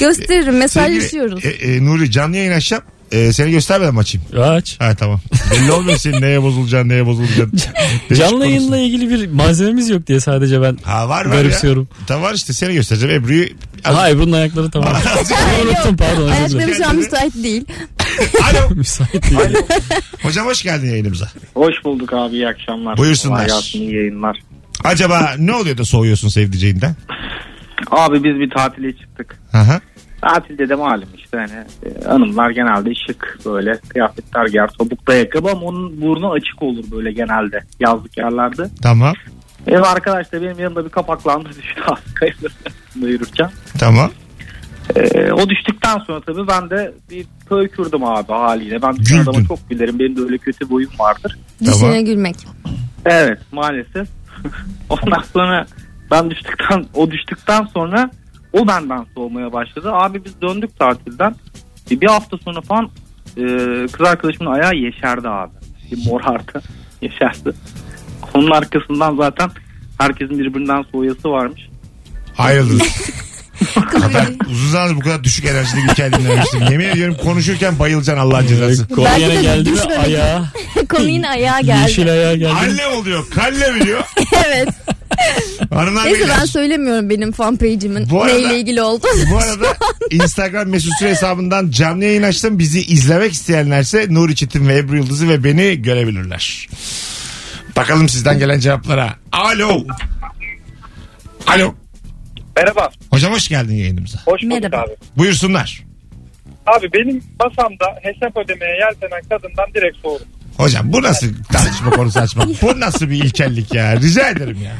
Gösteririm 0.00 0.56
mesajlaşıyoruz. 0.56 1.42
Sevgili, 1.42 1.72
e, 1.72 1.76
e, 1.76 1.84
Nuri 1.84 2.10
canlı 2.10 2.36
yayın 2.36 2.52
açacağım. 2.52 2.84
E, 3.12 3.32
seni 3.32 3.50
göstermeden 3.50 3.94
mi 3.94 4.00
açayım? 4.00 4.26
Aç. 4.42 4.80
Ha 4.80 4.94
tamam. 4.94 5.20
Belli 5.50 5.72
olmuyor 5.72 5.98
senin 5.98 6.20
neye 6.20 6.42
bozulacaksın 6.42 6.88
neye 6.88 7.06
bozulacaksın. 7.06 7.52
Değişik 8.10 8.16
Canlı 8.16 8.30
konusun. 8.30 8.44
yayınla 8.50 8.78
ilgili 8.78 9.10
bir 9.10 9.26
malzememiz 9.30 9.90
yok 9.90 10.06
diye 10.06 10.20
sadece 10.20 10.62
ben 10.62 10.78
Ha 10.84 11.08
var 11.08 11.24
var 11.26 11.32
garipsiyorum. 11.32 11.88
ya. 12.00 12.06
Tamam 12.06 12.22
var 12.22 12.34
işte 12.34 12.52
seni 12.52 12.74
göstereceğim. 12.74 13.14
Ebru'yu 13.24 13.46
Ha 13.82 14.10
Ebru'nun 14.10 14.32
ayakları 14.32 14.70
tamam. 14.70 14.88
Onu 15.62 15.68
unuttum 15.70 15.96
pardon 15.96 16.32
özür 16.44 16.58
dilerim. 16.58 16.74
şu 16.74 16.88
an 16.88 16.96
müsait 16.96 17.34
değil. 17.42 17.64
Alo. 18.42 18.74
Müsait 18.74 19.30
değil. 19.30 19.56
Hocam 20.22 20.46
hoş 20.46 20.62
geldin 20.62 20.86
yayınımıza. 20.90 21.28
Hoş 21.54 21.74
bulduk 21.84 22.12
abi 22.12 22.34
iyi 22.34 22.48
akşamlar. 22.48 22.96
Buyursunlar. 22.96 23.36
Kolay 23.48 23.60
gelsin, 23.60 23.78
iyi 23.78 23.94
yayınlar. 23.94 24.38
Acaba 24.84 25.34
ne 25.38 25.52
oluyor 25.54 25.78
da 25.78 25.84
soğuyorsun 25.84 26.28
sevdiceğinden? 26.28 26.96
Abi 27.90 28.16
biz 28.24 28.40
bir 28.40 28.50
tatile 28.50 28.92
çıktık. 28.92 29.36
Aha. 29.52 29.80
Tatilde 30.22 30.68
de 30.68 30.74
malum 30.74 31.08
işte 31.44 31.66
hani 31.86 32.04
hanımlar 32.06 32.50
genelde 32.50 32.94
şık 33.06 33.38
böyle 33.46 33.78
kıyafetler 33.88 34.46
giyer 34.46 34.68
topuklu 34.68 35.12
ayakkabı 35.12 35.50
ama 35.50 35.60
onun 35.60 36.00
burnu 36.00 36.32
açık 36.32 36.62
olur 36.62 36.84
böyle 36.90 37.12
genelde 37.12 37.60
yazlık 37.80 38.18
yerlerde. 38.18 38.68
Tamam. 38.82 39.14
Ev 39.66 39.82
arkadaş 39.82 40.32
da 40.32 40.42
benim 40.42 40.58
yanımda 40.58 40.84
bir 40.84 40.90
kapaklandı 40.90 41.48
düştü 41.48 41.82
aslında 41.86 43.08
yürürken. 43.08 43.50
Tamam. 43.78 44.10
E, 44.96 45.32
o 45.32 45.48
düştükten 45.48 45.98
sonra 45.98 46.20
tabii 46.20 46.48
ben 46.48 46.70
de 46.70 46.92
bir 47.10 47.26
köykürdüm 47.48 48.04
abi 48.04 48.32
haliyle. 48.32 48.82
Ben 48.82 48.94
Güldün. 48.96 49.18
adama 49.18 49.44
çok 49.48 49.70
gülerim 49.70 49.98
benim 49.98 50.16
de 50.16 50.20
öyle 50.20 50.38
kötü 50.38 50.70
boyum 50.70 50.90
vardır. 50.98 51.38
Tamam. 51.64 51.74
Dişine 51.74 52.02
gülmek. 52.02 52.36
Evet 53.04 53.38
maalesef. 53.52 54.08
Ondan 54.90 55.22
sonra 55.32 55.66
ben 56.10 56.30
düştükten 56.30 56.84
o 56.94 57.10
düştükten 57.10 57.64
sonra 57.74 58.10
o 58.56 58.66
benden 58.68 59.06
soğumaya 59.14 59.52
başladı. 59.52 59.92
Abi 59.92 60.24
biz 60.24 60.40
döndük 60.42 60.78
tatilden. 60.78 61.34
Bir, 61.90 62.00
bir 62.00 62.06
hafta 62.06 62.36
sonra 62.44 62.60
falan 62.60 62.90
e, 63.36 63.42
kız 63.92 64.06
arkadaşımın 64.06 64.52
ayağı 64.52 64.74
yeşerdi 64.74 65.28
abi. 65.28 65.52
Bir 65.92 66.06
morardı. 66.10 66.62
Yeşerdi. 67.02 67.52
Onun 68.34 68.50
arkasından 68.50 69.16
zaten 69.16 69.50
herkesin 69.98 70.38
birbirinden 70.38 70.84
soğuyası 70.92 71.30
varmış. 71.30 71.60
Ayrıldınız. 72.38 72.82
Kadar, 73.90 74.26
uzun 74.50 74.70
zamandır 74.70 74.96
bu 74.96 75.00
kadar 75.00 75.24
düşük 75.24 75.44
enerjili 75.44 75.76
bir 75.84 75.88
hikaye 75.88 76.12
dinlemiştim. 76.12 76.62
Yemin 76.70 76.88
ediyorum 76.88 77.16
konuşurken 77.22 77.78
bayılacaksın 77.78 78.22
Allah'ın 78.22 78.46
cezası. 78.46 78.88
Konu 78.88 79.04
Belki 79.04 79.22
yine 79.22 79.36
de 79.36 79.42
geldi 79.42 79.70
mi 79.70 79.76
düşmemek- 79.76 79.98
ayağa. 79.98 80.44
Konu 80.88 81.08
yine 81.08 81.28
ayağa 81.28 81.60
geldi. 81.60 81.80
Yeşil 81.82 82.12
ayağa 82.12 82.34
geldi. 82.36 82.54
Anne 82.54 82.86
oluyor, 82.86 83.24
kalle 83.34 83.74
biliyor. 83.74 84.04
evet. 84.46 84.68
Hanımlar 85.70 86.04
Neyse 86.04 86.20
beyler. 86.20 86.36
ben 86.40 86.44
söylemiyorum 86.44 87.10
benim 87.10 87.32
fan 87.32 87.56
page'imin 87.56 88.10
Bu 88.10 88.22
arada- 88.22 88.34
neyle 88.34 88.58
ilgili 88.60 88.82
oldu. 88.82 89.06
Bu 89.30 89.36
arada 89.38 89.76
Instagram 90.10 90.68
mesut 90.68 90.92
süre 90.98 91.10
hesabından 91.10 91.70
canlı 91.70 92.04
yayın 92.04 92.22
açtım. 92.22 92.58
Bizi 92.58 92.80
izlemek 92.80 93.32
isteyenlerse 93.32 94.06
Nuri 94.10 94.34
Çetin 94.36 94.68
ve 94.68 94.78
Ebru 94.78 94.96
Yıldız'ı 94.96 95.28
ve 95.28 95.44
beni 95.44 95.82
görebilirler. 95.82 96.68
Bakalım 97.76 98.08
sizden 98.08 98.38
gelen 98.38 98.60
cevaplara. 98.60 99.14
Alo. 99.32 99.84
Alo. 101.46 101.74
Merhaba. 102.56 102.80
Hocam 102.82 102.92
Hocam 103.10 103.32
hoş 103.32 103.48
geldin 103.48 103.74
yayınımıza. 103.74 104.18
Hoş 104.26 104.42
bulduk 104.42 104.52
Merhaba. 104.62 104.76
abi. 104.76 104.90
Buyursunlar. 105.16 105.82
Abi 106.66 106.92
benim 106.92 107.22
masamda 107.40 107.84
hesap 108.02 108.36
ödemeye 108.36 108.72
yeltenen 108.76 109.22
kadından 109.28 109.66
direkt 109.74 109.96
soğudum. 110.02 110.26
Hocam 110.56 110.92
bu 110.92 111.02
nasıl 111.02 111.26
tartışma 111.52 111.90
konusu 111.90 112.18
açmak? 112.20 112.62
Bu 112.62 112.80
nasıl 112.80 113.10
bir 113.10 113.24
ilkellik 113.24 113.74
ya? 113.74 114.00
Rica 114.00 114.28
ederim 114.28 114.58
ya. 114.64 114.76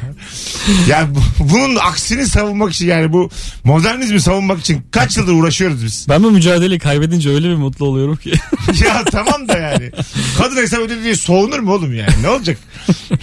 Ya 0.87 1.07
bu- 1.15 1.49
bunun 1.53 1.75
aksini 1.75 2.27
savunmak 2.27 2.73
için 2.73 2.87
yani 2.87 3.13
bu 3.13 3.29
modernizmi 3.63 4.21
savunmak 4.21 4.59
için 4.59 4.81
kaç 4.91 5.17
yıldır 5.17 5.33
uğraşıyoruz 5.33 5.83
biz. 5.83 6.05
Ben 6.09 6.23
bu 6.23 6.31
mücadeleyi 6.31 6.79
kaybedince 6.79 7.29
öyle 7.29 7.49
bir 7.49 7.55
mutlu 7.55 7.85
oluyorum 7.85 8.15
ki. 8.15 8.31
ya 8.85 9.03
tamam 9.03 9.47
da 9.47 9.57
yani. 9.57 9.91
Kadın 10.37 10.55
hesap 10.55 10.79
ödedi 10.79 11.03
diye 11.03 11.15
soğunur 11.15 11.59
mu 11.59 11.73
oğlum 11.73 11.93
yani? 11.95 12.13
Ne 12.21 12.29
olacak? 12.29 12.57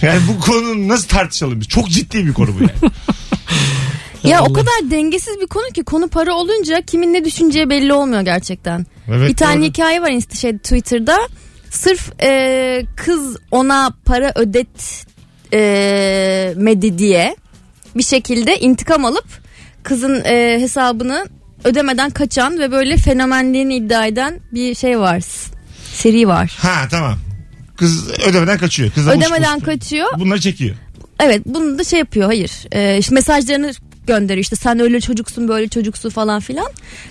Yani 0.01 0.21
bu 0.27 0.39
konu 0.39 0.87
nasıl 0.87 1.07
tartışalım 1.07 1.59
biz? 1.61 1.67
Çok 1.67 1.89
ciddi 1.89 2.25
bir 2.27 2.33
konu 2.33 2.49
bu 2.59 2.63
yani. 2.63 2.91
Ya 4.23 4.41
o 4.43 4.53
kadar 4.53 4.91
dengesiz 4.91 5.41
bir 5.41 5.47
konu 5.47 5.65
ki 5.73 5.83
konu 5.83 6.07
para 6.07 6.33
olunca 6.33 6.81
kimin 6.81 7.13
ne 7.13 7.25
düşüneceği 7.25 7.69
belli 7.69 7.93
olmuyor 7.93 8.21
gerçekten. 8.21 8.85
Evet, 9.07 9.29
bir 9.29 9.35
tane 9.35 9.57
doğru. 9.59 9.65
hikaye 9.65 10.01
var 10.01 10.11
insta 10.11 10.35
şey 10.35 10.57
Twitter'da. 10.57 11.17
Sırf 11.75 12.21
e, 12.23 12.85
kız 12.95 13.37
ona 13.51 13.93
para 14.05 14.31
ödet 14.35 15.05
e, 15.53 16.97
diye 16.97 17.35
bir 17.95 18.03
şekilde 18.03 18.59
intikam 18.59 19.05
alıp 19.05 19.25
kızın 19.83 20.23
e, 20.25 20.57
hesabını 20.59 21.25
ödemeden 21.63 22.09
kaçan 22.09 22.59
ve 22.59 22.71
böyle 22.71 22.97
fenomenliğini 22.97 23.75
iddia 23.75 24.05
eden 24.05 24.39
bir 24.51 24.75
şey 24.75 24.99
var. 24.99 25.23
Seri 25.93 26.27
var. 26.27 26.57
Ha 26.59 26.87
tamam. 26.91 27.17
Kız 27.77 28.09
ödemeden 28.09 28.57
kaçıyor. 28.57 28.91
Kız 28.91 29.07
da 29.07 29.11
Ödemeden 29.13 29.59
kaçıyor. 29.59 30.07
Bunları 30.19 30.41
çekiyor. 30.41 30.75
Evet 31.19 31.41
bunu 31.45 31.79
da 31.79 31.83
şey 31.83 31.99
yapıyor 31.99 32.25
hayır. 32.25 32.51
İşte 32.99 33.15
mesajlarını 33.15 33.71
gönderiyor 34.07 34.41
işte 34.43 34.55
sen 34.55 34.79
öyle 34.79 35.01
çocuksun 35.01 35.47
böyle 35.47 35.67
çocuksun 35.67 36.09
falan 36.09 36.39
filan. 36.39 36.67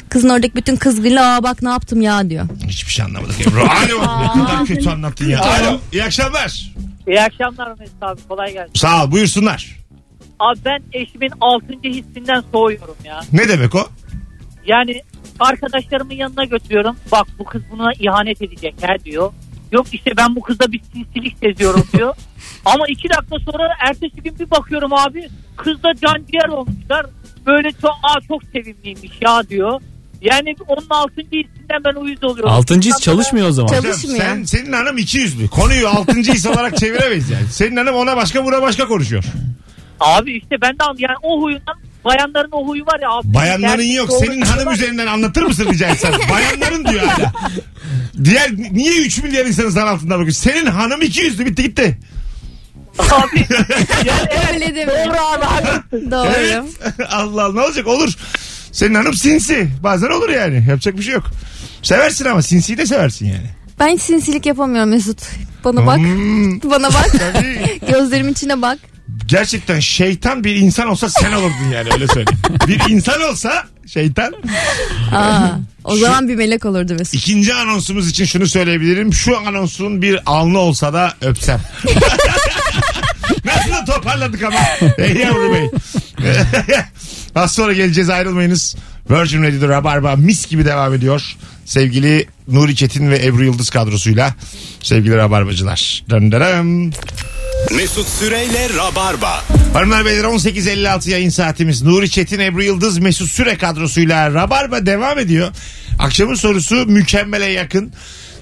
Kızın 0.08 0.28
oradaki 0.28 0.54
bütün 0.56 0.76
kızgınlığı 0.76 1.34
aa 1.34 1.42
bak 1.42 1.62
ne 1.62 1.68
yaptım 1.68 2.00
ya 2.02 2.30
diyor. 2.30 2.46
Hiçbir 2.66 2.92
şey 2.92 3.04
anlamadık 3.04 3.40
Ebru. 3.40 3.60
Alo. 3.60 4.02
ne 4.38 4.44
kadar 4.46 4.64
kötü 4.66 4.90
anlattın 4.90 5.28
ya. 5.28 5.40
Alo. 5.40 5.78
İyi 5.92 6.04
akşamlar. 6.04 6.72
İyi 7.06 7.20
akşamlar 7.20 7.78
Mesut 7.78 8.02
abi 8.02 8.20
kolay 8.28 8.52
gelsin. 8.52 8.72
Sağ 8.74 9.04
ol 9.04 9.10
buyursunlar. 9.10 9.76
Abi 10.40 10.58
ben 10.64 10.82
eşimin 10.92 11.30
6. 11.40 11.66
hissinden 11.84 12.42
soğuyorum 12.52 12.96
ya. 13.04 13.20
Ne 13.32 13.48
demek 13.48 13.74
o? 13.74 13.88
Yani 14.66 15.00
arkadaşlarımın 15.40 16.14
yanına 16.14 16.44
götürüyorum. 16.44 16.96
Bak 17.12 17.26
bu 17.38 17.44
kız 17.44 17.62
buna 17.70 17.92
ihanet 17.98 18.42
edecek 18.42 18.74
her 18.80 19.04
diyor. 19.04 19.32
Yok 19.74 19.86
işte 19.92 20.10
ben 20.16 20.36
bu 20.36 20.40
kızda 20.40 20.72
bir 20.72 20.80
sinsilik 20.92 21.36
seziyorum 21.42 21.84
diyor. 21.92 22.14
Ama 22.64 22.84
iki 22.88 23.08
dakika 23.08 23.52
sonra 23.52 23.68
ertesi 23.88 24.16
gün 24.16 24.38
bir 24.38 24.50
bakıyorum 24.50 24.92
abi 24.92 25.28
kızda 25.56 25.94
can 26.02 26.24
ciğer 26.30 26.48
olmuşlar. 26.48 27.06
Böyle 27.46 27.72
çok, 27.72 27.90
aa 28.02 28.20
çok 28.28 28.42
sevimliymiş 28.52 29.12
ya 29.20 29.48
diyor. 29.48 29.80
Yani 30.22 30.56
onun 30.68 30.86
6. 30.90 31.12
hissinden 31.20 31.84
ben 31.84 31.94
uyuz 31.94 32.24
oluyorum. 32.24 32.52
Altıncı 32.52 32.90
his 32.90 33.00
çalışmıyor 33.00 33.48
o 33.48 33.52
zaman. 33.52 33.68
Çalışmıyor. 33.68 34.18
sen, 34.18 34.44
senin 34.44 34.72
hanım 34.72 34.98
iki 34.98 35.18
yüzlü. 35.18 35.48
Konuyu 35.48 35.88
altıncı 35.88 36.32
his 36.32 36.46
olarak 36.46 36.76
çeviremeyiz 36.76 37.30
yani. 37.30 37.46
Senin 37.50 37.76
hanım 37.76 37.94
ona 37.94 38.16
başka 38.16 38.44
buna 38.44 38.62
başka 38.62 38.86
konuşuyor. 38.86 39.24
Abi 40.00 40.32
işte 40.36 40.56
ben 40.62 40.70
de 40.72 40.84
an- 40.84 40.96
yani 40.98 41.16
o 41.22 41.42
huyundan 41.42 41.74
bayanların 42.04 42.48
o 42.52 42.66
huyu 42.66 42.86
var 42.86 43.00
ya 43.02 43.10
abi. 43.10 43.34
Bayanların 43.34 43.82
yok. 43.82 44.10
Senin 44.12 44.40
hanım 44.40 44.72
üzerinden 44.72 45.06
anlatır 45.06 45.42
mısın 45.42 45.66
rica 45.72 45.88
etsem? 45.88 46.12
Bayanların 46.30 46.84
diyor 46.84 47.06
hala. 47.06 47.32
Diğer 48.24 48.52
niye 48.72 48.92
3 48.92 49.22
milyar 49.22 49.46
insanın 49.46 49.68
zan 49.70 49.86
altında 49.86 50.14
bakıyor? 50.14 50.32
Senin 50.32 50.66
hanım 50.66 51.02
iki 51.02 51.20
yüzlü 51.22 51.46
bitti 51.46 51.62
gitti. 51.62 51.98
Abi 52.98 53.46
yani 54.06 54.52
Öyle 54.54 54.74
deme. 54.74 54.92
doğru 54.92 55.16
abi 55.26 55.44
haklısın. 55.44 56.10
Doğru. 56.10 56.28
Evet. 56.36 56.62
Allah 57.10 57.44
Allah 57.44 57.52
ne 57.54 57.60
olacak 57.60 57.86
olur. 57.86 58.12
Senin 58.72 58.94
hanım 58.94 59.14
sinsi. 59.14 59.68
Bazen 59.82 60.08
olur 60.10 60.28
yani. 60.28 60.64
Yapacak 60.68 60.96
bir 60.98 61.02
şey 61.02 61.14
yok. 61.14 61.24
Seversin 61.82 62.24
ama 62.24 62.42
sinsiyi 62.42 62.78
de 62.78 62.86
seversin 62.86 63.26
yani. 63.26 63.50
Ben 63.80 63.88
hiç 63.88 64.00
sinsilik 64.00 64.46
yapamıyorum 64.46 64.90
Mesut. 64.90 65.22
Bana 65.64 65.86
bak. 65.86 65.98
Hmm, 65.98 66.60
Bana 66.62 66.88
bak. 66.88 67.06
tabii. 67.34 67.80
Gözlerimin 67.92 68.32
içine 68.32 68.62
bak. 68.62 68.78
Gerçekten 69.26 69.80
şeytan 69.80 70.44
bir 70.44 70.56
insan 70.56 70.88
olsa 70.88 71.08
sen 71.08 71.32
olurdun 71.32 71.70
yani 71.72 71.88
öyle 71.92 72.06
söyleyeyim. 72.06 72.38
bir 72.68 72.80
insan 72.90 73.22
olsa 73.22 73.64
şeytan. 73.86 74.32
Aa, 75.12 75.48
o 75.84 75.96
zaman 75.96 76.28
bir 76.28 76.36
melek 76.36 76.64
olurdu 76.64 76.94
Mesut. 76.98 77.14
İkinci 77.14 77.54
anonsumuz 77.54 78.10
için 78.10 78.24
şunu 78.24 78.46
söyleyebilirim. 78.46 79.12
Şu 79.12 79.38
anonsun 79.38 80.02
bir 80.02 80.20
alnı 80.26 80.58
olsa 80.58 80.92
da 80.92 81.14
öpsem. 81.20 81.60
Nasıl 83.44 83.70
da 83.70 83.84
toparladık 83.84 84.42
ama. 84.42 84.58
Ey 84.98 85.14
yavru 85.16 85.52
bey. 85.54 85.70
Az 87.34 87.52
sonra 87.52 87.72
geleceğiz 87.72 88.10
ayrılmayınız. 88.10 88.76
Virgin 89.10 89.42
Radio'da 89.42 89.68
Rabarba 89.68 90.16
mis 90.16 90.46
gibi 90.48 90.64
devam 90.64 90.94
ediyor. 90.94 91.36
Sevgili 91.64 92.26
Nuri 92.48 92.76
Çetin 92.76 93.10
ve 93.10 93.26
Ebru 93.26 93.44
Yıldız 93.44 93.70
kadrosuyla. 93.70 94.34
Sevgili 94.82 95.16
Rabarbacılar. 95.16 96.04
Dön 96.10 96.32
dön. 96.32 96.92
Mesut 97.76 98.08
Süreyle 98.08 98.68
Rabarba. 98.76 99.44
Hanımlar 99.72 100.04
beyler 100.04 100.24
18.56 100.24 101.10
yayın 101.10 101.30
saatimiz. 101.30 101.82
Nuri 101.82 102.10
Çetin, 102.10 102.40
Ebru 102.40 102.62
Yıldız, 102.62 102.98
Mesut 102.98 103.30
Süre 103.30 103.58
kadrosuyla 103.58 104.34
Rabarba 104.34 104.86
devam 104.86 105.18
ediyor. 105.18 105.52
Akşamın 105.98 106.34
sorusu 106.34 106.74
mükemmele 106.74 107.46
yakın. 107.46 107.92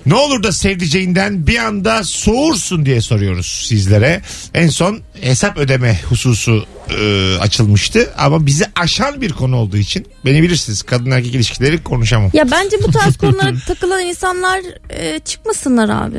Ne 0.06 0.14
olur 0.14 0.42
da 0.42 0.52
sevdiceğinden 0.52 1.46
bir 1.46 1.58
anda 1.58 2.04
soğursun 2.04 2.86
diye 2.86 3.00
soruyoruz 3.00 3.64
sizlere. 3.68 4.22
En 4.54 4.68
son 4.68 5.00
hesap 5.20 5.58
ödeme 5.58 6.00
hususu 6.08 6.66
e, 6.90 7.36
açılmıştı 7.40 8.12
ama 8.18 8.46
bizi 8.46 8.64
aşan 8.76 9.20
bir 9.20 9.32
konu 9.32 9.56
olduğu 9.56 9.76
için 9.76 10.06
beni 10.24 10.42
bilirsiniz 10.42 10.82
kadın 10.82 11.10
erkek 11.10 11.34
ilişkileri 11.34 11.82
konuşamam. 11.82 12.30
Ya 12.32 12.50
bence 12.50 12.76
bu 12.82 12.90
tarz 12.90 13.16
konulara 13.18 13.52
takılan 13.66 14.00
insanlar 14.00 14.60
e, 14.90 15.18
çıkmasınlar 15.18 15.88
abi. 15.88 16.16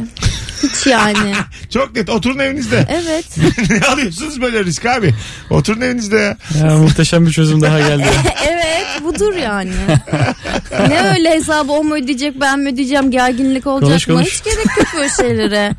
Hiç 0.63 0.87
yani. 0.87 1.33
Çok 1.69 1.95
net 1.95 2.09
oturun 2.09 2.39
evinizde. 2.39 2.87
Evet. 2.89 3.25
ne 3.69 3.87
alıyorsunuz 3.87 4.41
böyle 4.41 4.63
risk 4.63 4.85
abi? 4.85 5.15
Oturun 5.49 5.81
evinizde 5.81 6.17
ya. 6.17 6.37
Ya 6.67 6.77
muhteşem 6.77 7.25
bir 7.25 7.31
çözüm 7.31 7.61
daha 7.61 7.79
geldi. 7.79 8.07
evet 8.47 8.85
budur 9.03 9.33
yani. 9.35 9.71
ne 10.87 11.01
öyle 11.01 11.29
hesabı 11.29 11.71
o 11.71 11.83
mu 11.83 11.95
ödeyecek 11.95 12.41
ben 12.41 12.59
mi 12.59 12.69
ödeyeceğim 12.69 13.11
gerginlik 13.11 13.67
olacak 13.67 13.89
Konuş, 13.89 14.07
mı? 14.07 14.13
konuş. 14.15 14.33
Hiç 14.33 14.43
gerek 14.43 14.65
yok 14.77 14.87
böyle 14.97 15.09
şeylere. 15.09 15.75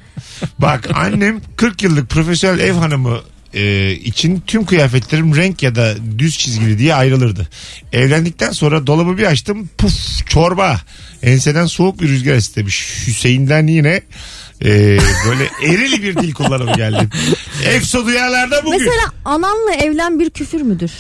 Bak 0.59 0.89
annem 0.95 1.41
40 1.57 1.83
yıllık 1.83 2.11
profesyonel 2.11 2.59
ev 2.59 2.73
hanımı 2.73 3.21
e, 3.55 3.93
için 3.93 4.43
tüm 4.47 4.65
kıyafetlerim 4.65 5.37
renk 5.37 5.63
ya 5.63 5.75
da 5.75 5.95
düz 6.19 6.39
çizgili 6.39 6.79
diye 6.79 6.95
ayrılırdı. 6.95 7.49
Evlendikten 7.93 8.51
sonra 8.51 8.87
dolabı 8.87 9.19
bir 9.19 9.25
açtım 9.25 9.69
puf 9.79 10.27
çorba. 10.27 10.81
Enseden 11.23 11.67
soğuk 11.67 12.01
bir 12.01 12.09
rüzgar 12.09 12.35
istemiş. 12.37 13.07
Hüseyin'den 13.07 13.67
yine 13.67 14.03
e, 14.65 14.99
böyle 15.27 15.45
eril 15.73 16.03
bir 16.03 16.17
dil 16.17 16.33
kullanımı 16.33 16.77
geldi. 16.77 17.09
Efso 17.65 18.07
duyarlarda 18.07 18.65
bugün. 18.65 18.79
Mesela 18.79 19.13
ananla 19.25 19.75
evlen 19.75 20.21
bir 20.21 20.31
küfür 20.31 20.61
müdür? 20.61 20.91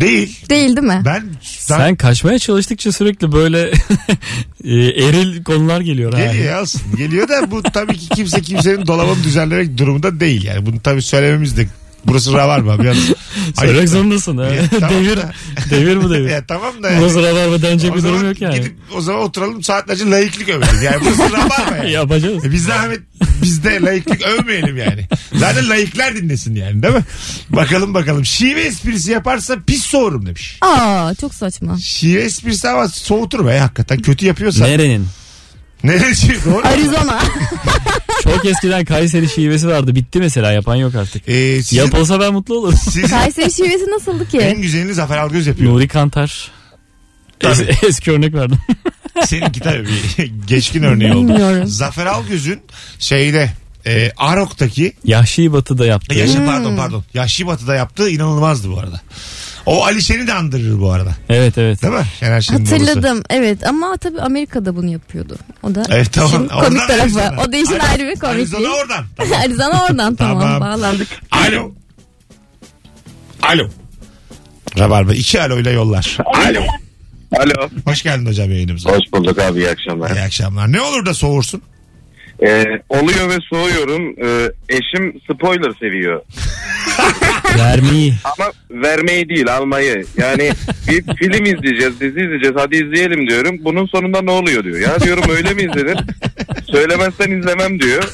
Değil. 0.00 0.36
Değil 0.50 0.76
değil 0.76 0.86
mi? 0.86 1.02
Ben 1.04 1.24
Sen 1.42 1.96
kaçmaya 1.96 2.38
çalıştıkça 2.38 2.92
sürekli 2.92 3.32
böyle 3.32 3.60
e, 4.64 4.74
eril 4.74 5.44
konular 5.44 5.80
geliyor. 5.80 6.12
ha. 6.12 6.20
Geliyor 6.32 6.54
alsın. 6.54 6.82
Geliyor 6.96 7.28
da 7.28 7.50
bu 7.50 7.62
tabii 7.62 7.98
ki 7.98 8.08
kimse 8.08 8.40
kimsenin 8.40 8.86
dolabını 8.86 9.24
düzenlemek 9.24 9.78
durumunda 9.78 10.20
değil. 10.20 10.44
Yani 10.44 10.66
bunu 10.66 10.80
tabii 10.80 11.02
söylememiz 11.02 11.56
de 11.56 11.66
burası 12.04 12.32
rabarba. 12.32 12.78
Biraz 12.78 12.96
Söylemek 13.60 13.88
zorundasın. 13.88 14.36
Ha. 14.38 14.44
Ya, 14.44 14.62
tamam 14.80 14.90
devir, 15.04 15.16
da. 15.16 15.32
devir 15.70 16.02
bu 16.02 16.10
devir. 16.14 16.28
Ya 16.30 16.44
tamam 16.46 16.82
da 16.82 16.90
yani. 16.90 17.00
Burası 17.00 17.22
rabarba 17.22 17.62
denecek 17.62 17.94
bir 17.96 18.02
durum 18.02 18.26
yok 18.28 18.40
yani. 18.40 18.54
Gidip 18.54 18.74
o 18.94 19.00
zaman 19.00 19.22
oturalım 19.22 19.62
saatlerce 19.62 20.10
layıklık 20.10 20.48
övelim. 20.48 20.82
Yani 20.82 20.96
burası 21.04 21.32
rabarba 21.32 21.76
yani. 21.76 21.90
Yapacağız. 21.92 22.44
E 22.44 22.52
biz 22.52 22.64
zahmet 22.64 23.00
biz 23.42 23.64
de 23.64 23.80
layıklık 23.82 24.22
övmeyelim 24.22 24.76
yani. 24.76 25.08
Zaten 25.34 25.68
layıklar 25.68 26.16
dinlesin 26.16 26.54
yani 26.54 26.82
değil 26.82 26.94
mi? 26.94 27.04
Bakalım 27.50 27.94
bakalım. 27.94 28.24
Şive 28.24 28.60
esprisi 28.60 29.10
yaparsa 29.10 29.56
pis 29.66 29.84
soğurum 29.84 30.26
demiş. 30.26 30.58
Aa 30.60 31.14
çok 31.20 31.34
saçma. 31.34 31.78
Şive 31.78 32.20
esprisi 32.20 32.68
ama 32.68 32.88
soğutur 32.88 33.46
be 33.46 33.58
hakikaten. 33.58 33.98
Kötü 34.02 34.26
yapıyorsa. 34.26 34.66
Nerenin? 34.66 35.06
Neresi? 35.84 36.44
Doğru. 36.44 36.66
Arizona. 36.66 37.18
Çok 38.24 38.44
eskiden 38.44 38.84
Kayseri 38.84 39.28
şivesi 39.28 39.68
vardı. 39.68 39.94
Bitti 39.94 40.18
mesela 40.18 40.52
yapan 40.52 40.74
yok 40.76 40.94
artık. 40.94 41.28
Ee, 41.28 41.62
sizin, 41.62 41.76
Yapılsa 41.82 42.20
ben 42.20 42.32
mutlu 42.32 42.58
olurum. 42.58 42.78
sizin 42.84 43.08
Kayseri 43.08 43.52
şivesi 43.52 43.86
nasıldı 43.90 44.26
en 44.38 44.54
ki? 44.54 44.62
güzelini 44.62 44.94
Zafer 44.94 45.18
Algöz 45.18 45.46
yapıyor. 45.46 45.72
Nuri 45.72 45.88
Kantar. 45.88 46.50
Es- 47.40 47.66
Tabii. 47.66 47.86
eski 47.88 48.12
örnek 48.12 48.34
verdim. 48.34 48.58
Seninki 49.26 49.60
tabii 49.60 49.86
bir 50.18 50.32
geçkin 50.46 50.82
örneği 50.82 51.12
oldu. 51.12 51.28
Bilmiyorum. 51.28 51.66
Zafer 51.66 52.06
Algöz'ün 52.06 52.60
şeyde 52.98 53.50
e, 53.86 54.12
Arok'taki 54.16 54.92
Yahşi 55.04 55.52
Batı 55.52 55.78
da 55.78 55.86
yaptı. 55.86 56.18
Yaşa 56.18 56.44
pardon 56.46 56.76
pardon. 56.76 57.04
Yaşlı 57.14 57.46
Batı'da 57.46 57.74
yaptığı 57.74 58.10
inanılmazdı 58.10 58.70
bu 58.70 58.78
arada. 58.78 59.00
O 59.66 59.84
Ali 59.84 60.02
Şen'i 60.02 60.26
de 60.26 60.34
andırır 60.34 60.80
bu 60.80 60.92
arada. 60.92 61.14
Evet 61.28 61.58
evet. 61.58 61.82
Değil 61.82 61.92
mi? 61.94 62.04
Şener 62.20 62.40
Şen'in 62.40 62.60
babası. 62.60 62.74
Hatırladım 62.84 63.22
evet 63.30 63.66
ama 63.66 63.96
tabii 63.96 64.20
Amerika'da 64.20 64.76
bunu 64.76 64.90
yapıyordu. 64.92 65.36
O 65.62 65.74
da 65.74 65.82
Evet 65.90 66.12
tamam. 66.12 66.30
işin 66.30 66.48
Oradan 66.48 66.64
komik 66.64 66.88
tarafı. 66.88 67.02
Arizona. 67.02 67.34
O 67.48 67.52
da 67.52 67.56
işin 67.56 67.78
ayrı 67.78 68.02
bir 68.14 68.20
komikliği. 68.20 68.30
Arizona 68.30 68.68
oradan. 68.74 69.04
Tamam. 69.16 69.32
Arizona 69.44 69.84
oradan 69.84 70.14
tamam, 70.16 70.40
Tamam. 70.42 70.60
bağlandık. 70.60 71.08
Alo. 71.30 71.72
Alo. 73.42 73.68
Rabarba 74.78 75.14
iki 75.14 75.42
aloyla 75.42 75.70
yollar. 75.70 76.18
Alo. 76.34 76.60
Alo. 77.38 77.68
Hoş 77.84 78.02
geldin 78.02 78.26
hocam 78.26 78.50
yayınımıza. 78.50 78.90
Hoş 78.90 79.12
bulduk 79.12 79.38
abi 79.38 79.58
iyi 79.58 79.68
akşamlar. 79.70 80.10
İyi 80.16 80.20
akşamlar. 80.20 80.72
Ne 80.72 80.80
olur 80.80 81.06
da 81.06 81.14
soğursun? 81.14 81.62
Ee, 82.42 82.64
oluyor 82.88 83.28
ve 83.28 83.36
soğuyorum. 83.50 84.14
Ee, 84.24 84.52
eşim 84.68 85.20
spoiler 85.30 85.72
seviyor. 85.80 86.22
Vermeyi. 87.58 88.14
Ama 88.24 88.52
vermeyi 88.70 89.28
değil 89.28 89.54
almayı. 89.54 90.04
Yani 90.16 90.50
bir 90.88 91.16
film 91.16 91.44
izleyeceğiz, 91.44 92.00
dizi 92.00 92.20
izleyeceğiz. 92.20 92.56
Hadi 92.56 92.76
izleyelim 92.76 93.28
diyorum. 93.28 93.56
Bunun 93.60 93.86
sonunda 93.86 94.22
ne 94.22 94.30
oluyor 94.30 94.64
diyor. 94.64 94.78
Ya 94.78 95.00
diyorum 95.00 95.24
öyle 95.30 95.54
mi 95.54 95.62
izlenir? 95.62 95.98
Söylemezsen 96.70 97.30
izlemem 97.30 97.80
diyor. 97.80 98.04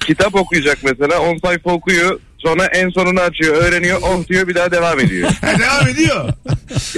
Kitap 0.00 0.34
okuyacak 0.34 0.78
mesela 0.82 1.20
10 1.20 1.38
sayfa 1.38 1.72
okuyor. 1.72 2.20
Sonra 2.38 2.66
en 2.66 2.90
sonunu 2.90 3.20
açıyor, 3.20 3.56
öğreniyor, 3.56 4.00
oh 4.02 4.28
diyor 4.28 4.48
bir 4.48 4.54
daha 4.54 4.70
devam 4.70 5.00
ediyor. 5.00 5.30
Ha, 5.40 5.58
devam 5.58 5.88
ediyor. 5.88 6.28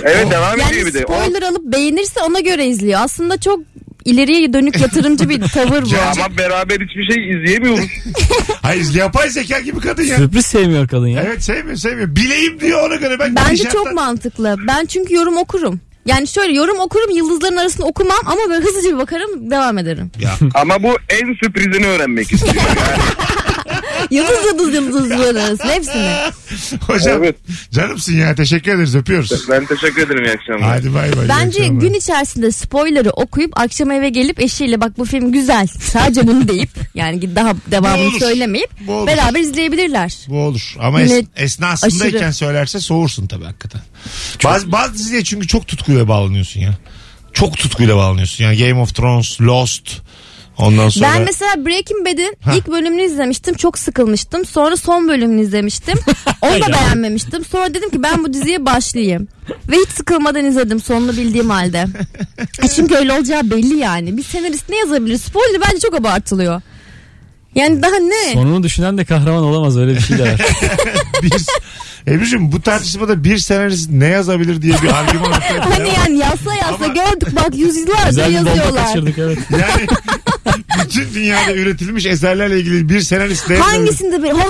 Evet 0.02 0.30
devam 0.30 0.54
ediyor 0.60 0.70
Yani 0.72 0.86
bir 0.86 0.94
de. 0.94 1.04
Oh, 1.06 1.22
spoiler 1.22 1.42
alıp 1.42 1.64
beğenirse 1.64 2.20
ona 2.20 2.40
göre 2.40 2.66
izliyor. 2.66 3.00
Aslında 3.02 3.40
çok 3.40 3.60
ileriye 4.04 4.52
dönük 4.52 4.80
yatırımcı 4.80 5.28
bir 5.28 5.40
tavır 5.54 5.82
bu. 5.82 5.88
Ya 5.94 6.10
ama 6.10 6.36
beraber 6.38 6.74
hiçbir 6.80 7.14
şey 7.14 7.30
izleyemiyoruz. 7.30 7.84
Hayır 8.62 8.94
yapay 8.94 9.30
zeka 9.30 9.60
gibi 9.60 9.80
kadın 9.80 10.02
ya. 10.02 10.16
Sürpriz 10.16 10.46
sevmiyor 10.46 10.88
kadın 10.88 11.06
ya. 11.06 11.22
Evet 11.26 11.42
sevmiyor 11.44 11.76
sevmiyor. 11.76 12.16
Bileyim 12.16 12.60
diyor 12.60 12.88
ona 12.88 12.96
göre. 12.96 13.18
Ben 13.18 13.36
Bence 13.36 13.54
gidişattan- 13.64 13.72
çok 13.72 13.92
mantıklı. 13.94 14.56
Ben 14.68 14.86
çünkü 14.86 15.14
yorum 15.14 15.36
okurum. 15.36 15.80
Yani 16.06 16.28
şöyle 16.28 16.52
yorum 16.52 16.78
okurum 16.78 17.10
yıldızların 17.16 17.56
arasında 17.56 17.86
okumam 17.86 18.18
ama 18.26 18.40
böyle 18.50 18.64
hızlıca 18.64 18.88
bir 18.94 18.98
bakarım 18.98 19.50
devam 19.50 19.78
ederim. 19.78 20.10
Ya. 20.20 20.30
Ama 20.54 20.82
bu 20.82 20.96
en 21.08 21.34
sürprizini 21.44 21.86
öğrenmek 21.86 22.32
istiyor. 22.32 22.54
Yani. 22.54 23.02
Yıldız 24.10 24.44
yıldız 24.46 24.74
yıldız 24.74 25.10
yıldız 25.10 25.60
hepsini. 25.64 26.14
Hocam 26.86 27.24
Evet. 27.24 27.36
canımsın 27.72 28.16
ya 28.16 28.34
teşekkür 28.34 28.74
ederiz 28.74 28.94
öpüyoruz. 28.94 29.48
Ben 29.50 29.66
teşekkür 29.66 30.06
ederim 30.06 30.24
iyi 30.24 30.32
akşamlar. 30.32 30.62
Hadi 30.62 30.94
bay 30.94 31.16
bay. 31.16 31.24
iyi 31.26 31.28
Bence 31.28 31.60
akşamlar. 31.62 31.80
gün 31.82 31.94
içerisinde 31.94 32.52
spoiler'ı 32.52 33.10
okuyup 33.10 33.60
akşam 33.60 33.90
eve 33.90 34.08
gelip 34.08 34.40
eşiyle 34.40 34.80
bak 34.80 34.98
bu 34.98 35.04
film 35.04 35.32
güzel 35.32 35.66
sadece 35.66 36.26
bunu 36.26 36.48
deyip 36.48 36.70
yani 36.94 37.36
daha 37.36 37.54
Bu 37.54 37.58
devamını 37.70 38.08
olur. 38.08 38.18
söylemeyip 38.18 38.70
Bu 38.86 38.92
olur. 38.94 39.06
beraber 39.06 39.40
izleyebilirler. 39.40 40.14
Bu 40.28 40.38
olur. 40.42 40.74
Ama 40.80 41.00
Yine 41.00 41.12
es- 41.18 41.26
esnasındayken 41.36 42.18
aşırı. 42.18 42.32
söylerse 42.34 42.80
soğursun 42.80 43.26
tabii 43.26 43.44
hakikaten. 43.44 43.80
Bazı, 44.44 44.72
bazı 44.72 44.94
diziye 44.94 45.24
çünkü 45.24 45.46
çok 45.46 45.66
tutkuyla 45.68 46.08
bağlanıyorsun 46.08 46.60
ya. 46.60 46.74
Çok 47.32 47.56
tutkuyla 47.58 47.96
bağlanıyorsun. 47.96 48.44
Yani 48.44 48.56
Game 48.58 48.80
of 48.80 48.94
Thrones, 48.94 49.40
Lost. 49.40 49.90
Ondan 50.60 50.88
sonra... 50.88 51.08
Ben 51.14 51.22
mesela 51.22 51.66
Breaking 51.66 52.06
Bad'in 52.06 52.36
Ha. 52.44 52.52
ilk 52.56 52.68
bölümünü 52.68 53.02
izlemiştim. 53.02 53.54
Çok 53.54 53.78
sıkılmıştım. 53.78 54.44
Sonra 54.44 54.76
son 54.76 55.08
bölümünü 55.08 55.40
izlemiştim. 55.42 55.98
Onu 56.40 56.60
da 56.62 56.66
beğenmemiştim. 56.72 57.44
Sonra 57.44 57.74
dedim 57.74 57.90
ki 57.90 58.02
ben 58.02 58.24
bu 58.24 58.32
diziye 58.32 58.66
başlayayım. 58.66 59.28
Ve 59.68 59.76
hiç 59.76 59.88
sıkılmadan 59.88 60.44
izledim 60.44 60.80
sonunu 60.80 61.12
bildiğim 61.12 61.50
halde. 61.50 61.86
E 62.62 62.68
Çünkü 62.68 62.94
öyle 62.94 63.12
olacağı 63.12 63.50
belli 63.50 63.76
yani. 63.76 64.16
Bir 64.16 64.22
senarist 64.22 64.68
ne 64.68 64.76
yazabilir? 64.76 65.18
Spoiler 65.18 65.60
bence 65.60 65.78
çok 65.80 65.94
abartılıyor. 65.94 66.62
Yani 67.54 67.82
daha 67.82 67.96
ne? 67.96 68.32
Sonunu 68.32 68.62
düşünen 68.62 68.98
de 68.98 69.04
kahraman 69.04 69.42
olamaz 69.42 69.78
öyle 69.78 69.94
bir 69.94 70.00
şey 70.00 70.18
de 70.18 70.22
var. 70.22 70.40
bir... 71.22 71.32
Ebru'cum 72.06 72.52
bu 72.52 72.62
tartışmada 72.62 73.24
bir 73.24 73.38
senarist 73.38 73.90
ne 73.90 74.06
yazabilir 74.06 74.62
diye 74.62 74.74
bir 74.82 74.88
argüman 74.88 75.30
Hani 75.60 75.88
yani 75.88 76.18
yazsa 76.18 76.54
yazsa 76.54 76.84
Ama- 76.84 76.94
gördük 76.94 77.36
bak 77.36 77.54
yüzyıllardır 77.56 78.08
Güzel 78.08 78.30
bir 78.30 78.36
bomba 78.38 78.48
yazıyorlar. 78.50 78.86
kaçırdık 78.86 79.18
evet. 79.18 79.38
Yani 79.50 79.86
bütün 80.90 81.14
dünyada 81.14 81.54
üretilmiş 81.54 82.06
eserlerle 82.06 82.60
ilgili 82.60 82.88
bir 82.88 83.00
senarist 83.00 83.50
ne 83.50 83.56
yazabilir? 83.56 83.78
Hangisinde 83.78 84.22
bir 84.22 84.30
ha 84.30 84.44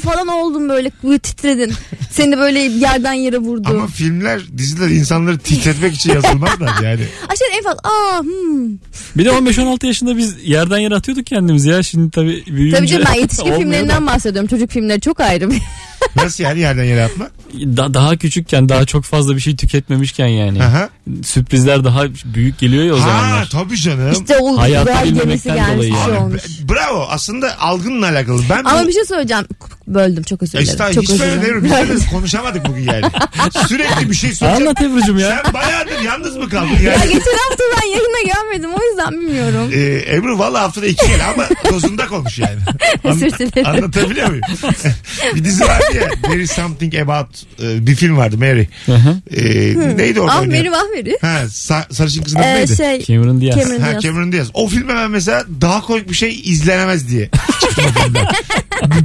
falan 0.00 0.28
oldun 0.28 0.68
böyle 0.68 0.90
titredin. 1.22 1.72
Seni 2.10 2.38
böyle 2.38 2.58
yerden 2.58 3.12
yere 3.12 3.38
vurdu. 3.38 3.68
Ama 3.70 3.86
filmler, 3.86 4.58
diziler 4.58 4.88
insanları 4.88 5.38
titretmek 5.38 5.94
için 5.94 6.14
yazılmazlar 6.14 6.82
yani. 6.82 7.02
Aşağı 7.28 7.48
en 7.58 7.62
fazla 7.62 7.80
aa 7.84 8.22
hmm. 8.22 8.78
Bir 9.16 9.24
de 9.24 9.28
15-16 9.28 9.86
yaşında 9.86 10.16
biz 10.16 10.36
yerden 10.44 10.78
yere 10.78 10.94
atıyorduk 10.94 11.26
kendimizi 11.26 11.68
ya. 11.68 11.82
Şimdi 11.82 12.10
tabii 12.10 12.44
büyüyünce 12.46 12.76
Tabii 12.76 12.86
canım 12.86 13.06
ben 13.14 13.20
yetişkin 13.20 13.50
da. 13.50 13.58
filmlerinden 13.58 14.06
bahsediyorum. 14.06 14.48
Çocuk 14.48 14.70
filmleri 14.70 15.00
çok 15.00 15.20
ayrı 15.20 15.50
bir. 15.50 15.62
Nasıl 16.16 16.44
yani 16.44 16.60
yerden 16.60 16.84
yere 16.84 17.04
atma? 17.04 17.28
Da- 17.54 17.94
daha 17.94 18.16
küçükken 18.16 18.68
daha 18.68 18.84
çok 18.84 19.04
fazla 19.04 19.36
bir 19.36 19.40
şey 19.40 19.56
tüketmemişken 19.56 20.26
yani. 20.26 20.62
Aha. 20.62 20.88
Sürprizler 21.22 21.84
daha 21.84 22.04
büyük 22.24 22.58
geliyor 22.58 22.84
ya 22.84 22.94
o 22.94 22.96
Ha 22.96 23.00
zamanlar. 23.00 23.48
tabii 23.52 23.76
canım. 23.76 24.12
İşte 24.12 24.38
o 24.38 24.50
güzel 24.64 24.84
gemisi 24.84 25.04
bilmemekten 25.04 25.54
gelmiş 25.56 25.74
dolayı 25.76 25.92
bir 25.92 25.96
şey 25.96 26.06
yani. 26.14 26.18
olmuş. 26.18 26.42
Bravo. 26.70 27.06
Aslında 27.10 27.60
algınla 27.60 28.08
alakalı. 28.08 28.42
Ben 28.50 28.64
Ama 28.64 28.84
bu... 28.84 28.88
bir 28.88 28.92
şey 28.92 29.04
söyleyeceğim. 29.04 29.44
Böldüm 29.86 30.22
çok 30.22 30.42
özür 30.42 30.52
dilerim. 30.52 30.68
Estağfurullah, 30.70 30.94
Çok 30.94 31.04
hiç 31.04 31.10
özür 31.10 31.24
böyle 31.24 31.42
dilerim. 31.42 31.64
Biz 31.94 32.06
de 32.06 32.10
konuşamadık 32.10 32.68
bugün 32.68 32.82
yani. 32.82 33.04
Sürekli 33.68 34.10
bir 34.10 34.14
şey 34.14 34.32
söyleyeceğim. 34.34 34.68
Anlat 34.68 34.82
Ebru'cum 34.82 35.18
ya. 35.18 35.42
Sen 35.44 35.54
bayağıdır 35.54 36.00
yalnız 36.04 36.36
mı 36.36 36.48
kaldın 36.48 36.68
Ya 36.68 36.92
yani? 36.92 37.02
geçen 37.04 37.36
hafta 37.48 37.64
ben 37.82 37.86
yayına 37.88 38.34
gelmedim 38.34 38.70
o 38.74 38.78
yüzden 38.90 39.12
bilmiyorum. 39.20 39.70
Ee, 39.74 40.14
Ebru 40.16 40.38
valla 40.38 40.60
haftada 40.60 40.86
iki 40.86 41.06
kere 41.06 41.22
ama 41.22 41.44
dozunda 41.72 42.06
konuş 42.06 42.38
yani. 42.38 42.58
Özür 43.04 43.30
dilerim. 43.38 43.66
Anlatabiliyor 43.66 44.28
muyum? 44.28 44.42
bir 45.34 45.44
dizi 45.44 45.64
vardı 46.00 46.14
ya. 46.14 46.22
There 46.30 46.42
is 46.42 46.50
something 46.52 46.94
about 46.94 47.28
e, 47.62 47.86
bir 47.86 47.94
film 47.94 48.16
vardı 48.16 48.38
Mary. 48.38 48.66
Hı 48.86 48.94
hı. 48.94 49.16
Ee, 49.36 49.96
neydi 49.96 50.20
orada? 50.20 50.32
Ah 50.32 50.40
oynayan? 50.40 50.62
Meri 50.64 50.72
Vahveri. 50.72 51.18
Ha, 51.20 51.40
sa- 51.44 51.94
sarışın 51.94 52.22
kızın 52.22 52.38
adı 52.38 52.46
Ee, 52.46 52.54
neydi? 52.54 52.76
şey 52.76 53.02
Cameron 53.04 53.40
Diaz. 53.40 53.56
Cameron 53.60 53.80
Ha 53.80 53.90
Diaz. 53.92 54.02
Cameron 54.02 54.32
Diaz. 54.32 54.50
O 54.54 54.68
filme 54.68 54.94
ben 54.94 55.10
mesela 55.10 55.44
daha 55.60 55.80
komik 55.80 56.10
bir 56.10 56.14
şey 56.14 56.40
izlenemez 56.44 57.08
diye 57.08 57.30
çıktım 57.60 57.84
o 57.90 58.00
filmden. 58.02 58.26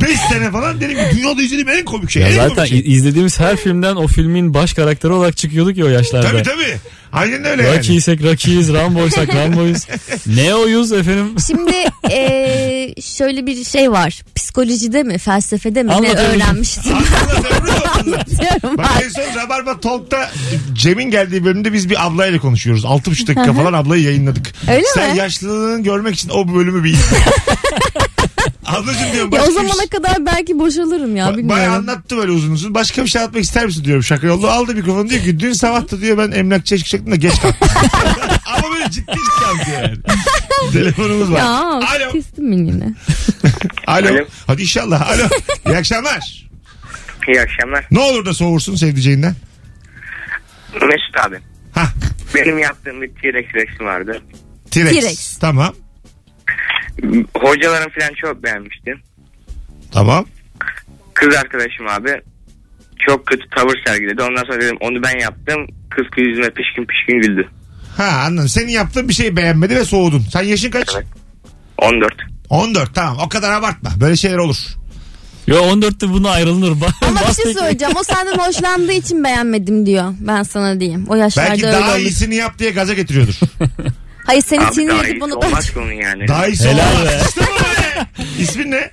5 0.02 0.20
sene 0.20 0.52
falan 0.52 0.82
dedim 0.82 0.96
ki 0.98 1.18
dünyada 1.18 1.42
izlediğim 1.42 1.70
en 1.70 1.86
komik 1.86 2.12
şey. 2.12 2.22
Ya 2.24 2.28
en 2.30 2.36
zaten 2.36 2.56
komik 2.56 2.70
şey. 2.70 2.80
izlediğimiz 2.86 3.40
her 3.40 3.56
filmden 3.58 3.96
o 3.96 4.08
filmin 4.08 4.54
baş 4.54 4.74
karakteri 4.74 5.12
olarak 5.12 5.38
çıkıyorduk 5.38 5.78
ya 5.78 5.86
o 5.86 5.90
yaşlarda. 5.90 6.28
Tabii 6.32 6.44
tabii. 6.44 6.78
Aynen 7.14 7.46
öyle 7.46 7.64
yani. 7.64 7.78
Rocky'ysek 7.78 8.24
Rocky'yiz, 8.24 8.74
Rambo'ysak 8.74 9.36
Rambo'yuz. 9.36 9.88
Neo'yuz 10.28 10.92
efendim. 10.92 11.36
Şimdi 11.48 11.74
eee, 12.10 12.94
şöyle 13.02 13.46
bir 13.46 13.64
şey 13.66 13.92
var. 13.92 14.22
Psikolojide 14.36 15.04
mi, 15.04 15.18
felsefede 15.18 15.84
mi 15.84 15.92
ne 16.02 16.12
öğrenmiştim. 16.14 16.94
Anlatıyorum 16.94 18.78
Bak 18.78 18.88
en 19.04 19.10
son 19.10 19.42
Rabarba 19.44 19.80
Talk'ta 19.80 20.32
Cem'in 20.74 21.12
geldiği 21.12 21.46
bölümde 21.46 21.74
biz 21.74 21.90
bir 21.90 22.06
ablayla 22.08 22.40
konuşuyoruz. 22.40 22.84
6,5 22.86 23.28
dakika 23.28 23.54
falan 23.54 23.74
ablayı 23.74 24.04
yayınladık. 24.04 24.54
Öyle 24.72 24.86
Sen 24.94 25.12
mi? 25.12 25.18
yaşlılığını 25.18 25.84
görmek 25.84 26.16
için 26.16 26.30
o 26.30 26.56
bölümü 26.56 26.84
bir 26.84 26.90
izle. 26.94 27.18
Ablacığım 28.70 29.14
diyorum. 29.14 29.34
Ya 29.34 29.40
başka 29.40 29.50
o 29.50 29.54
zamana 29.54 29.74
bir 29.74 29.80
şey- 29.80 29.90
kadar 29.90 30.26
belki 30.26 30.60
boşalırım 30.60 31.16
ya 31.16 31.28
bilmiyorum. 31.28 31.50
Bayağı 31.50 31.76
anlattı 31.76 32.18
böyle 32.18 32.32
uzun 32.32 32.52
uzun. 32.52 32.74
Başka 32.76 33.04
bir 33.04 33.08
şey 33.10 33.22
anlatmak 33.22 33.44
ister 33.44 33.66
misin 33.66 33.84
diyorum. 33.84 34.04
Şaka 34.04 34.28
yollu 34.28 34.48
aldı 34.48 34.76
mikrofonu 34.76 35.10
diyor 35.10 35.24
ki 35.24 35.40
dün 35.40 35.54
sabah 35.54 35.92
da 35.92 36.02
diyor 36.02 36.18
ben 36.18 36.32
emlakçıya 36.32 36.78
çıkacaktım 36.78 37.12
da 37.12 37.16
geç 37.16 37.42
kalktım. 37.42 37.68
Ama 38.46 38.76
böyle 38.76 38.92
ciddi 38.92 39.12
ciddi 39.12 39.46
anlatıyor 39.52 39.82
yani. 39.82 39.98
Telefonumuz 40.74 41.32
var. 41.32 41.38
Ya 41.38 41.50
Alo. 41.64 42.12
kestim 42.12 42.52
yine. 42.52 42.94
Alo. 43.88 44.08
Alo. 44.08 44.26
Hadi 44.48 44.62
inşallah. 44.62 45.10
Alo. 45.10 45.24
İyi 45.68 45.78
akşamlar. 45.78 46.50
İyi 47.28 47.42
akşamlar. 47.42 47.88
Ne 47.92 48.00
olur 48.00 48.26
da 48.26 48.34
soğursun 48.34 48.76
sevdiceğinden. 48.76 49.36
Mesut 50.74 51.18
abi. 51.28 51.40
Ha. 51.72 51.88
Benim 52.36 52.58
yaptığım 52.58 53.02
bir 53.02 53.08
T-Rex 53.08 53.46
resim 53.56 53.86
vardı. 53.86 54.22
T-Rex. 54.72 54.94
T-Rex. 54.94 55.38
Tamam. 55.38 55.74
Hocalarım 57.38 57.92
falan 58.00 58.14
çok 58.22 58.44
beğenmişti. 58.44 58.94
Tamam. 59.92 60.26
Kız 61.14 61.36
arkadaşım 61.36 61.88
abi 61.88 62.22
çok 63.08 63.28
kötü 63.28 63.50
tavır 63.50 63.78
sergiledi. 63.88 64.22
Ondan 64.24 64.44
sonra 64.44 64.62
dedim 64.62 64.78
onu 64.82 65.04
ben 65.04 65.20
yaptım. 65.20 65.68
Kız 65.90 66.06
yüzüme 66.18 66.50
pişkin 66.50 66.86
pişkin 66.86 67.22
güldü. 67.22 67.50
Ha 67.98 68.24
anladım. 68.26 68.50
Senin 68.50 68.68
yaptığın 68.72 69.10
bir 69.10 69.14
şeyi 69.14 69.36
beğenmedi 69.36 69.76
ve 69.76 69.86
soğudun. 69.86 70.20
Sen 70.34 70.42
yaşın 70.44 70.72
kaç? 70.72 70.90
Evet. 70.96 71.06
14. 71.78 72.14
14 72.50 72.96
tamam. 72.96 73.18
O 73.26 73.30
kadar 73.30 73.52
abartma. 73.52 73.90
Böyle 74.02 74.16
şeyler 74.16 74.38
olur. 74.38 74.58
Yo 75.48 75.58
14'te 75.58 76.10
bunu 76.10 76.30
ayrılır. 76.30 76.72
Ama 77.02 77.20
bir 77.30 77.44
şey 77.44 77.54
söyleyeceğim. 77.54 77.94
O 78.00 78.04
senden 78.04 78.38
hoşlandığı 78.38 78.92
için 78.92 79.24
beğenmedim 79.24 79.86
diyor. 79.86 80.14
Ben 80.20 80.44
sana 80.44 80.80
diyeyim. 80.80 81.06
O 81.10 81.16
yaşlarda 81.16 81.50
Belki 81.50 81.66
öyle 81.66 81.78
daha 81.78 81.92
olur. 81.92 82.00
iyisini 82.00 82.36
yap 82.36 82.60
diye 82.60 82.72
gaza 82.72 82.94
getiriyordur. 82.94 83.34
Hayır 84.26 84.42
seni 84.42 84.66
Abi 84.66 84.74
sinir 84.76 84.90
daha 84.90 85.04
edip 85.04 85.14
iyisi 85.16 85.24
onu 85.26 85.36
olmaz 85.36 85.72
ki 85.74 85.80
onun 85.80 85.92
yani. 85.92 86.28
Daha 86.28 86.48
iyisi 86.48 86.70
Helal 86.70 86.92
olmaz. 86.96 87.06
be. 87.06 87.20
İşte 87.28 87.42
bu 87.42 87.64
be. 87.64 88.08
İsmin 88.40 88.72
ne? 88.72 88.92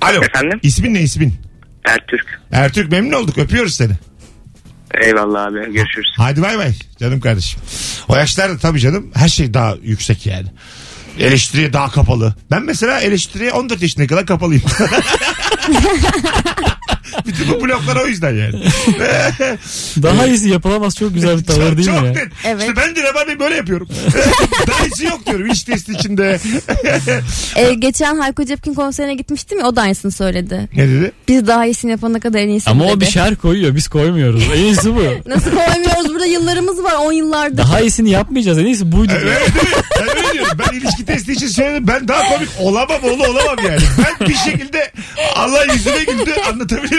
Alo. 0.00 0.22
Efendim? 0.22 0.60
İsmin 0.62 0.94
ne 0.94 1.00
ismin? 1.00 1.34
Ertürk. 1.84 2.40
Ertürk 2.52 2.90
memnun 2.92 3.12
olduk. 3.12 3.38
Öpüyoruz 3.38 3.74
seni. 3.74 3.92
Eyvallah 5.02 5.44
abi 5.44 5.72
görüşürüz. 5.72 6.06
Hadi 6.16 6.42
bay 6.42 6.58
bay 6.58 6.72
canım 7.00 7.20
kardeşim. 7.20 7.60
O 8.08 8.16
yaşlarda 8.16 8.58
tabii 8.58 8.80
canım 8.80 9.10
her 9.14 9.28
şey 9.28 9.54
daha 9.54 9.74
yüksek 9.82 10.26
yani. 10.26 10.46
Eleştiriye 11.18 11.72
daha 11.72 11.90
kapalı. 11.90 12.34
Ben 12.50 12.62
mesela 12.62 13.00
eleştiriye 13.00 13.52
14 13.52 13.82
yaşına 13.82 14.06
kadar 14.06 14.26
kapalıyım. 14.26 14.62
Bütün 17.26 17.48
bu 17.48 17.64
bloklar 17.64 17.96
o 17.96 18.06
yüzden 18.06 18.34
yani. 18.34 18.54
Daha 20.02 20.26
iyisi 20.26 20.48
yapılamaz 20.48 20.96
çok 20.96 21.14
güzel 21.14 21.38
bir 21.38 21.44
tavır 21.44 21.76
değil 21.76 21.88
çok 21.88 22.00
mi 22.02 22.06
ya? 22.06 22.12
net. 22.12 22.28
Evet. 22.44 22.60
İşte 22.62 22.76
ben 22.76 22.94
Bey 23.34 23.40
böyle 23.40 23.56
yapıyorum. 23.56 23.88
Daha 24.66 24.86
iyisi 24.86 25.04
yok 25.04 25.20
bakıyorum 25.20 25.46
ilişki 25.46 25.72
testi 25.72 25.92
içinde. 25.92 26.38
Ee, 27.56 27.74
geçen 27.74 28.16
Hayko 28.16 28.44
Cepkin 28.44 28.74
konserine 28.74 29.14
gitmiştim 29.14 29.58
ya 29.58 29.66
o 29.66 29.76
da 29.76 29.82
aynısını 29.82 30.12
söyledi. 30.12 30.68
ne 30.76 30.88
dedi? 30.88 31.12
Biz 31.28 31.46
daha 31.46 31.66
iyisini 31.66 31.90
yapana 31.90 32.20
kadar 32.20 32.38
en 32.38 32.48
iyisini 32.48 32.70
Ama 32.70 32.84
o 32.84 32.88
dedi. 32.96 33.00
bir 33.00 33.06
şer 33.06 33.36
koyuyor 33.36 33.74
biz 33.74 33.88
koymuyoruz. 33.88 34.42
En 34.54 34.58
iyisi 34.60 34.94
bu. 34.94 35.04
Nasıl 35.26 35.50
koymuyoruz 35.50 36.08
burada 36.10 36.26
yıllarımız 36.26 36.82
var 36.82 36.94
10 36.94 37.12
yıllardır. 37.12 37.56
Daha 37.58 37.80
iyisini 37.80 38.10
yapmayacağız. 38.10 38.58
En 38.58 38.66
iyisi 38.66 38.92
buydu. 38.92 39.12
Evet 39.22 39.40
değil 39.54 39.76
mi? 39.76 39.82
Ben 40.00 40.16
öyle 40.16 40.32
diyorum. 40.32 40.58
Ben 40.58 40.78
ilişki 40.78 41.04
testi 41.06 41.32
için 41.32 41.46
söyledim. 41.48 41.86
Ben 41.86 42.08
daha 42.08 42.22
komik 42.34 42.48
olamam 42.60 42.98
oğlu 43.04 43.22
olamam 43.26 43.56
yani. 43.66 43.78
Ben 43.98 44.28
bir 44.28 44.34
şekilde 44.36 44.92
Allah 45.36 45.64
yüzüme 45.72 46.04
güldü 46.04 46.32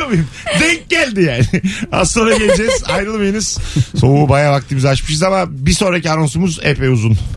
anlatabiliyor 0.06 0.10
muyum? 0.10 0.28
Denk 0.60 0.90
geldi 0.90 1.22
yani. 1.24 1.46
Az 1.92 2.12
sonra 2.12 2.38
geleceğiz. 2.38 2.84
Ayrılmayınız. 2.88 3.58
Soğuğu 3.96 4.30
bayağı 4.30 4.52
vaktimizi 4.52 4.90
açmışız 4.90 5.24
ama 5.24 5.46
bir 5.50 5.74
sonraki 5.74 6.12
anonsumuz 6.12 6.60
epey 6.64 6.88
uzun. 6.88 7.18